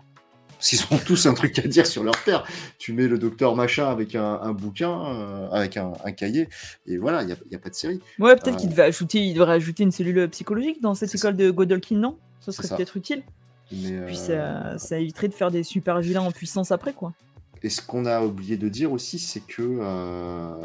[0.61, 2.45] Parce qu'ils ont tous un truc à dire sur leur père.
[2.77, 6.49] Tu mets le docteur machin avec un, bouquin, euh, avec un, cahier,
[6.85, 7.99] et voilà, il n'y a, pas de série.
[8.19, 11.35] Ouais, peut-être qu'il euh, devrait ajouter, il devrait ajouter une cellule psychologique dans cette école
[11.35, 12.19] de Godolkin, non?
[12.41, 13.23] Ça serait peut-être utile.
[13.69, 17.13] Puis ça, euh, ça, éviterait de faire des super vilains en puissance après, quoi.
[17.63, 20.55] Et ce qu'on a oublié de dire aussi, c'est que euh,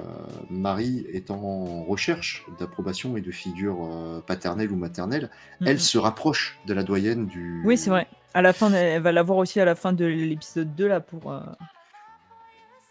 [0.48, 5.30] Marie est en recherche d'approbation et de figure euh, paternelle ou maternelle.
[5.64, 7.62] Elle se rapproche de la doyenne du.
[7.66, 8.06] Oui, c'est vrai.
[8.36, 11.32] À la fin, elle va l'avoir aussi à la fin de l'épisode 2 là pour.
[11.32, 11.40] Euh,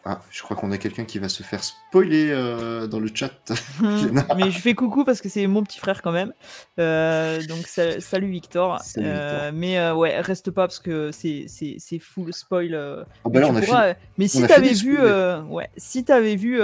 [0.03, 3.29] ah, je crois qu'on a quelqu'un qui va se faire spoiler euh, dans le chat.
[4.35, 6.33] mais je fais coucou parce que c'est mon petit frère quand même.
[6.79, 8.81] Euh, donc salut Victor.
[8.97, 13.05] Euh, mais ouais, reste pas parce que c'est full spoil.
[13.23, 16.57] Ah bah mais si t'avais vu, ouais, si t'avais vu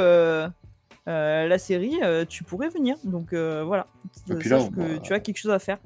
[1.06, 2.96] la série, tu pourrais venir.
[3.04, 3.86] Donc voilà.
[4.28, 5.78] que tu as quelque chose à faire.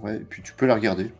[0.00, 1.10] Ouais, et puis tu peux la regarder.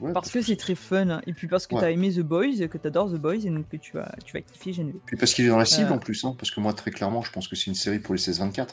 [0.00, 1.22] Parce que parce que c'est très fun, hein.
[1.26, 3.50] et puis parce que tu as aimé The Boys, que tu adores The Boys, et
[3.50, 5.00] donc que tu vas, tu vas kiffer Geneviève.
[5.06, 5.96] Puis parce qu'il est dans la cible euh.
[5.96, 8.14] en plus, hein, parce que moi, très clairement, je pense que c'est une série pour
[8.14, 8.68] les 16-24.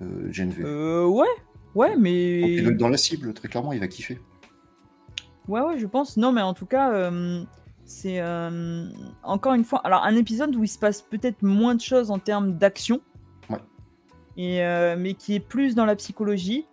[0.00, 0.30] Euh,
[0.60, 1.26] Euh, ouais,
[1.74, 2.40] ouais, mais.
[2.40, 4.20] il est dans la cible, très clairement, il va kiffer.
[5.48, 6.16] Ouais, ouais, je pense.
[6.16, 7.44] Non, mais en tout cas, euh,
[7.84, 8.20] c'est.
[8.20, 8.88] Euh,
[9.22, 12.18] encore une fois, alors un épisode où il se passe peut-être moins de choses en
[12.18, 13.00] termes d'action.
[13.50, 13.58] Ouais.
[14.36, 14.60] Et,
[14.96, 16.66] mais qui est plus dans la psychologie.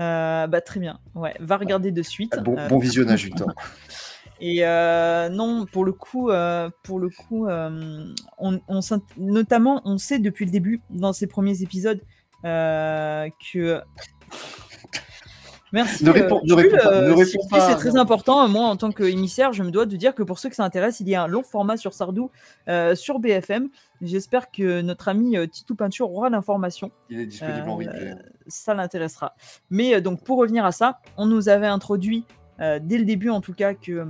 [0.00, 0.98] Euh, bah, très bien.
[1.14, 2.38] Ouais, va regarder de suite.
[2.42, 3.52] Bon, euh, visionnage, Victor.
[4.40, 6.30] Et euh, non, pour le coup,
[6.82, 8.80] pour le coup, on,
[9.16, 12.00] notamment, on sait depuis le début, dans ces premiers épisodes,
[12.42, 13.80] que
[15.72, 16.04] Merci.
[16.04, 16.42] Ne réponds,
[17.50, 17.68] pas.
[17.68, 18.46] C'est très important.
[18.48, 21.00] Moi, en tant qu'émissaire, je me dois de dire que pour ceux que ça intéresse,
[21.00, 22.30] il y a un long format sur Sardou
[22.68, 23.68] euh, sur BFM.
[24.02, 26.90] J'espère que notre ami euh, Titou Peinture aura l'information.
[27.08, 28.10] Il est disponible en replay.
[28.10, 28.14] Euh,
[28.46, 29.34] ça l'intéressera.
[29.70, 32.24] Mais donc, pour revenir à ça, on nous avait introduit
[32.58, 34.04] dès le début, en tout cas, que.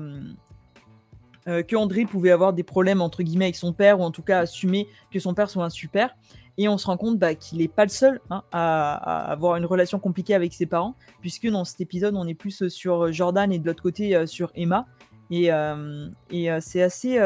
[1.47, 4.41] que André pouvait avoir des problèmes entre guillemets avec son père ou en tout cas
[4.41, 6.15] assumer que son père soit un super
[6.59, 9.65] et on se rend compte bah, qu'il n'est pas le seul hein, à, avoir une
[9.65, 13.59] relation compliquée avec ses parents, puisque dans cet épisode, on est plus sur Jordan et
[13.59, 14.87] de l'autre côté euh, sur Emma.
[15.31, 17.19] Et, euh, et euh, c'est assez,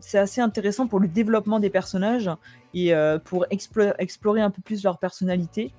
[0.00, 2.30] c'est assez intéressant pour le développement des personnages
[2.72, 2.92] et
[3.24, 5.72] pour explorer un peu plus leur personnalité.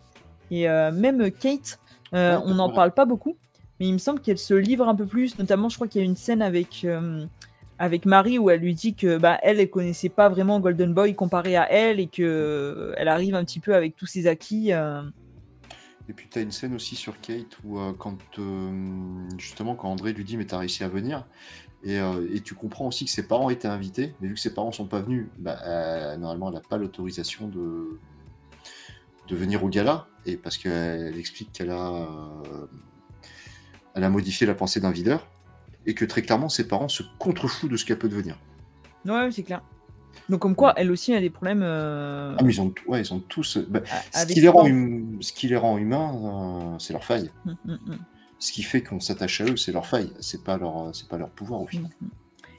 [0.51, 1.79] Et même Kate,
[2.11, 3.37] on n'en parle pas beaucoup,
[3.79, 5.37] mais il me semble qu'elle se livre un peu plus.
[5.39, 6.85] Notamment, je crois qu'il y a une scène avec
[7.79, 11.55] avec Marie où elle lui dit que bah elle connaissait pas vraiment Golden Boy comparé
[11.55, 14.73] à elle et que euh, elle arrive un petit peu avec tous ses acquis.
[14.73, 15.03] Euh.
[16.09, 18.17] Et puis tu as une scène aussi sur Kate où euh, quand
[19.37, 21.25] justement quand André lui dit mais t'as réussi à venir
[21.83, 21.99] et,
[22.33, 24.87] et, tu comprends aussi que ses parents étaient invités mais vu que ses parents sont
[24.87, 27.99] pas venus bah, normalement elle n'a pas l'autorisation de
[29.27, 32.07] de venir au gala et parce qu'elle explique qu'elle a
[33.93, 35.27] elle a modifié la pensée d'un videur
[35.87, 38.37] et que très clairement ses parents se contrefoutent de ce qu'elle peut devenir.
[39.05, 39.61] Ouais, c'est clair.
[40.29, 41.61] Donc comme quoi, elle aussi a des problèmes.
[41.63, 43.57] Euh, ah mais ils ont, ouais, ils ont tous.
[43.69, 43.81] Bah,
[44.13, 45.17] ce, qui les rend hum...
[45.21, 47.31] ce, qui les rend humains, euh, c'est leur faille.
[47.45, 47.97] Hum, hum,
[48.39, 50.11] ce qui fait qu'on s'attache à eux, c'est leur faille.
[50.19, 51.89] C'est pas leur, c'est pas leur pouvoir au final.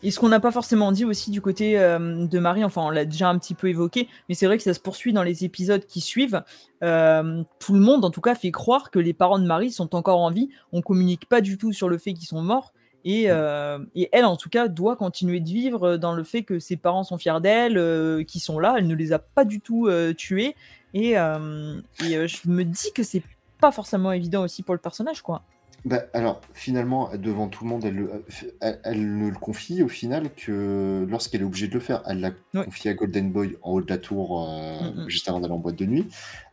[0.02, 2.90] Et ce qu'on n'a pas forcément dit aussi du côté euh, de Marie, enfin on
[2.90, 5.44] l'a déjà un petit peu évoqué, mais c'est vrai que ça se poursuit dans les
[5.44, 6.42] épisodes qui suivent.
[6.80, 10.20] tout le monde, en tout cas, fait croire que les parents de Marie sont encore
[10.20, 10.48] en vie.
[10.72, 12.72] On communique pas du tout sur le fait qu'ils sont morts.
[13.08, 16.76] Euh, et, elle, en tout cas, doit continuer de vivre dans le fait que ses
[16.76, 18.74] parents sont fiers d'elle, euh, qui sont là.
[18.78, 20.54] Elle ne les a pas du tout euh, tués.
[20.94, 23.22] Et, je me dis que c'est
[23.60, 25.42] pas forcément évident aussi pour le personnage, quoi.
[25.84, 31.42] Bah, alors, finalement, devant tout le monde, elle, ne le confie au final que lorsqu'elle
[31.42, 32.02] est obligée de le faire.
[32.06, 32.32] Elle l'a
[32.64, 35.08] confié à Golden Boy en haut de la tour, mm, mm.
[35.08, 36.06] juste avant d'aller en boîte de nuit.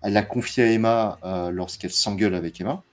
[0.04, 1.18] Elle l'a confié à Emma
[1.52, 2.84] lorsqu'elle s'engueule avec Emma.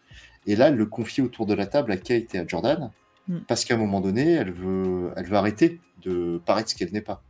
[0.47, 2.90] Et là, elle le confie autour de la table à Kate et à Jordan.
[3.32, 3.38] Mm.
[3.48, 7.00] Parce qu'à un moment donné, elle veut, elle veut arrêter de paraître ce qu'elle n'est
[7.00, 7.22] pas.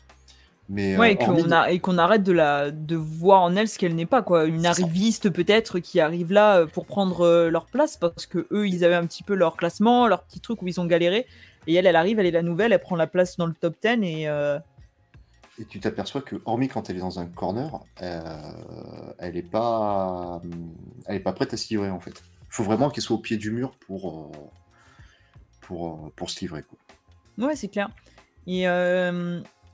[0.69, 4.07] Mais, ouais, euh, et qu'on arrête de, la, de voir en elle ce qu'elle n'est
[4.07, 4.47] pas, quoi.
[4.47, 8.67] Une arriviste peut-être qui arrive là euh, pour prendre euh, leur place parce que eux,
[8.67, 11.27] ils avaient un petit peu leur classement, leur petit truc où ils ont galéré.
[11.67, 13.77] Et elle, elle arrive, elle est la nouvelle, elle prend la place dans le top
[13.83, 14.29] 10 et.
[15.59, 20.41] Et tu t'aperçois que, hormis quand elle est dans un corner, elle n'est pas,
[21.07, 22.23] elle est pas prête à s'y livrer en fait.
[22.45, 24.33] Il faut vraiment qu'elle soit au pied du mur pour
[25.63, 26.63] pour, euh, pour se livrer.
[26.63, 27.47] Quoi.
[27.47, 27.91] Ouais, c'est clair.
[28.47, 28.65] Et,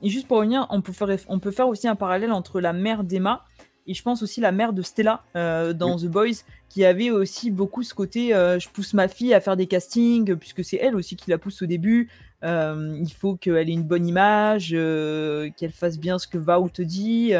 [0.03, 3.03] juste pour revenir, on peut, faire, on peut faire aussi un parallèle entre la mère
[3.03, 3.43] d'Emma
[3.87, 7.81] et je pense aussi la mère de Stella dans The Boys, qui avait aussi beaucoup
[7.81, 11.31] ce côté je pousse ma fille à faire des castings, puisque c'est elle aussi qui
[11.31, 12.07] la pousse au début.
[12.43, 17.33] il faut qu'elle ait une bonne image, qu'elle fasse bien ce que Vao te dit.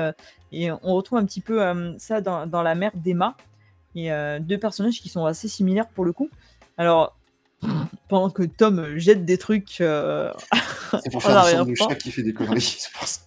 [0.51, 1.61] et on retrouve un petit peu
[1.99, 3.37] ça dans, dans, la mère d'Emma.
[3.93, 4.09] Et
[4.39, 6.31] deux personnages qui sont assez similaires pour le coup.
[6.77, 7.18] Alors,
[8.07, 9.75] pendant que Tom jette des trucs.
[9.77, 13.21] c'est pour faire un chat qui fait des conneries, c'est pour ça.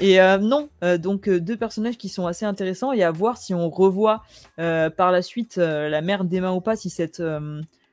[0.00, 3.36] Et euh, non, euh, donc euh, deux personnages qui sont assez intéressants et à voir
[3.36, 4.22] si on revoit
[4.56, 7.22] par la suite la mère d'Emma ou pas, si cette,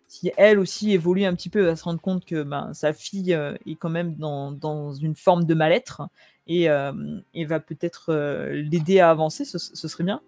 [0.08, 3.32] si elle aussi évolue un petit peu, va se rendre compte que ben, sa fille
[3.32, 6.04] est quand même dans, dans une forme de mal-être
[6.48, 6.68] et,
[7.34, 8.14] et, va peut-être
[8.52, 10.22] l'aider à avancer, ce, serait bien.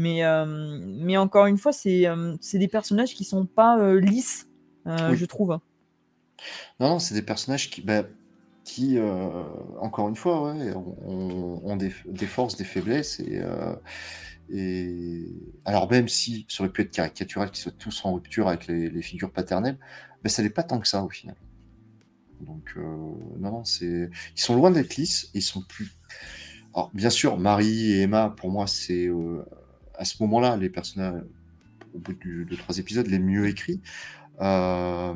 [0.00, 2.08] Mais, mais encore une fois, c'est
[2.54, 4.48] des personnages qui sont pas lisses,
[4.86, 5.58] je trouve.
[6.78, 8.04] Non, non, c'est des personnages qui, bah,
[8.64, 9.44] qui, euh,
[9.80, 11.90] encore une fois, ouais, ont, des,
[12.26, 13.20] forces, des faiblesses.
[13.20, 13.74] Et, euh,
[14.50, 15.26] et,
[15.64, 19.02] alors, même si ça aurait pu être caricatural, qu'ils soient tous en rupture avec les,
[19.02, 19.78] figures paternelles,
[20.22, 21.36] ben, ça n'est pas tant que ça au final.
[22.40, 22.80] Donc, euh,
[23.38, 24.10] non, non, c'est.
[24.36, 25.92] Ils sont loin d'être lisses, ils sont plus.
[26.74, 29.08] Alors, bien sûr, Marie et Emma, pour moi, c'est
[30.00, 31.22] à ce moment-là les personnages,
[31.94, 33.80] au bout de trois épisodes, les mieux écrits.
[34.40, 35.14] Euh,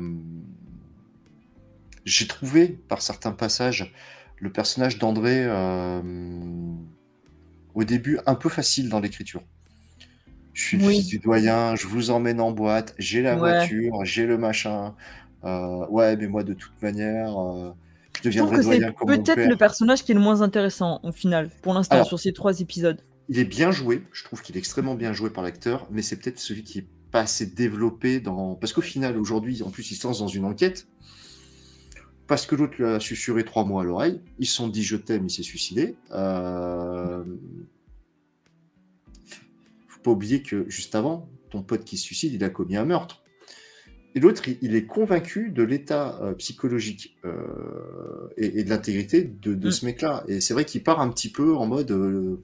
[2.05, 3.91] j'ai trouvé par certains passages
[4.37, 6.01] le personnage d'André euh,
[7.73, 9.41] au début un peu facile dans l'écriture.
[10.53, 14.25] Je suis le fils du doyen, je vous emmène en boîte, j'ai la voiture, j'ai
[14.25, 14.93] le machin.
[15.43, 17.71] Euh, ouais, mais moi de toute manière, euh,
[18.17, 21.73] je deviendrai doyen comme Peut-être le personnage qui est le moins intéressant au final, pour
[21.73, 23.01] l'instant, sur ces trois épisodes.
[23.29, 26.17] Il est bien joué, je trouve qu'il est extrêmement bien joué par l'acteur, mais c'est
[26.17, 28.55] peut-être celui qui est pas assez développé dans.
[28.55, 30.87] Parce qu'au final, aujourd'hui, en plus, il se lance dans une enquête
[32.27, 34.21] parce que l'autre lui a susurré trois mots à l'oreille.
[34.39, 35.95] Ils se sont dit je t'aime, il s'est suicidé.
[36.11, 37.23] Euh...
[39.87, 42.85] Faut pas oublier que juste avant, ton pote qui se suicide, il a commis un
[42.85, 43.23] meurtre.
[44.15, 49.71] Et l'autre, il, est convaincu de l'état euh, psychologique euh, et, de l'intégrité de, mm.
[49.71, 50.23] ce mec-là.
[50.29, 52.41] Et c'est vrai qu'il part un petit peu en mode euh,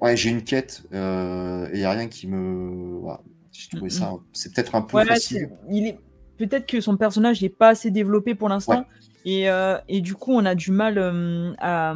[0.00, 2.98] Ouais, j'ai une quête et il n'y a rien qui me.
[3.00, 3.20] Voilà.
[3.52, 4.12] J'ai trouvé mm, ça.
[4.32, 5.50] C'est peut-être un peu facile.
[5.70, 5.98] Il est
[6.36, 8.84] peut-être que son personnage n'est pas assez développé pour l'instant.
[9.24, 11.94] Et, euh, et, du coup, on a du mal euh, à,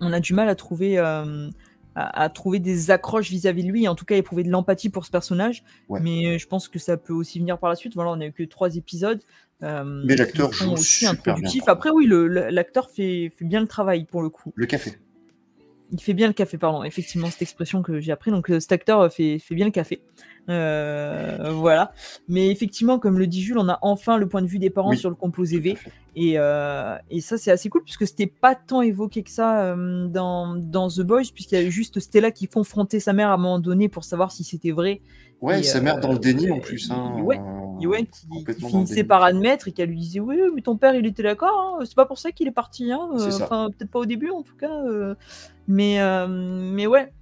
[0.00, 1.48] on a du mal à trouver, euh,
[1.94, 3.86] à, trouver des accroches vis-à-vis de lui.
[3.86, 5.62] En tout cas, éprouver de l'empathie pour ce personnage.
[5.88, 7.94] Mais je pense que ça peut aussi venir par la suite.
[7.94, 9.20] Voilà, on n'a eu que trois épisodes.
[9.60, 11.50] Mais l'acteur joue aussi super bien.
[11.66, 14.52] Après, oui, l'acteur fait, fait bien le travail pour le coup.
[14.56, 14.98] Le café.
[15.90, 16.84] Il fait bien le café, pardon.
[16.84, 18.30] Effectivement, cette expression que j'ai appris.
[18.30, 20.00] Donc, cet acteur fait, fait bien le café.
[20.48, 21.92] Euh, voilà.
[22.28, 24.94] Mais effectivement, comme le dit Jules, on a enfin le point de vue des parents
[24.94, 25.76] sur le composé V.
[26.16, 30.08] Et, euh, et ça, c'est assez cool, puisque c'était pas tant évoqué que ça euh,
[30.08, 33.36] dans, dans, The Boys, puisqu'il y avait juste Stella qui confrontait sa mère à un
[33.36, 35.00] moment donné pour savoir si c'était vrai.
[35.40, 36.90] Ouais, sa mère dans le déni en plus.
[36.90, 37.38] Hein, ouais,
[37.86, 41.22] ouais qui, finissait par admettre et qu'elle lui disait Oui, mais ton père, il était
[41.22, 42.92] d'accord, hein, c'est pas pour ça qu'il est parti.
[42.92, 44.82] Hein, enfin, peut-être pas au début en tout cas.
[45.66, 45.98] mais,
[46.28, 47.12] mais ouais,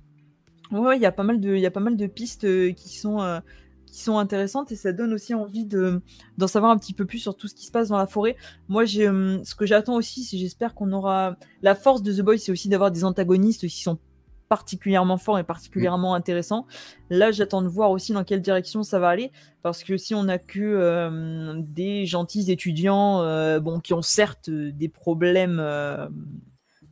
[0.72, 2.88] Ouais, il y a pas mal de, y a pas mal de pistes euh, qui
[2.88, 3.38] sont, euh,
[3.86, 6.00] qui sont intéressantes et ça donne aussi envie de,
[6.38, 8.36] d'en savoir un petit peu plus sur tout ce qui se passe dans la forêt.
[8.68, 11.36] Moi, j'ai, ce que j'attends aussi, c'est j'espère qu'on aura.
[11.62, 13.98] La force de The Boys, c'est aussi d'avoir des antagonistes qui sont
[14.48, 16.16] particulièrement forts et particulièrement mmh.
[16.16, 16.66] intéressants.
[17.10, 19.32] Là, j'attends de voir aussi dans quelle direction ça va aller,
[19.62, 23.20] parce que si on a que euh, des gentils étudiants,
[23.60, 25.60] bon, qui ont certes des problèmes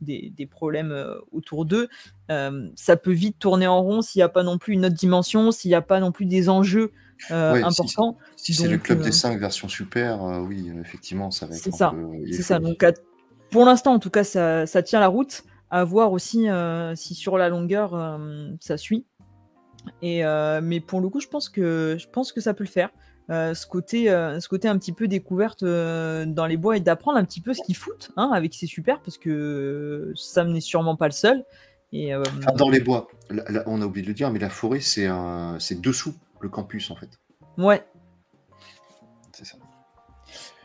[0.01, 1.87] des, problèmes euh, autour d'eux,
[2.31, 4.95] euh, ça peut vite tourner en rond s'il n'y a pas non plus une autre
[4.95, 6.91] dimension, s'il n'y a pas non plus des enjeux
[7.31, 8.17] euh, importants.
[8.35, 11.63] Si, c'est le club des 5 version super, oui, effectivement, ça va être.
[11.63, 11.93] C'est ça.
[12.31, 12.59] C'est ça.
[12.59, 12.85] Donc,
[13.51, 15.43] pour l'instant, en tout cas, ça, ça, tient la route.
[15.75, 16.47] À voir aussi
[16.95, 18.19] si sur la longueur
[18.61, 19.05] ça suit.
[20.01, 20.23] Et,
[20.61, 22.91] mais pour le coup, je pense que je pense que ça peut le faire.
[23.31, 26.79] Euh, ce, côté, euh, ce côté un petit peu découverte euh, dans les bois et
[26.79, 30.61] d'apprendre un petit peu ce qu'ils foutent hein, avec c'est super parce que Sam n'est
[30.61, 31.43] sûrement pas le seul.
[31.91, 32.11] Et,
[32.57, 33.07] dans les bois,
[33.67, 35.07] on a oublié de le dire, mais la forêt c'est
[35.59, 37.09] c'est dessous le campus en fait.
[37.57, 37.85] Ouais.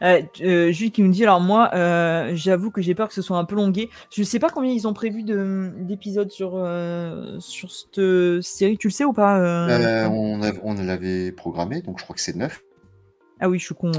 [0.02, 3.22] Euh, euh, Jules qui nous dit alors moi euh, j'avoue que j'ai peur que ce
[3.22, 3.90] soit un peu longué.
[4.12, 6.52] Je sais pas combien ils ont prévu d'épisodes sur
[7.38, 9.38] sur cette série, tu le sais ou pas
[10.10, 12.62] On, on l'avait programmé donc je crois que c'est 9.
[13.42, 13.90] Ah oui, je suis con,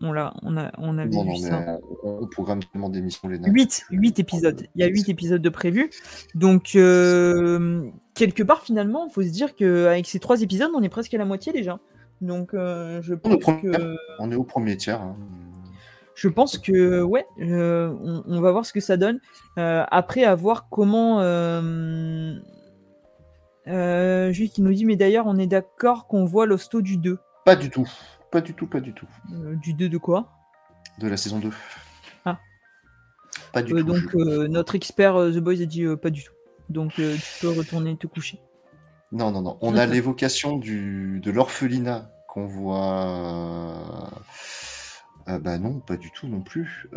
[0.00, 1.78] on, l'a, on a, on avait vu ça.
[2.02, 4.66] On, programme tellement d'émissions les 8, 8 épisodes.
[4.74, 5.90] Il y a 8 épisodes de prévus.
[6.34, 11.14] Donc, quelque part, finalement, il faut se dire qu'avec ces 3 épisodes, on est presque
[11.14, 11.78] à la moitié déjà.
[12.20, 13.96] Donc, je pense que.
[14.18, 15.00] On est au premier tiers.
[15.00, 15.16] Hein.
[16.14, 19.20] Je pense que, ouais, on, va voir ce que ça donne.
[19.56, 21.20] après, à voir comment.
[24.30, 27.18] juste qui nous dit, mais d'ailleurs, on est d'accord qu'on voit l'hosto du 2.
[27.44, 27.88] Pas du tout.
[28.30, 29.06] Pas du tout, pas du tout.
[29.62, 30.32] du 2 de quoi?
[30.98, 31.50] De la saison 2.
[33.52, 33.84] Pas du euh, tout.
[33.84, 36.32] Donc, euh, notre expert euh, The Boys a dit pas du tout.
[36.68, 37.02] Donc, tu
[37.40, 38.38] peux retourner te coucher.
[39.12, 39.58] Non, non, non.
[39.60, 44.10] On a l'évocation du, de l'orphelinat qu'on voit.
[45.26, 46.86] bah non, pas du tout non plus.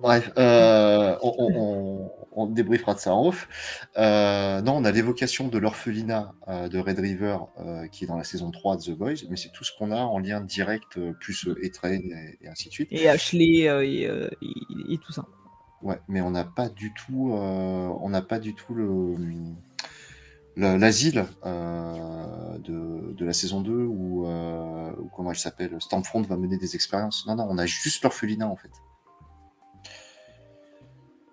[0.00, 3.48] Bref, on, on débriefera de ça en off.
[3.96, 8.16] Euh, non, on a l'évocation de l'orphelinat euh, de Red River euh, qui est dans
[8.16, 10.98] la saison 3 de The Boys, mais c'est tout ce qu'on a en lien direct,
[11.20, 12.88] plus Etrain et, et, ainsi de suite.
[12.90, 15.24] Et Ashley et, tout ça.
[15.84, 19.16] Ouais, mais on n'a pas du tout, on n'a pas du tout le
[20.56, 26.74] l'asile de, de, la saison 2 où, où comment elle s'appelle Stormfront va mener des
[26.74, 27.26] expériences.
[27.26, 28.70] Non, non, on a juste l'orphelinat en fait.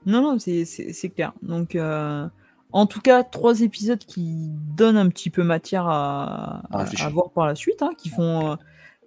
[0.05, 1.33] Non, non, c'est clair.
[1.41, 2.27] Donc, euh,
[2.71, 7.45] en tout cas, trois épisodes qui donnent un petit peu matière à, à, voir par
[7.45, 8.55] la suite, hein, qui font, euh,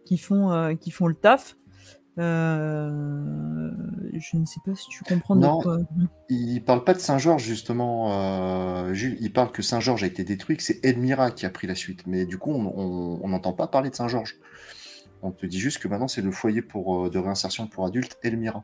[0.04, 1.56] qui font, euh, qui font le taf.
[2.16, 3.72] Je
[4.36, 5.34] ne sais pas si tu comprends.
[5.36, 5.60] Non,
[6.28, 8.92] il parle pas de Saint-Georges justement.
[8.92, 11.74] Jules, il parle que Saint-Georges a été détruit, que c'est Elmira qui a pris la
[11.74, 12.06] suite.
[12.06, 14.36] Mais du coup, on n'entend pas parler de Saint-Georges.
[15.22, 18.62] On te dit juste que maintenant c'est le foyer pour, de réinsertion pour adultes Elmira.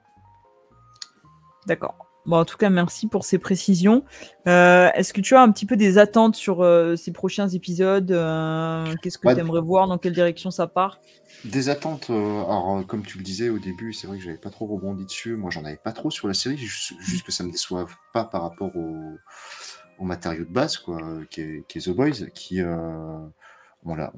[1.66, 2.10] D'accord.
[2.26, 4.05] Bon, en tout cas, merci pour ces précisions.
[4.47, 8.10] Euh, est-ce que tu as un petit peu des attentes sur euh, ces prochains épisodes
[8.12, 11.01] euh, Qu'est-ce que tu aimerais voir Dans quelle direction ça part?
[11.47, 14.66] Des attentes, alors comme tu le disais au début, c'est vrai que j'avais pas trop
[14.66, 15.34] rebondi dessus.
[15.36, 16.92] Moi, j'en avais pas trop sur la série, juste,
[17.24, 21.90] que ça me déçoive pas par rapport au, matériau de base, quoi, qui est, The
[21.90, 24.12] Boys, qui, on l'a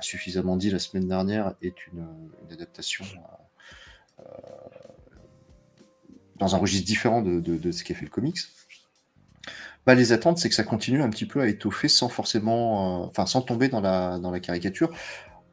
[0.00, 2.06] suffisamment dit la semaine dernière, est une,
[2.46, 3.04] une adaptation
[6.44, 8.38] dans un registre différent de, ce qu'a fait le comics.
[9.86, 13.06] Bah, les attentes, c'est que ça continue un petit peu à étoffer sans forcément, euh,
[13.06, 14.90] enfin, sans tomber dans la, dans la caricature.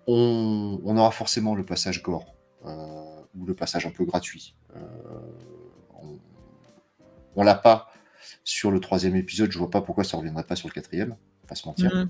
[0.07, 2.35] On, aura forcément le passage gore
[2.65, 4.55] euh, ou le passage un peu gratuit.
[4.75, 4.79] Euh,
[7.35, 7.89] on, l'a pas
[8.43, 9.51] sur le troisième épisode.
[9.51, 11.15] Je vois pas pourquoi ça reviendrait pas sur le quatrième.
[11.47, 12.09] Pas se mentir.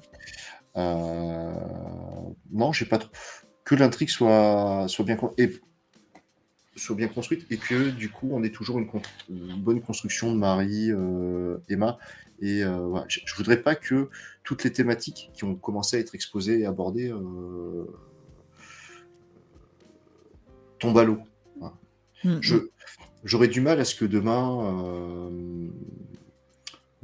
[0.76, 1.54] Mm-hmm.
[2.52, 3.12] non, j'ai pas trop
[3.64, 5.52] que l'intrigue soit soit bien et
[6.82, 8.90] soit bien construite et que du coup on ait toujours une,
[9.58, 11.98] bonne construction de Marie, euh, Emma.
[12.42, 14.10] Et euh, je, ne voudrais pas que
[14.44, 17.86] toutes les thématiques qui ont commencé à être exposées et abordées euh,
[20.80, 21.20] tombent à l'eau.
[22.24, 22.42] Mm, mm.
[23.24, 25.30] J'aurais du mal à ce que demain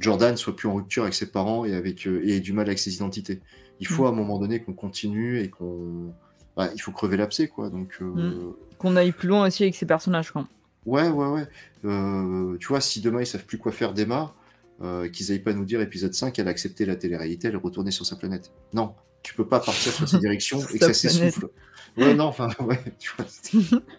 [0.00, 2.78] Jordan soit plus en rupture avec ses parents et, avec, et ait du mal avec
[2.78, 3.40] ses identités.
[3.78, 4.06] Il faut mm.
[4.06, 6.12] à un moment donné qu'on continue et qu'on.
[6.56, 7.70] Bah, il faut crever l'abcès, quoi.
[7.70, 8.00] Donc
[8.78, 10.30] qu'on aille plus loin aussi avec ces personnages.
[10.30, 10.46] Quoi.
[10.86, 11.46] Ouais, ouais, ouais.
[11.84, 14.34] Euh, tu vois, si demain ils savent plus quoi faire d'Emma,
[14.82, 17.58] euh, qu'ils aillent pas nous dire épisode 5, elle a accepté la télé-réalité, elle est
[17.58, 18.52] retournée sur sa planète.
[18.72, 21.48] Non, tu peux pas partir sur cette direction et que ça s'essouffle.
[21.96, 23.80] Ouais, non, enfin, ouais, tu vois.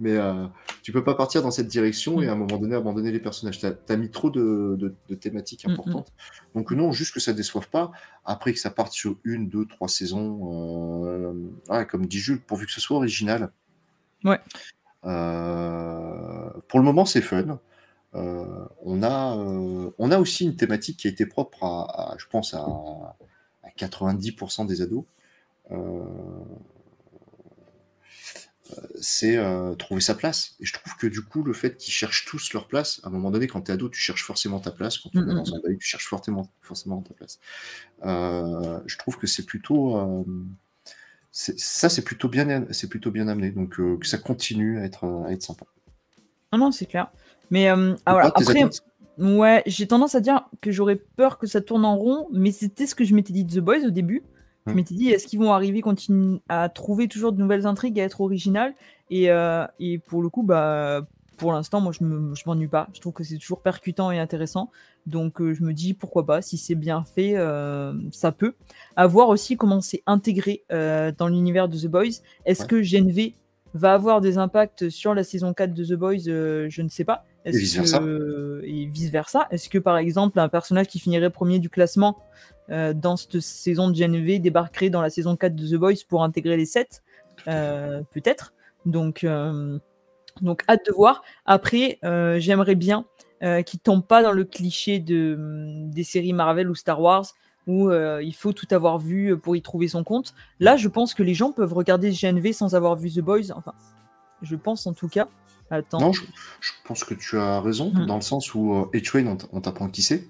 [0.00, 0.46] Mais euh,
[0.82, 3.58] tu peux pas partir dans cette direction et à un moment donné abandonner les personnages.
[3.58, 5.72] Tu as, mis trop de, thématiques mm, mm.
[5.72, 6.12] importantes.
[6.54, 7.90] Donc non, juste que ça déçoive pas.
[8.24, 12.72] Après que ça parte sur une, deux, trois saisons, euh, comme dit Jules, pourvu que
[12.72, 13.50] ce soit original.
[14.24, 14.40] Ouais.
[15.04, 17.60] Euh, pour le moment, c'est fun.
[18.14, 22.26] Euh, on, a, euh, on a aussi une thématique qui a été propre à, je
[22.26, 23.16] pense, à,
[23.78, 25.04] 90% des ados.
[29.00, 29.38] c'est
[29.78, 30.56] trouver sa place.
[30.60, 33.10] Et je trouve que du coup, le fait qu'ils cherchent tous leur place, à un
[33.10, 34.98] moment donné, quand tu es ado, tu cherches forcément ta place.
[34.98, 37.40] Quand tu es dans un bail, tu cherches forcément, forcément ta place.
[38.02, 40.24] je trouve que c'est plutôt
[41.32, 43.50] ça c'est plutôt bien c'est plutôt bien amené.
[43.50, 45.64] Donc euh, que ça continue à être à être sympa.
[46.52, 47.10] Non non c'est clair.
[47.50, 48.64] Mais euh, ah, après
[49.18, 52.86] ouais j'ai tendance à dire que j'aurais peur que ça tourne en rond mais c'était
[52.86, 54.22] ce que je m'étais dit de The Boys au début.
[54.66, 55.82] Je m'étais dit est-ce qu'ils vont arriver
[56.48, 58.74] à trouver toujours de nouvelles intrigues à être originales?
[59.10, 61.04] Et, euh, et pour le coup bah
[61.42, 62.88] pour l'instant, moi, je ne m'ennuie pas.
[62.94, 64.70] Je trouve que c'est toujours percutant et intéressant.
[65.06, 68.54] Donc, euh, je me dis, pourquoi pas, si c'est bien fait, euh, ça peut.
[68.94, 72.22] À voir aussi comment c'est intégré euh, dans l'univers de The Boys.
[72.44, 73.34] Est-ce que GNV
[73.74, 77.24] va avoir des impacts sur la saison 4 de The Boys Je ne sais pas.
[77.44, 78.00] Et vice-versa.
[78.62, 79.48] Et vice-versa.
[79.50, 82.18] Est-ce que, par exemple, un personnage qui finirait premier du classement
[82.68, 86.56] dans cette saison de GNV débarquerait dans la saison 4 de The Boys pour intégrer
[86.56, 87.02] les 7
[87.46, 88.54] Peut-être.
[88.86, 89.26] Donc...
[90.40, 91.22] Donc, hâte de voir.
[91.44, 91.98] Après,
[92.38, 93.04] j'aimerais bien
[93.42, 97.00] euh, qu'ils ne tombent pas dans le cliché de, mm, des séries Marvel ou Star
[97.00, 97.26] Wars
[97.68, 100.34] où il faut tout avoir vu pour y trouver son compte.
[100.58, 103.52] Là, je pense que les gens peuvent regarder GNV sans avoir vu The Boys.
[103.54, 103.72] Enfin,
[104.42, 105.28] je pense en tout cas.
[105.70, 106.00] Attends.
[106.00, 106.22] Non, je,
[106.84, 108.06] pense que tu as raison, hmm.
[108.06, 110.26] dans le sens où euh, H-Train, on t'apprend qui c'est.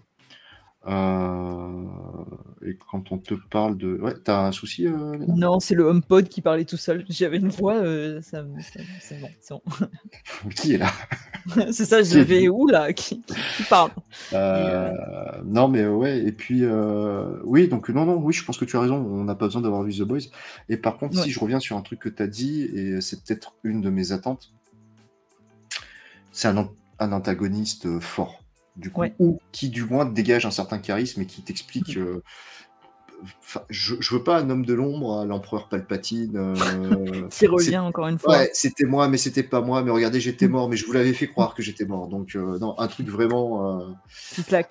[0.89, 2.25] Euh,
[2.67, 3.99] et quand on te parle de.
[4.01, 7.05] Ouais, t'as un souci euh, Non, c'est le HomePod qui parlait tout seul.
[7.09, 8.45] J'avais une voix, euh, ça,
[9.01, 9.29] c'est bon.
[9.51, 10.51] bon.
[10.57, 10.91] qui est là?
[11.73, 12.93] C'est ça, je vais où là?
[12.93, 13.21] Qui,
[13.69, 13.91] parle?
[15.45, 16.65] Non, mais ouais, et puis.
[17.45, 19.63] Oui, donc non, non, oui, je pense que tu as raison, on n'a pas besoin
[19.63, 20.31] d'avoir vu The Boys.
[20.69, 23.25] Et par contre, si je reviens sur un truc que tu as dit, et c'est
[23.25, 24.53] peut-être une de mes attentes,
[26.31, 26.69] c'est un,
[27.01, 28.42] un antagoniste fort
[28.77, 31.97] du coup, ou qui du moins dégage un certain charisme et qui t'explique.
[31.97, 32.01] Mm.
[32.01, 32.23] Euh,
[33.71, 36.37] je, je, veux pas un homme de l'ombre à l'empereur Palpatine.
[36.37, 38.37] Euh, qui revient encore une fois.
[38.37, 39.85] Ouais, c'était moi, mais c'était pas moi.
[39.85, 42.09] Mais regardez, j'étais mort, mais je vous l'avais fait croire que j'étais mort.
[42.09, 43.95] Donc, euh, non, un truc vraiment.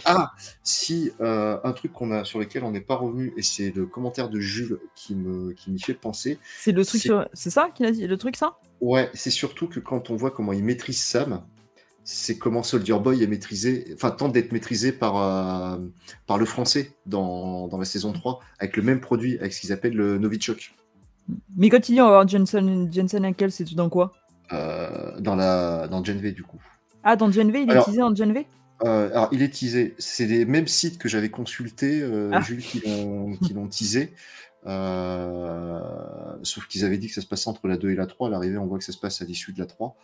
[0.04, 0.34] Ah,
[0.64, 4.30] si, un truc qu'on a, sur lequel on n'est pas revenu, et c'est le commentaire
[4.30, 6.38] de Jules qui me qui m'y fait penser.
[6.60, 7.30] C'est le truc sur...
[7.34, 8.58] C'est ça qu'il a dit Le truc, ça?
[8.82, 11.44] Ouais, c'est surtout que quand on voit comment il maîtrise Sam,
[12.04, 15.78] c'est comment Soldier Boy est maîtrisé, enfin tente d'être maîtrisé par, euh,
[16.26, 19.72] par le français dans, dans, la saison 3, avec le même produit, avec ce qu'ils
[19.72, 20.74] appellent le Novichok.
[21.56, 24.14] Mais va voir Jensen, Jensen Ackles, c'est dans quoi?
[24.52, 26.62] Euh, Dans la dans Gen V du coup.
[27.04, 28.46] Ah, dans Gen V, il est teasé en Gen V?
[28.84, 29.96] euh, alors, il est teasé.
[30.00, 32.42] C'est les mêmes sites que j'avais consultés, ah.
[32.42, 34.14] Jules, qui l'ont teasé.
[34.66, 38.28] sauf qu'ils avaient dit que ça se passait entre la 2 et la 3.
[38.28, 39.96] À l'arrivée, on voit que ça se passe à l'issue de la 3.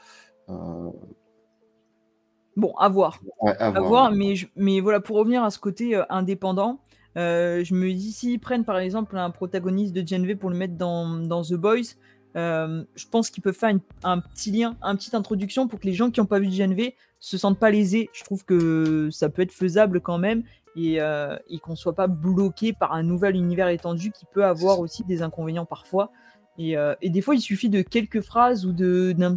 [2.58, 3.20] Bon, à voir.
[3.60, 6.80] à, voir, mais, mais voilà, pour revenir à ce côté euh, indépendant,
[7.16, 10.58] euh, je me dis, s'ils prennent par exemple un protagoniste de Gen V pour le
[10.58, 11.94] mettre dans, dans The Boys,
[12.36, 15.94] euh, je pense qu'ils peuvent faire un petit lien, une petite introduction pour que les
[15.94, 18.10] gens qui n'ont pas vu Gen V se sentent pas lésés.
[18.12, 20.42] Je trouve que ça peut être faisable quand même
[20.76, 21.00] et,
[21.50, 25.22] et qu'on soit pas bloqué par un nouvel univers étendu qui peut avoir aussi des
[25.22, 26.12] inconvénients parfois.
[26.58, 29.36] Et, et des fois, il suffit de quelques phrases ou d'un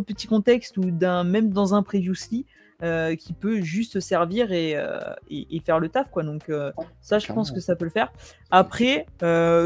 [0.00, 2.46] petit contexte ou d'un même dans un previously
[2.82, 4.98] euh, qui peut juste servir et, euh,
[5.30, 6.24] et, faire le taf quoi.
[6.24, 8.12] Donc euh, ça je pense que ça peut le faire.
[8.50, 9.06] Après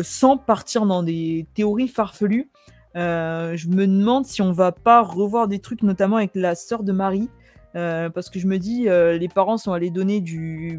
[0.03, 2.51] sans partir dans des théories farfelues
[2.95, 6.93] je me demande si on va pas revoir des trucs notamment avec la sœur de
[6.93, 7.31] Marie
[7.73, 10.79] parce que je me dis les parents sont allés donner du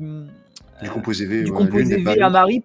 [0.84, 2.64] du composé V, du composé v à Marie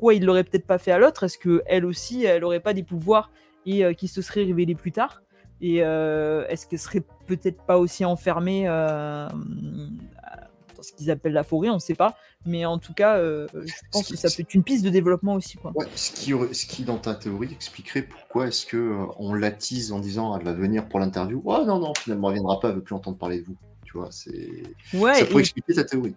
[0.00, 1.24] pourquoi ils l'auraient peut-être pas fait à l'autre?
[1.24, 3.30] Est-ce que elle aussi elle aurait pas des pouvoirs
[3.66, 5.20] et qui se serait révélé plus tard?
[5.60, 11.44] Et euh, est-ce qu'elle serait peut-être pas aussi enfermée euh, dans ce qu'ils appellent la
[11.44, 11.68] forêt?
[11.68, 12.16] On ne sait pas.
[12.46, 15.34] Mais en tout cas, euh, je pense que ça peut être une piste de développement
[15.34, 15.58] aussi.
[15.58, 15.74] Quoi.
[15.94, 20.34] ce, qui ce qui, dans ta théorie, expliquerait pourquoi est-ce qu'on on l'attise en disant
[20.34, 21.42] elle va venir pour l'interview?
[21.44, 23.56] Oh non, non, finalement, elle ne viendra pas, elle veut plus entendre parler de vous.
[23.84, 24.62] Tu vois, c'est...
[24.94, 26.14] Ouais, ça pourrait expliquer ta théorie.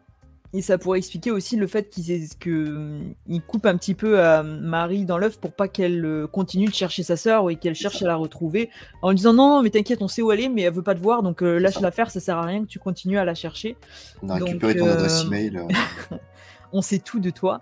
[0.55, 2.69] Et ça pourrait expliquer aussi le fait qu'il qu
[3.47, 7.01] coupe un petit peu à Marie dans l'œuf pour pas qu'elle euh, continue de chercher
[7.01, 8.69] sa sœur et qu'elle cherche à la retrouver
[9.01, 10.93] en lui disant non, mais t'inquiète, on sait où elle est, mais elle veut pas
[10.93, 13.33] te voir, donc euh, lâche l'affaire, ça sert à rien que tu continues à la
[13.33, 13.75] chercher.
[14.21, 15.59] On a récupéré ton adresse euh, email.
[16.73, 17.61] on sait tout de toi.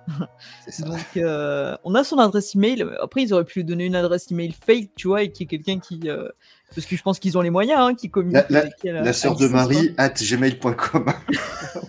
[0.79, 2.85] Donc, euh, on a son adresse email.
[3.01, 5.47] Après, ils auraient pu lui donner une adresse email fake, tu vois, et qui est
[5.47, 6.09] quelqu'un qui.
[6.09, 6.29] Euh,
[6.73, 8.95] parce que je pense qu'ils ont les moyens, hein, qui communiquent la, avec elle.
[8.95, 11.05] La sœur de Marie, at gmail.com.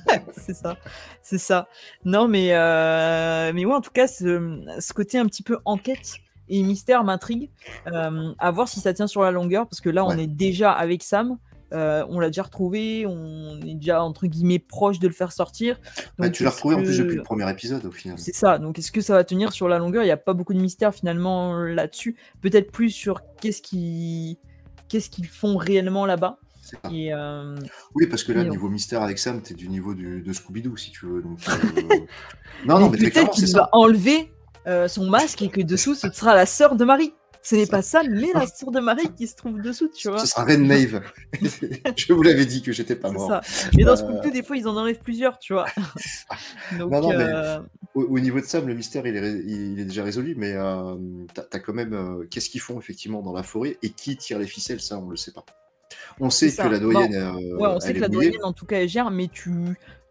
[0.32, 0.76] c'est ça.
[1.22, 1.68] C'est ça.
[2.04, 6.16] Non, mais, euh, mais ouais, en tout cas, ce, côté un petit peu enquête
[6.48, 7.50] et mystère m'intrigue.
[7.86, 11.02] à voir si ça tient sur la longueur, parce que là, on est déjà avec
[11.02, 11.38] Sam.
[11.72, 15.80] Euh, on l'a déjà retrouvé, on est déjà entre guillemets proche de le faire sortir.
[16.18, 18.18] Bah, tu l'as retrouvé en plus depuis le premier épisode au final.
[18.18, 20.02] C'est ça, donc est-ce que ça va tenir sur la longueur?
[20.02, 22.16] Il n'y a pas beaucoup de mystère finalement là-dessus.
[22.42, 24.36] Peut-être plus sur qu'est-ce qu'ils
[24.92, 26.38] qu'est-ce qu'ils font réellement là-bas.
[26.84, 27.56] Euh,
[27.94, 31.06] oui, parce que là, niveau mystère avec Sam, t'es du niveau de Scooby-Doo si tu
[31.06, 31.22] veux.
[31.22, 31.96] Donc, euh,
[32.66, 34.30] non, non, mais, peut-être qu'il va enlever
[34.88, 37.14] son masque et que dessous ce sera la sœur de Marie.
[37.44, 40.20] Ce n'est pas ça, mais la sourde de Marie qui se trouve dessous, tu vois.
[40.20, 41.02] Ce sera Maeve.
[41.96, 43.28] je vous l'avais dit que j'étais pas mort.
[43.28, 43.40] Ça.
[43.76, 45.66] Mais dans coup, des fois, ils en enlèvent plusieurs, tu vois.
[46.78, 47.58] Donc, non, non, mais
[47.96, 50.96] euh, au, niveau de Sam, le mystère, il est, il est déjà résolu, mais euh,
[51.34, 51.92] t'as as quand même.
[51.92, 55.08] Euh, qu'est-ce qu'ils font effectivement dans la forêt et qui tire les ficelles, ça, on
[55.08, 55.44] le sait pas.
[56.20, 57.14] On sait que la doyenne.
[57.56, 59.50] ouais, on sait que la doyenne, en tout cas, elle gère, mais tu,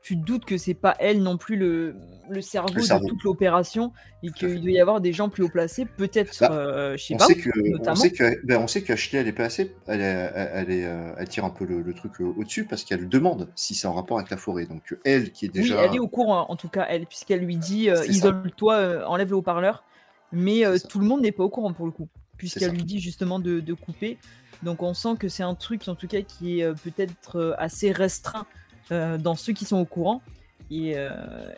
[0.02, 1.95] tu doutes que c'est pas elle non plus le,
[2.30, 3.91] le cerveau, de toute l'opération
[4.23, 7.15] et qu'il doit y avoir des gens plus haut placés, peut-être, bah, euh, je sais
[7.15, 7.91] pas, notamment.
[7.91, 11.30] On sait que, ben, on sait qu'Ashley, elle est placée, elle, elle, est, euh, elle
[11.30, 14.32] tire un peu le, truc euh, au-dessus parce qu'elle demande si c'est en rapport avec
[14.32, 14.65] la forêt.
[14.65, 15.76] Donc elle, qui est déjà...
[15.76, 19.36] Oui, elle est au courant, en tout cas, elle, puisqu'elle lui dit, isole-toi, enlève le
[19.36, 19.84] haut-parleur.
[20.32, 22.07] Mais tout le monde n'est pas au courant pour le coup,
[22.38, 24.18] puisqu'elle lui dit justement de, de, couper.
[24.64, 28.48] Donc on sent que c'est un truc, en tout cas, qui est peut-être assez restreint
[28.91, 30.22] dans ceux qui sont au courant.
[30.69, 30.95] et,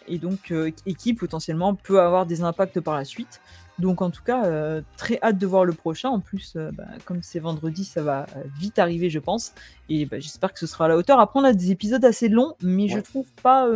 [0.07, 0.53] et donc
[0.85, 3.41] et qui potentiellement peut avoir des impacts par la suite.
[3.79, 6.09] Donc en tout cas, euh, très hâte de voir le prochain.
[6.09, 9.53] En plus, euh, bah, comme c'est vendredi, ça va euh, vite arriver, je pense.
[9.89, 11.19] Et bah, j'espère que ce sera à la hauteur.
[11.19, 13.67] Après, on a des épisodes assez longs, mais je trouve pas,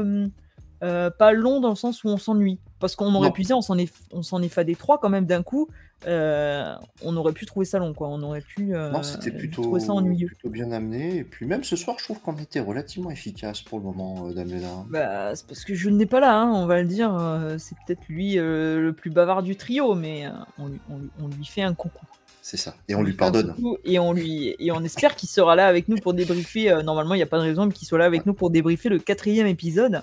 [0.80, 2.60] pas long dans le sens où on s'ennuie.
[2.80, 5.26] Parce qu'on aurait pu dire, on s'en est, on s'en est fadé trois quand même
[5.26, 5.68] d'un coup.
[6.06, 8.08] Euh, on aurait pu trouver ça long, quoi.
[8.10, 10.28] On aurait pu euh, non, c'était plutôt, ça ennuyeux.
[10.28, 11.18] plutôt bien amené.
[11.18, 14.46] Et puis même ce soir, je trouve qu'on était relativement efficace pour le moment, euh,
[14.90, 17.16] Bah, c'est parce que je n'ai pas là, hein, on va le dire.
[17.16, 20.26] Euh, c'est peut-être lui le plus bavard du trio, mais
[20.60, 20.70] on,
[21.20, 22.06] on lui fait un coucou.
[22.50, 22.78] C'est ça.
[22.88, 23.54] Et on, lui pardonne.
[23.84, 26.72] Et on lui et on espère qu'il sera là avec nous pour débriefer.
[26.72, 28.88] Euh, normalement, il n'y a pas de raison qu'il soit là avec nous pour débriefer
[28.88, 30.02] le quatrième épisode.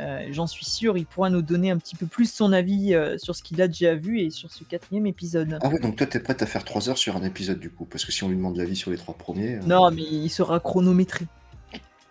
[0.00, 3.18] Euh, j'en suis sûr, il pourra nous donner un petit peu plus son avis euh,
[3.18, 5.58] sur ce qu'il a déjà vu et sur ce quatrième épisode.
[5.60, 7.68] Ah ouais, donc toi, tu es prête à faire trois heures sur un épisode du
[7.68, 9.58] coup Parce que si on lui demande l'avis sur les trois premiers.
[9.66, 11.26] Non, mais il sera chronométré.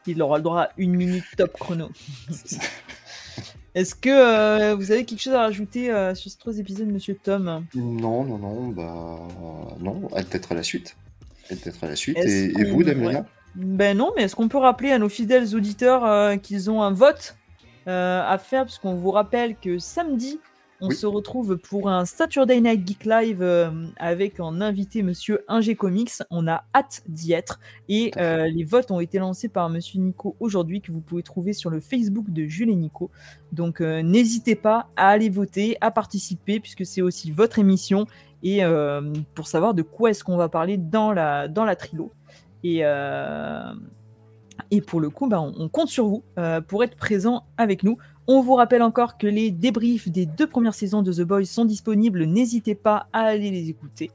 [0.06, 1.90] Il aura le droit à une minute top chrono.
[3.74, 7.16] Est-ce que euh, vous avez quelque chose à rajouter euh, sur ces trois épisodes, monsieur
[7.16, 7.66] Tom?
[7.74, 9.20] Non, non, non, bah
[9.80, 10.98] non, peut-être à la suite.
[11.48, 12.18] Peut-être à la suite.
[12.18, 13.26] Et, vous, Damien
[13.56, 16.92] Ben non, mais est-ce qu'on peut rappeler à nos fidèles auditeurs euh, qu'ils ont un
[16.92, 17.36] vote
[17.88, 20.40] à faire, parce qu'on vous rappelle que samedi,
[20.82, 25.76] on se retrouve pour un Saturday Night Geek Live euh, avec en invité Monsieur Ingé
[25.76, 26.12] Comics.
[26.32, 27.60] On a hâte d'y être.
[27.88, 31.54] Et euh, les votes ont été lancés par Monsieur Nico aujourd'hui, que vous pouvez trouver
[31.54, 33.12] sur le Facebook de Jules et Nico.
[33.52, 38.08] Donc euh, n'hésitez pas à aller voter, à participer, puisque c'est aussi votre émission.
[38.44, 38.62] Et
[39.36, 42.12] pour savoir de quoi est-ce qu'on va parler dans la, dans la trilo.
[42.64, 42.82] Et.
[44.70, 46.24] Et pour le coup, bah, on, compte sur vous
[46.68, 47.98] pour être présent avec nous.
[48.28, 51.66] On vous rappelle encore que les débriefs des deux premières saisons de The Boys sont
[51.66, 52.26] disponibles.
[52.26, 54.12] N'hésitez pas à aller les écouter.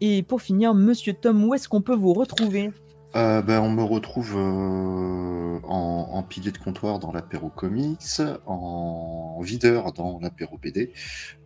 [0.00, 2.72] Et pour finir, Monsieur Tom, où est-ce qu'on peut vous retrouver?
[3.14, 9.92] Euh, ben, on me retrouve euh, en, pilier de comptoir dans l'apéro comics, en videur
[9.92, 10.92] dans l'apéro BD,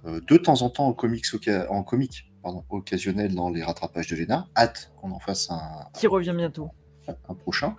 [0.05, 1.27] euh, de temps en temps en comics
[1.69, 2.27] en comics
[2.71, 4.49] occasionnel dans les rattrapages de Léna.
[4.57, 5.61] Hâte qu'on en fasse un.
[5.95, 6.71] Qui revient bientôt
[7.29, 7.77] un prochain.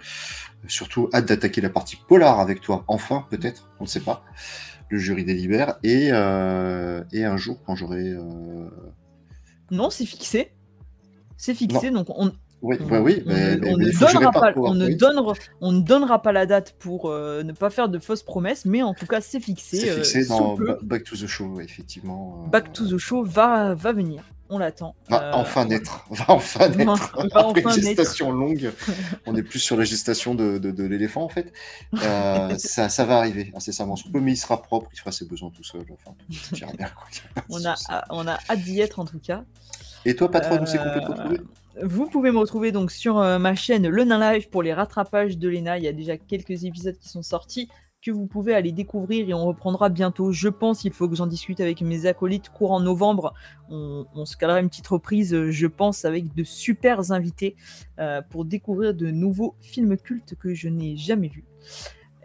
[0.68, 4.24] Surtout, hâte d'attaquer la partie polar avec toi, enfin, peut-être, on ne sait pas.
[4.90, 5.80] Le jury délibère.
[5.84, 8.10] Et, euh, et un jour, quand j'aurai.
[8.10, 8.70] Euh,
[9.72, 10.52] non, c'est fixé.
[11.38, 12.34] C'est fixé, donc on.
[12.62, 13.32] Oui, oui, on,
[13.76, 17.54] ne, donnera pas, on, ne donnera, on ne donnera pas la date pour euh, ne
[17.54, 19.78] pas faire de fausses promesses, mais en tout cas, c'est fixé.
[19.78, 22.46] C'est fixé dans Back to the Show, effectivement.
[22.52, 24.96] Back to the Show va, va venir on l'attend.
[25.10, 26.06] Va euh, enfin naître.
[26.12, 27.18] Va enfin naître.
[27.34, 28.72] Après une gestation longue,
[29.26, 31.52] on est plus sur la gestation de, l'éléphant en fait.
[32.04, 35.26] Euh, ça, ça, va arriver incessamment sous peu, mais il sera propre, il fera ses
[35.26, 35.86] besoins tout seul.
[35.94, 36.16] Enfin,
[36.78, 36.90] bien,
[37.50, 37.76] on, a,
[38.10, 39.44] on a hâte d'y être en tout cas.
[40.06, 41.38] Et toi, patron, nous c'est qu'on peut te retrouver?
[41.38, 45.38] euh, vous pouvez me retrouver donc sur ma chaîne Le Nain Live pour les rattrapages
[45.38, 45.78] de Lena.
[45.78, 47.70] Il y a déjà quelques épisodes qui sont sortis
[48.02, 50.32] que vous pouvez aller découvrir et on reprendra bientôt.
[50.32, 53.34] Je pense, il faut que j'en discute avec mes acolytes courant novembre.
[53.70, 57.56] On, se calera une petite reprise, je pense, avec de super invités
[58.00, 61.46] euh, pour découvrir de nouveaux films cultes que je n'ai jamais vus.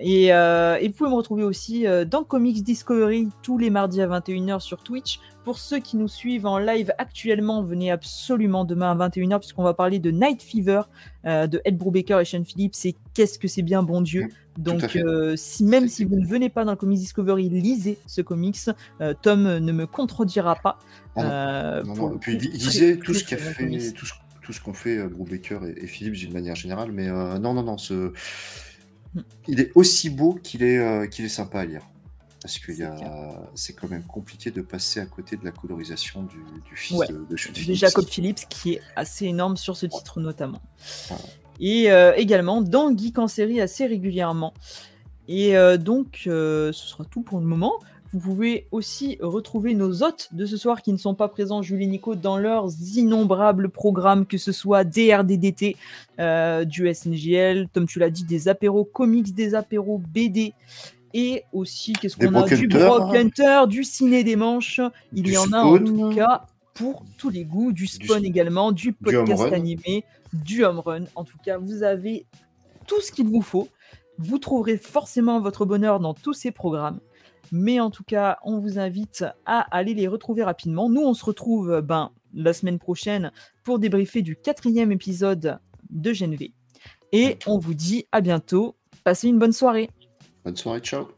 [0.01, 4.07] Euh, et, vous pouvez me retrouver aussi euh, dans Comics Discovery tous les mardis à
[4.07, 5.21] 21h sur Twitch.
[5.45, 9.75] Pour ceux qui nous suivent en live actuellement, venez absolument demain à 21h puisqu'on va
[9.75, 10.83] parler de Night Fever
[11.25, 12.75] euh, de Ed Brubaker et Sean Phillips.
[12.75, 14.29] C'est qu'est-ce que c'est bien, bon Dieu.
[14.59, 14.99] Donc,
[15.37, 18.59] si, même si vous ne venez pas dans Comics Discovery, lisez ce comics.
[19.21, 20.79] Tom ne me contredira pas.
[21.15, 25.87] Ah non, Puis lisez tout ce qu'a fait, tout ce, qu'ont fait Brubaker et, et
[25.87, 26.91] Phillips d'une manière générale.
[26.91, 28.13] Mais non, non, non, ce
[29.49, 31.83] il est aussi beau qu'il est, euh, qu'il est sympa à lire.
[32.43, 32.71] Parce que
[33.55, 36.39] c'est quand même compliqué de passer à côté de la colorisation du,
[36.77, 37.75] fils de.
[37.75, 40.63] Jacob Phillips, qui est assez énorme sur ce titre notamment.
[41.59, 44.55] Et euh, également dans Geek en série assez régulièrement.
[45.27, 47.81] Et euh, donc, ce sera tout pour le moment.
[48.17, 51.87] Vous pouvez aussi retrouver nos hôtes de ce soir qui ne sont pas présents, Julie
[51.87, 55.77] Nico, dans leurs innombrables programmes, que ce soit DRDDT,
[56.19, 60.55] euh, du SNGL, comme tu l'as dit, des apéros comics, des apéros BD,
[61.13, 62.49] et aussi, qu'est-ce qu'on a?
[62.49, 64.81] Du Brock Hunter, du Ciné des Manches.
[65.13, 68.95] Il y en a en tout cas pour tous les goûts, du Spawn également, du
[68.95, 71.05] podcast animé, du home run.
[71.17, 72.25] En tout cas, vous avez
[72.87, 73.69] tout ce qu'il vous faut.
[74.17, 76.99] Vous trouverez forcément votre bonheur dans tous ces programmes.
[77.53, 80.89] Mais en tout cas, on vous invite à aller les retrouver rapidement.
[80.89, 83.33] Nous, on se retrouve ben, la semaine prochaine
[83.65, 85.59] pour débriefer du quatrième épisode
[85.91, 86.37] de Genv.
[87.13, 88.77] Et on vous dit à bientôt.
[89.05, 89.91] Passez une bonne soirée.
[90.45, 91.09] Bonne soirée, ciao.